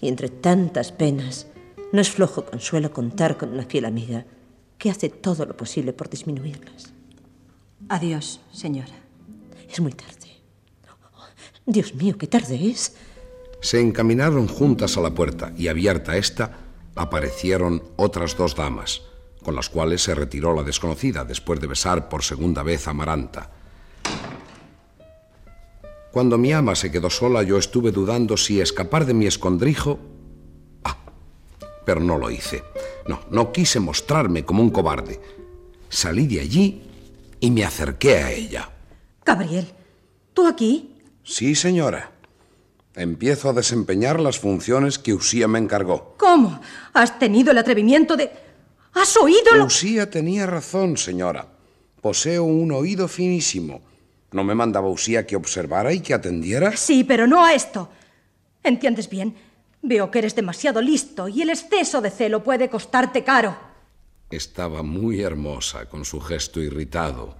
Y 0.00 0.06
entre 0.08 0.28
tantas 0.28 0.92
penas, 0.92 1.48
no 1.92 2.00
es 2.00 2.08
flojo 2.08 2.46
consuelo 2.46 2.92
contar 2.92 3.36
con 3.36 3.50
una 3.50 3.64
fiel 3.64 3.84
amiga 3.84 4.24
que 4.78 4.90
hace 4.90 5.08
todo 5.08 5.44
lo 5.44 5.56
posible 5.56 5.92
por 5.92 6.08
disminuirlas. 6.08 6.92
Adiós, 7.88 8.40
señora. 8.52 8.94
Es 9.68 9.80
muy 9.80 9.92
tarde. 9.92 10.30
Dios 11.66 11.94
mío, 11.94 12.16
qué 12.16 12.28
tarde 12.28 12.70
es. 12.70 12.94
Se 13.60 13.80
encaminaron 13.80 14.46
juntas 14.46 14.96
a 14.96 15.00
la 15.00 15.12
puerta 15.12 15.52
y 15.56 15.66
abierta 15.66 16.16
esta, 16.16 16.58
aparecieron 16.94 17.82
otras 17.96 18.36
dos 18.36 18.54
damas, 18.54 19.02
con 19.42 19.54
las 19.54 19.68
cuales 19.68 20.02
se 20.02 20.14
retiró 20.14 20.54
la 20.54 20.62
desconocida 20.62 21.24
después 21.24 21.60
de 21.60 21.66
besar 21.66 22.08
por 22.08 22.22
segunda 22.22 22.62
vez 22.62 22.86
a 22.86 22.90
Amaranta. 22.90 23.50
Cuando 26.10 26.38
mi 26.38 26.52
ama 26.52 26.74
se 26.74 26.90
quedó 26.90 27.08
sola, 27.08 27.42
yo 27.42 27.56
estuve 27.56 27.92
dudando 27.92 28.36
si 28.36 28.60
escapar 28.60 29.06
de 29.06 29.14
mi 29.14 29.26
escondrijo. 29.26 29.98
Ah, 30.84 30.96
pero 31.84 32.00
no 32.00 32.18
lo 32.18 32.30
hice. 32.30 32.64
No, 33.06 33.20
no 33.30 33.52
quise 33.52 33.78
mostrarme 33.78 34.44
como 34.44 34.62
un 34.62 34.70
cobarde. 34.70 35.20
Salí 35.88 36.26
de 36.26 36.40
allí 36.40 36.82
y 37.38 37.50
me 37.50 37.64
acerqué 37.64 38.16
a 38.16 38.32
ella. 38.32 38.70
Gabriel, 39.24 39.68
¿tú 40.34 40.46
aquí? 40.46 40.96
Sí, 41.22 41.54
señora. 41.54 42.10
Empiezo 42.96 43.48
a 43.48 43.52
desempeñar 43.52 44.18
las 44.18 44.38
funciones 44.38 44.98
que 44.98 45.14
Usía 45.14 45.46
me 45.46 45.60
encargó. 45.60 46.16
¿Cómo? 46.18 46.60
¿Has 46.92 47.18
tenido 47.20 47.52
el 47.52 47.58
atrevimiento 47.58 48.16
de... 48.16 48.30
¿Has 48.94 49.16
oído 49.16 49.54
lo... 49.56 49.66
Usía 49.66 50.10
tenía 50.10 50.46
razón, 50.46 50.96
señora. 50.96 51.46
Poseo 52.00 52.44
un 52.44 52.72
oído 52.72 53.08
finísimo. 53.08 53.82
¿No 54.32 54.44
me 54.44 54.54
mandaba 54.54 54.88
Usía 54.88 55.26
que 55.26 55.36
observara 55.36 55.92
y 55.92 56.00
que 56.00 56.14
atendiera? 56.14 56.76
Sí, 56.76 57.04
pero 57.04 57.26
no 57.26 57.44
a 57.44 57.54
esto. 57.54 57.90
¿Entiendes 58.62 59.08
bien? 59.08 59.34
Veo 59.82 60.10
que 60.10 60.18
eres 60.20 60.34
demasiado 60.34 60.80
listo 60.80 61.28
y 61.28 61.42
el 61.42 61.50
exceso 61.50 62.00
de 62.00 62.10
celo 62.10 62.44
puede 62.44 62.68
costarte 62.68 63.24
caro. 63.24 63.56
Estaba 64.30 64.82
muy 64.82 65.22
hermosa, 65.22 65.88
con 65.88 66.04
su 66.04 66.20
gesto 66.20 66.60
irritado, 66.60 67.36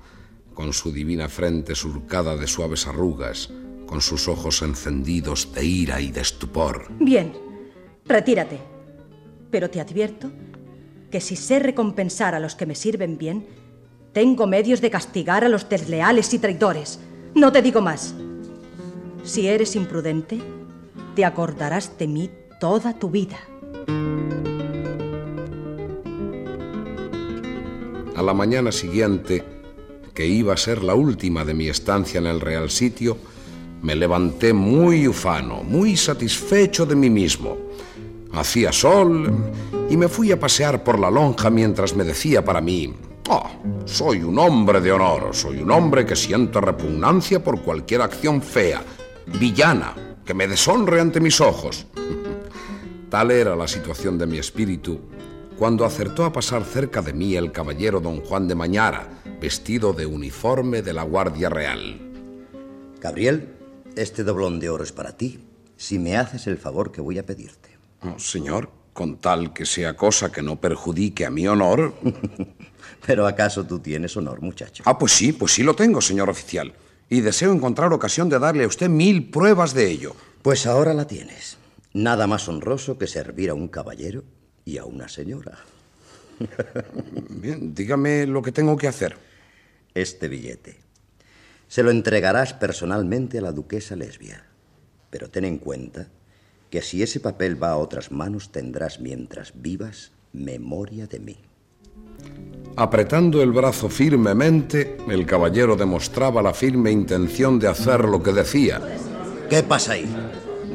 con 0.55 0.73
su 0.73 0.93
divina 0.93 1.29
frente 1.29 1.75
surcada 1.75 2.37
de 2.37 2.47
suaves 2.47 2.87
arrugas, 2.87 3.51
con 3.87 4.01
sus 4.01 4.27
ojos 4.29 4.63
encendidos 4.63 5.53
de 5.55 5.65
ira 5.65 6.01
y 6.01 6.11
de 6.11 6.23
estupor. 6.23 6.89
Bien, 6.99 7.33
retírate. 8.07 8.59
Pero 9.51 9.69
te 9.71 9.81
advierto 9.81 10.31
que 11.11 11.21
si 11.21 11.37
sé 11.37 11.59
recompensar 11.59 12.35
a 12.35 12.41
los 12.41 12.55
que 12.55 12.67
me 12.67 12.75
sirven 12.75 13.19
bien, 13.19 13.47
tengo 14.13 14.47
medios 14.47 14.81
de 14.81 14.91
castigar 14.91 15.45
a 15.45 15.49
los 15.49 15.69
desleales 15.69 16.33
y 16.35 16.39
traidores. 16.39 17.01
No 17.35 17.53
te 17.53 17.63
digo 17.63 17.81
más. 17.81 18.15
Si 19.23 19.47
eres 19.47 19.77
imprudente, 19.77 20.41
te 21.15 21.25
acordarás 21.25 21.97
de 21.99 22.09
mí 22.09 22.31
toda 22.59 22.99
tu 22.99 23.11
vida. 23.11 23.39
A 28.17 28.23
la 28.23 28.35
mañana 28.35 28.73
siguiente, 28.73 29.45
que 30.15 30.27
iba 30.27 30.53
a 30.53 30.57
ser 30.57 30.83
la 30.83 30.95
última 30.95 31.45
de 31.45 31.55
mi 31.55 31.69
estancia 31.69 32.19
en 32.19 32.27
el 32.27 32.41
Real 32.41 32.71
Sitio, 32.71 33.17
me 33.83 33.97
levanté 33.97 34.53
muy 34.53 35.09
ufano, 35.09 35.63
muy 35.63 35.97
satisfecho 35.97 36.85
de 36.85 36.97
mí 36.97 37.09
mismo. 37.09 37.57
Hacía 38.33 38.73
sol 38.73 39.33
y 39.89 39.97
me 39.97 40.09
fui 40.09 40.31
a 40.33 40.39
pasear 40.39 40.85
por 40.85 40.99
la 40.99 41.11
lonja 41.11 41.51
mientras 41.51 41.95
me 41.95 42.05
decía 42.05 42.45
para 42.45 42.61
mí, 42.61 42.95
oh, 43.29 43.51
soy 43.85 44.23
un 44.23 44.39
hombre 44.39 44.81
de 44.81 44.93
honor, 44.93 45.31
soy 45.33 45.59
un 45.59 45.71
hombre 45.71 46.07
que 46.07 46.17
siente 46.17 46.61
repugnancia 46.61 47.43
por 47.43 47.63
cualquier 47.63 48.03
acción 48.03 48.41
fea, 48.41 48.83
villana, 49.39 49.95
que 50.25 50.35
me 50.35 50.47
deshonre 50.47 51.01
ante 51.01 51.21
mis 51.21 51.41
ojos. 51.41 51.87
Tal 53.11 53.33
era 53.33 53.57
la 53.57 53.67
situación 53.67 54.17
de 54.17 54.27
mi 54.27 54.39
espíritu 54.39 55.01
cuando 55.61 55.85
acertó 55.85 56.25
a 56.25 56.33
pasar 56.33 56.65
cerca 56.65 57.03
de 57.03 57.13
mí 57.13 57.37
el 57.37 57.53
caballero 57.53 58.01
don 58.01 58.23
Juan 58.23 58.49
de 58.49 58.55
Mañara, 58.55 59.11
vestido 59.43 59.93
de 59.93 60.07
uniforme 60.07 60.81
de 60.81 60.95
la 60.95 61.03
Guardia 61.03 61.51
Real. 61.51 62.01
Gabriel, 62.99 63.57
este 63.95 64.25
doblón 64.25 64.59
de 64.59 64.71
oro 64.71 64.85
es 64.85 64.93
para 64.93 65.19
ti, 65.19 65.39
si 65.77 65.99
me 65.99 66.17
haces 66.17 66.47
el 66.47 66.57
favor 66.57 66.93
que 66.93 67.03
voy 67.03 67.19
a 67.19 67.27
pedirte. 67.27 67.70
Oh, 68.03 68.19
señor, 68.19 68.71
con 68.93 69.19
tal 69.19 69.53
que 69.53 69.67
sea 69.67 69.97
cosa 69.97 70.33
que 70.33 70.43
no 70.43 70.61
perjudique 70.61 71.27
a 71.27 71.31
mi 71.31 71.47
honor. 71.47 71.95
Pero 73.07 73.27
¿acaso 73.27 73.65
tú 73.67 73.79
tienes 73.79 74.17
honor, 74.17 74.41
muchacho? 74.41 74.83
Ah, 74.87 74.99
pues 74.99 75.13
sí, 75.13 75.33
pues 75.33 75.53
sí 75.53 75.63
lo 75.63 75.75
tengo, 75.75 76.01
señor 76.01 76.31
oficial. 76.31 76.73
Y 77.09 77.21
deseo 77.21 77.53
encontrar 77.53 77.93
ocasión 77.93 78.29
de 78.29 78.39
darle 78.39 78.65
a 78.65 78.69
usted 78.69 78.89
mil 78.89 79.31
pruebas 79.31 79.75
de 79.75 79.91
ello. 79.91 80.15
Pues 80.43 80.67
ahora 80.67 80.95
la 80.95 81.07
tienes. 81.07 81.59
Nada 81.93 82.27
más 82.27 82.49
honroso 82.49 82.99
que 82.99 83.07
servir 83.07 83.51
a 83.51 83.55
un 83.55 83.69
caballero 83.69 84.25
y 84.65 84.79
a 84.79 84.85
una 84.85 85.09
señora. 85.09 85.59
Bien, 87.29 87.75
dígame 87.75 88.27
lo 88.27 88.43
que 88.43 88.53
tengo 88.53 88.77
que 88.77 88.89
hacer. 88.89 89.17
Este 89.93 90.29
billete. 90.29 90.77
Se 91.69 91.83
lo 91.83 91.91
entregarás 91.91 92.55
personalmente 92.55 93.39
a 93.39 93.43
la 93.43 93.53
duquesa 93.53 93.97
lesbia. 93.97 94.47
Pero 95.11 95.29
ten 95.29 95.45
en 95.45 95.59
cuenta 95.59 96.07
que 96.71 96.83
si 96.83 97.03
ese 97.03 97.21
papel 97.21 97.63
va 97.63 97.71
a 97.71 97.77
otras 97.77 98.11
manos 98.11 98.51
tendrás 98.51 99.01
mientras 99.01 99.53
vivas 99.55 100.13
memoria 100.33 101.07
de 101.07 101.21
mí. 101.21 101.37
Apretando 102.77 103.43
el 103.43 103.53
brazo 103.53 103.89
firmemente, 103.89 104.97
el 105.09 105.27
caballero 105.27 105.77
demostraba 105.77 106.41
la 106.43 106.55
firme 106.55 106.91
intención 106.91 107.59
de 107.59 107.69
hacer 107.69 108.05
lo 108.05 108.23
que 108.23 108.33
decía. 108.33 108.81
¿Qué 109.49 109.63
pasa 109.63 109.93
ahí? 109.93 110.09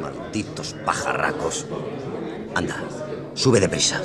Malditos 0.01 0.75
pajarracos. 0.85 1.65
Anda, 2.53 2.83
sube 3.33 3.59
deprisa. 3.59 4.01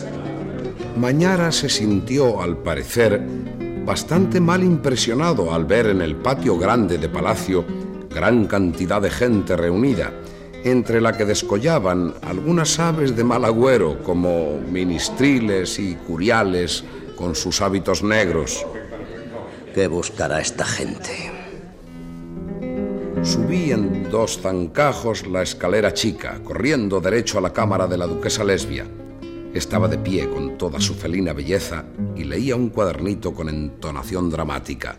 Mañara 0.96 1.50
se 1.50 1.68
sintió, 1.68 2.40
al 2.40 2.58
parecer, 2.58 3.20
bastante 3.84 4.40
mal 4.40 4.62
impresionado 4.62 5.52
al 5.52 5.64
ver 5.64 5.86
en 5.86 6.00
el 6.00 6.16
patio 6.16 6.56
grande 6.56 6.98
de 6.98 7.08
palacio 7.08 7.64
gran 8.10 8.46
cantidad 8.46 9.00
de 9.00 9.10
gente 9.10 9.56
reunida, 9.56 10.12
entre 10.64 11.00
la 11.00 11.16
que 11.16 11.24
descollaban 11.24 12.14
algunas 12.22 12.78
aves 12.78 13.16
de 13.16 13.24
mal 13.24 13.44
agüero 13.44 14.02
como 14.02 14.58
ministriles 14.58 15.78
y 15.78 15.94
curiales 15.94 16.84
con 17.16 17.34
sus 17.34 17.60
hábitos 17.60 18.02
negros. 18.02 18.66
¿Qué 19.74 19.86
buscará 19.86 20.40
esta 20.40 20.64
gente? 20.64 21.30
Subí 23.22 23.70
en 23.70 24.10
dos 24.10 24.40
zancajos 24.40 25.26
la 25.26 25.42
escalera 25.42 25.92
chica, 25.92 26.40
corriendo 26.42 27.00
derecho 27.00 27.38
a 27.38 27.40
la 27.40 27.52
cámara 27.52 27.86
de 27.86 27.98
la 27.98 28.06
duquesa 28.06 28.44
lesbia. 28.44 28.86
Estaba 29.52 29.88
de 29.88 29.98
pie 29.98 30.28
con 30.28 30.56
toda 30.56 30.80
su 30.80 30.94
felina 30.94 31.32
belleza 31.32 31.84
y 32.16 32.24
leía 32.24 32.56
un 32.56 32.70
cuadernito 32.70 33.34
con 33.34 33.48
entonación 33.48 34.30
dramática. 34.30 34.98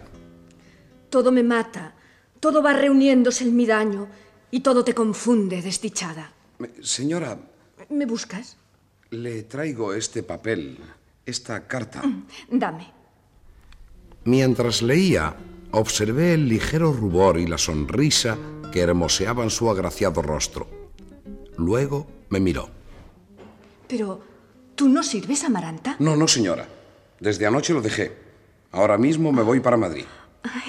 Todo 1.09 1.31
me 1.31 1.43
mata, 1.43 1.95
todo 2.39 2.61
va 2.61 2.73
reuniéndose 2.73 3.45
en 3.45 3.55
mi 3.55 3.65
daño 3.65 4.07
y 4.51 4.59
todo 4.59 4.83
te 4.83 4.93
confunde, 4.93 5.61
desdichada. 5.61 6.31
Señora, 6.81 7.39
¿Me 7.89 8.05
buscas? 8.05 8.57
le 9.09 9.43
traigo 9.43 9.93
este 9.93 10.23
papel, 10.23 10.77
esta 11.25 11.67
carta. 11.67 12.01
Dame. 12.49 12.91
Mientras 14.23 14.81
leía, 14.81 15.35
observé 15.71 16.33
el 16.35 16.47
ligero 16.47 16.93
rubor 16.93 17.39
y 17.39 17.47
la 17.47 17.57
sonrisa 17.57 18.37
que 18.71 18.81
hermoseaban 18.81 19.49
su 19.49 19.69
agraciado 19.69 20.21
rostro. 20.21 20.67
Luego 21.57 22.07
me 22.29 22.39
miró. 22.39 22.69
Pero, 23.87 24.21
¿tú 24.75 24.87
no 24.87 25.03
sirves, 25.03 25.43
Amaranta? 25.43 25.95
No, 25.99 26.15
no, 26.15 26.27
señora. 26.27 26.67
Desde 27.19 27.45
anoche 27.45 27.73
lo 27.73 27.81
dejé. 27.81 28.15
Ahora 28.71 28.97
mismo 28.97 29.31
me 29.31 29.41
voy 29.41 29.59
para 29.59 29.75
Madrid. 29.75 30.05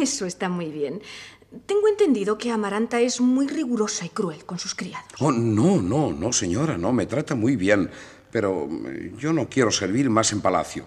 Eso 0.00 0.26
está 0.26 0.48
muy 0.48 0.70
bien. 0.70 1.00
Tengo 1.66 1.88
entendido 1.88 2.38
que 2.38 2.50
Amaranta 2.50 3.00
es 3.00 3.20
muy 3.20 3.46
rigurosa 3.46 4.06
y 4.06 4.08
cruel 4.08 4.44
con 4.44 4.58
sus 4.58 4.74
criados. 4.74 5.06
Oh, 5.20 5.32
no, 5.32 5.82
no, 5.82 6.12
no, 6.12 6.32
señora, 6.32 6.78
no, 6.78 6.92
me 6.92 7.06
trata 7.06 7.34
muy 7.34 7.56
bien. 7.56 7.90
Pero 8.30 8.68
eh, 8.88 9.12
yo 9.18 9.32
no 9.32 9.48
quiero 9.48 9.70
servir 9.70 10.08
más 10.08 10.32
en 10.32 10.40
palacio. 10.40 10.86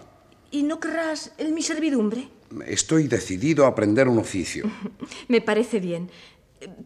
¿Y 0.50 0.64
no 0.64 0.80
querrás 0.80 1.32
el 1.38 1.52
mi 1.52 1.62
servidumbre? 1.62 2.28
Estoy 2.66 3.06
decidido 3.06 3.64
a 3.64 3.68
aprender 3.68 4.08
un 4.08 4.18
oficio. 4.18 4.68
Me 5.28 5.40
parece 5.40 5.78
bien. 5.78 6.10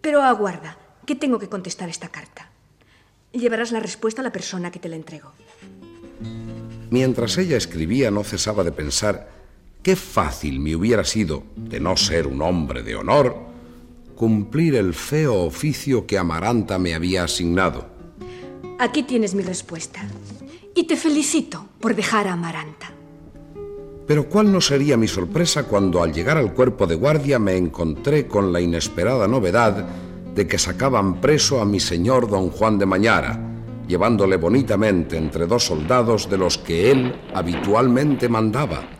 Pero 0.00 0.22
aguarda, 0.22 0.78
que 1.06 1.14
tengo 1.14 1.38
que 1.38 1.48
contestar 1.48 1.88
esta 1.88 2.08
carta. 2.08 2.50
Llevarás 3.32 3.72
la 3.72 3.80
respuesta 3.80 4.20
a 4.20 4.24
la 4.24 4.32
persona 4.32 4.70
que 4.70 4.78
te 4.78 4.88
la 4.88 4.96
entregó. 4.96 5.32
Mientras 6.90 7.38
ella 7.38 7.56
escribía, 7.56 8.10
no 8.10 8.24
cesaba 8.24 8.64
de 8.64 8.72
pensar 8.72 9.30
qué 9.82 9.96
fácil 9.96 10.58
me 10.58 10.74
hubiera 10.74 11.04
sido, 11.04 11.44
de 11.56 11.80
no 11.80 11.96
ser 11.96 12.26
un 12.26 12.42
hombre 12.42 12.82
de 12.82 12.96
honor, 12.96 13.49
cumplir 14.20 14.74
el 14.74 14.92
feo 14.92 15.44
oficio 15.44 16.06
que 16.06 16.18
Amaranta 16.18 16.78
me 16.78 16.94
había 16.94 17.24
asignado. 17.24 17.86
Aquí 18.78 19.02
tienes 19.02 19.34
mi 19.34 19.42
respuesta. 19.42 20.02
Y 20.74 20.84
te 20.84 20.96
felicito 20.96 21.64
por 21.80 21.96
dejar 21.96 22.28
a 22.28 22.34
Amaranta. 22.34 22.92
Pero 24.06 24.28
cuál 24.28 24.52
no 24.52 24.60
sería 24.60 24.98
mi 24.98 25.08
sorpresa 25.08 25.62
cuando 25.62 26.02
al 26.02 26.12
llegar 26.12 26.36
al 26.36 26.52
cuerpo 26.52 26.86
de 26.86 26.96
guardia 26.96 27.38
me 27.38 27.56
encontré 27.56 28.26
con 28.26 28.52
la 28.52 28.60
inesperada 28.60 29.26
novedad 29.26 29.86
de 30.34 30.46
que 30.46 30.58
sacaban 30.58 31.22
preso 31.22 31.62
a 31.62 31.64
mi 31.64 31.80
señor 31.80 32.28
don 32.28 32.50
Juan 32.50 32.78
de 32.78 32.84
Mañara, 32.84 33.40
llevándole 33.88 34.36
bonitamente 34.36 35.16
entre 35.16 35.46
dos 35.46 35.64
soldados 35.64 36.28
de 36.28 36.36
los 36.36 36.58
que 36.58 36.90
él 36.90 37.18
habitualmente 37.32 38.28
mandaba. 38.28 38.99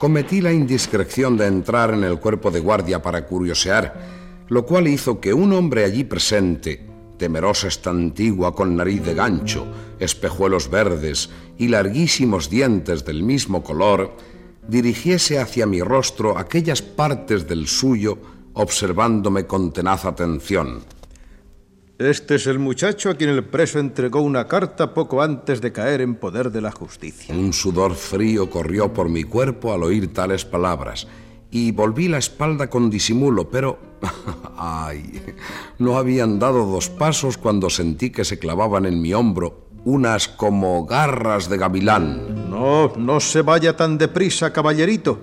Cometí 0.00 0.40
la 0.40 0.50
indiscreción 0.50 1.36
de 1.36 1.46
entrar 1.46 1.92
en 1.92 2.04
el 2.04 2.18
cuerpo 2.18 2.50
de 2.50 2.58
guardia 2.58 3.02
para 3.02 3.26
curiosear, 3.26 4.46
lo 4.48 4.64
cual 4.64 4.88
hizo 4.88 5.20
que 5.20 5.34
un 5.34 5.52
hombre 5.52 5.84
allí 5.84 6.04
presente, 6.04 6.86
temerosa 7.18 7.68
esta 7.68 7.90
antigua 7.90 8.54
con 8.54 8.74
nariz 8.74 9.04
de 9.04 9.12
gancho, 9.12 9.66
espejuelos 9.98 10.70
verdes 10.70 11.28
y 11.58 11.68
larguísimos 11.68 12.48
dientes 12.48 13.04
del 13.04 13.22
mismo 13.22 13.62
color, 13.62 14.16
dirigiese 14.66 15.38
hacia 15.38 15.66
mi 15.66 15.82
rostro 15.82 16.38
aquellas 16.38 16.80
partes 16.80 17.46
del 17.46 17.68
suyo, 17.68 18.16
observándome 18.54 19.46
con 19.46 19.70
tenaz 19.70 20.06
atención. 20.06 20.80
Este 22.00 22.36
es 22.36 22.46
el 22.46 22.58
muchacho 22.58 23.10
a 23.10 23.14
quien 23.14 23.28
el 23.28 23.44
preso 23.44 23.78
entregó 23.78 24.22
una 24.22 24.48
carta 24.48 24.94
poco 24.94 25.20
antes 25.20 25.60
de 25.60 25.70
caer 25.70 26.00
en 26.00 26.14
poder 26.14 26.50
de 26.50 26.62
la 26.62 26.72
justicia. 26.72 27.34
Un 27.34 27.52
sudor 27.52 27.94
frío 27.94 28.48
corrió 28.48 28.90
por 28.90 29.10
mi 29.10 29.22
cuerpo 29.22 29.74
al 29.74 29.82
oír 29.82 30.10
tales 30.10 30.46
palabras 30.46 31.06
y 31.50 31.72
volví 31.72 32.08
la 32.08 32.16
espalda 32.16 32.70
con 32.70 32.88
disimulo, 32.88 33.50
pero... 33.50 33.78
¡Ay! 34.56 35.20
No 35.78 35.98
habían 35.98 36.38
dado 36.38 36.64
dos 36.64 36.88
pasos 36.88 37.36
cuando 37.36 37.68
sentí 37.68 38.08
que 38.08 38.24
se 38.24 38.38
clavaban 38.38 38.86
en 38.86 39.02
mi 39.02 39.12
hombro 39.12 39.68
unas 39.84 40.26
como 40.26 40.86
garras 40.86 41.50
de 41.50 41.58
gavilán. 41.58 42.48
No, 42.48 42.94
no 42.96 43.20
se 43.20 43.42
vaya 43.42 43.76
tan 43.76 43.98
deprisa, 43.98 44.54
caballerito, 44.54 45.20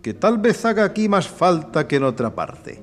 que 0.00 0.14
tal 0.14 0.38
vez 0.38 0.64
haga 0.64 0.84
aquí 0.84 1.08
más 1.08 1.26
falta 1.26 1.88
que 1.88 1.96
en 1.96 2.04
otra 2.04 2.36
parte. 2.36 2.80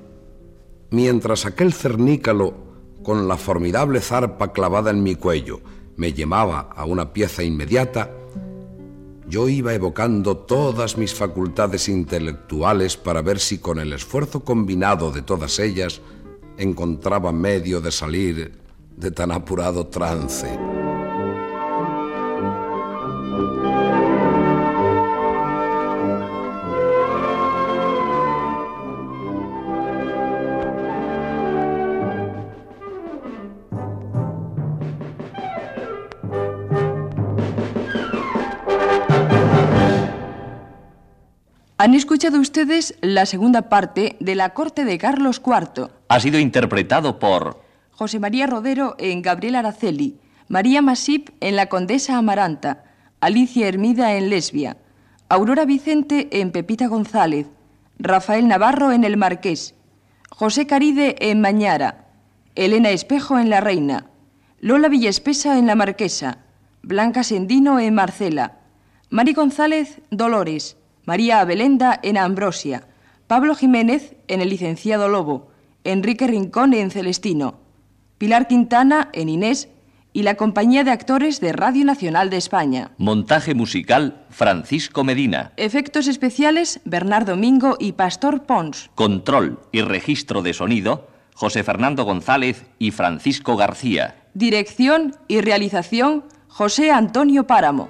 Mientras 0.90 1.46
aquel 1.46 1.72
cernícalo 1.72 2.71
con 3.02 3.28
la 3.28 3.36
formidable 3.36 4.00
zarpa 4.00 4.52
clavada 4.52 4.90
en 4.90 5.02
mi 5.02 5.14
cuello, 5.14 5.60
me 5.96 6.12
llamaba 6.12 6.70
a 6.74 6.84
una 6.84 7.12
pieza 7.12 7.42
inmediata, 7.42 8.10
yo 9.28 9.48
iba 9.48 9.72
evocando 9.72 10.36
todas 10.36 10.98
mis 10.98 11.14
facultades 11.14 11.88
intelectuales 11.88 12.96
para 12.96 13.22
ver 13.22 13.38
si 13.38 13.58
con 13.58 13.78
el 13.78 13.92
esfuerzo 13.92 14.40
combinado 14.40 15.10
de 15.10 15.22
todas 15.22 15.58
ellas 15.58 16.00
encontraba 16.58 17.32
medio 17.32 17.80
de 17.80 17.92
salir 17.92 18.52
de 18.96 19.10
tan 19.10 19.32
apurado 19.32 19.86
trance. 19.86 20.71
Han 41.82 41.94
escuchado 41.94 42.38
ustedes 42.38 42.94
la 43.00 43.26
segunda 43.26 43.62
parte 43.62 44.14
de 44.20 44.36
La 44.36 44.50
corte 44.54 44.84
de 44.84 44.98
Carlos 44.98 45.42
IV. 45.44 45.90
Ha 46.06 46.20
sido 46.20 46.38
interpretado 46.38 47.18
por 47.18 47.60
José 47.90 48.20
María 48.20 48.46
Rodero 48.46 48.94
en 48.98 49.20
Gabriel 49.20 49.56
Araceli, 49.56 50.16
María 50.46 50.80
Masip 50.80 51.30
en 51.40 51.56
La 51.56 51.66
condesa 51.66 52.16
Amaranta, 52.16 52.84
Alicia 53.18 53.66
Hermida 53.66 54.14
en 54.14 54.30
Lesbia, 54.30 54.76
Aurora 55.28 55.64
Vicente 55.64 56.28
en 56.30 56.52
Pepita 56.52 56.86
González, 56.86 57.48
Rafael 57.98 58.46
Navarro 58.46 58.92
en 58.92 59.02
El 59.02 59.16
Marqués, 59.16 59.74
José 60.30 60.68
Caride 60.68 61.16
en 61.18 61.40
Mañara, 61.40 62.06
Elena 62.54 62.90
Espejo 62.90 63.40
en 63.40 63.50
La 63.50 63.60
Reina, 63.60 64.06
Lola 64.60 64.88
Villespesa 64.88 65.58
en 65.58 65.66
La 65.66 65.74
Marquesa, 65.74 66.38
Blanca 66.82 67.24
Sendino 67.24 67.80
en 67.80 67.92
Marcela, 67.92 68.60
Mari 69.10 69.32
González 69.32 70.00
Dolores, 70.12 70.76
María 71.04 71.40
Abelenda 71.40 71.98
en 72.02 72.16
Ambrosia, 72.16 72.86
Pablo 73.26 73.54
Jiménez 73.54 74.14
en 74.28 74.40
El 74.40 74.50
licenciado 74.50 75.08
Lobo, 75.08 75.48
Enrique 75.84 76.26
Rincón 76.26 76.74
en 76.74 76.90
Celestino, 76.90 77.58
Pilar 78.18 78.46
Quintana 78.46 79.08
en 79.12 79.28
Inés 79.28 79.68
y 80.12 80.22
la 80.22 80.34
compañía 80.34 80.84
de 80.84 80.90
actores 80.90 81.40
de 81.40 81.52
Radio 81.52 81.84
Nacional 81.84 82.30
de 82.30 82.36
España. 82.36 82.92
Montaje 82.98 83.54
musical 83.54 84.24
Francisco 84.30 85.04
Medina. 85.04 85.52
Efectos 85.56 86.06
especiales 86.06 86.80
Bernardo 86.84 87.36
Mingo 87.36 87.76
y 87.80 87.92
Pastor 87.92 88.44
Pons. 88.44 88.90
Control 88.94 89.60
y 89.72 89.80
registro 89.80 90.42
de 90.42 90.52
sonido 90.52 91.08
José 91.34 91.64
Fernando 91.64 92.04
González 92.04 92.66
y 92.78 92.90
Francisco 92.90 93.56
García. 93.56 94.16
Dirección 94.34 95.16
y 95.28 95.40
realización 95.40 96.24
José 96.46 96.90
Antonio 96.90 97.46
Páramo. 97.46 97.88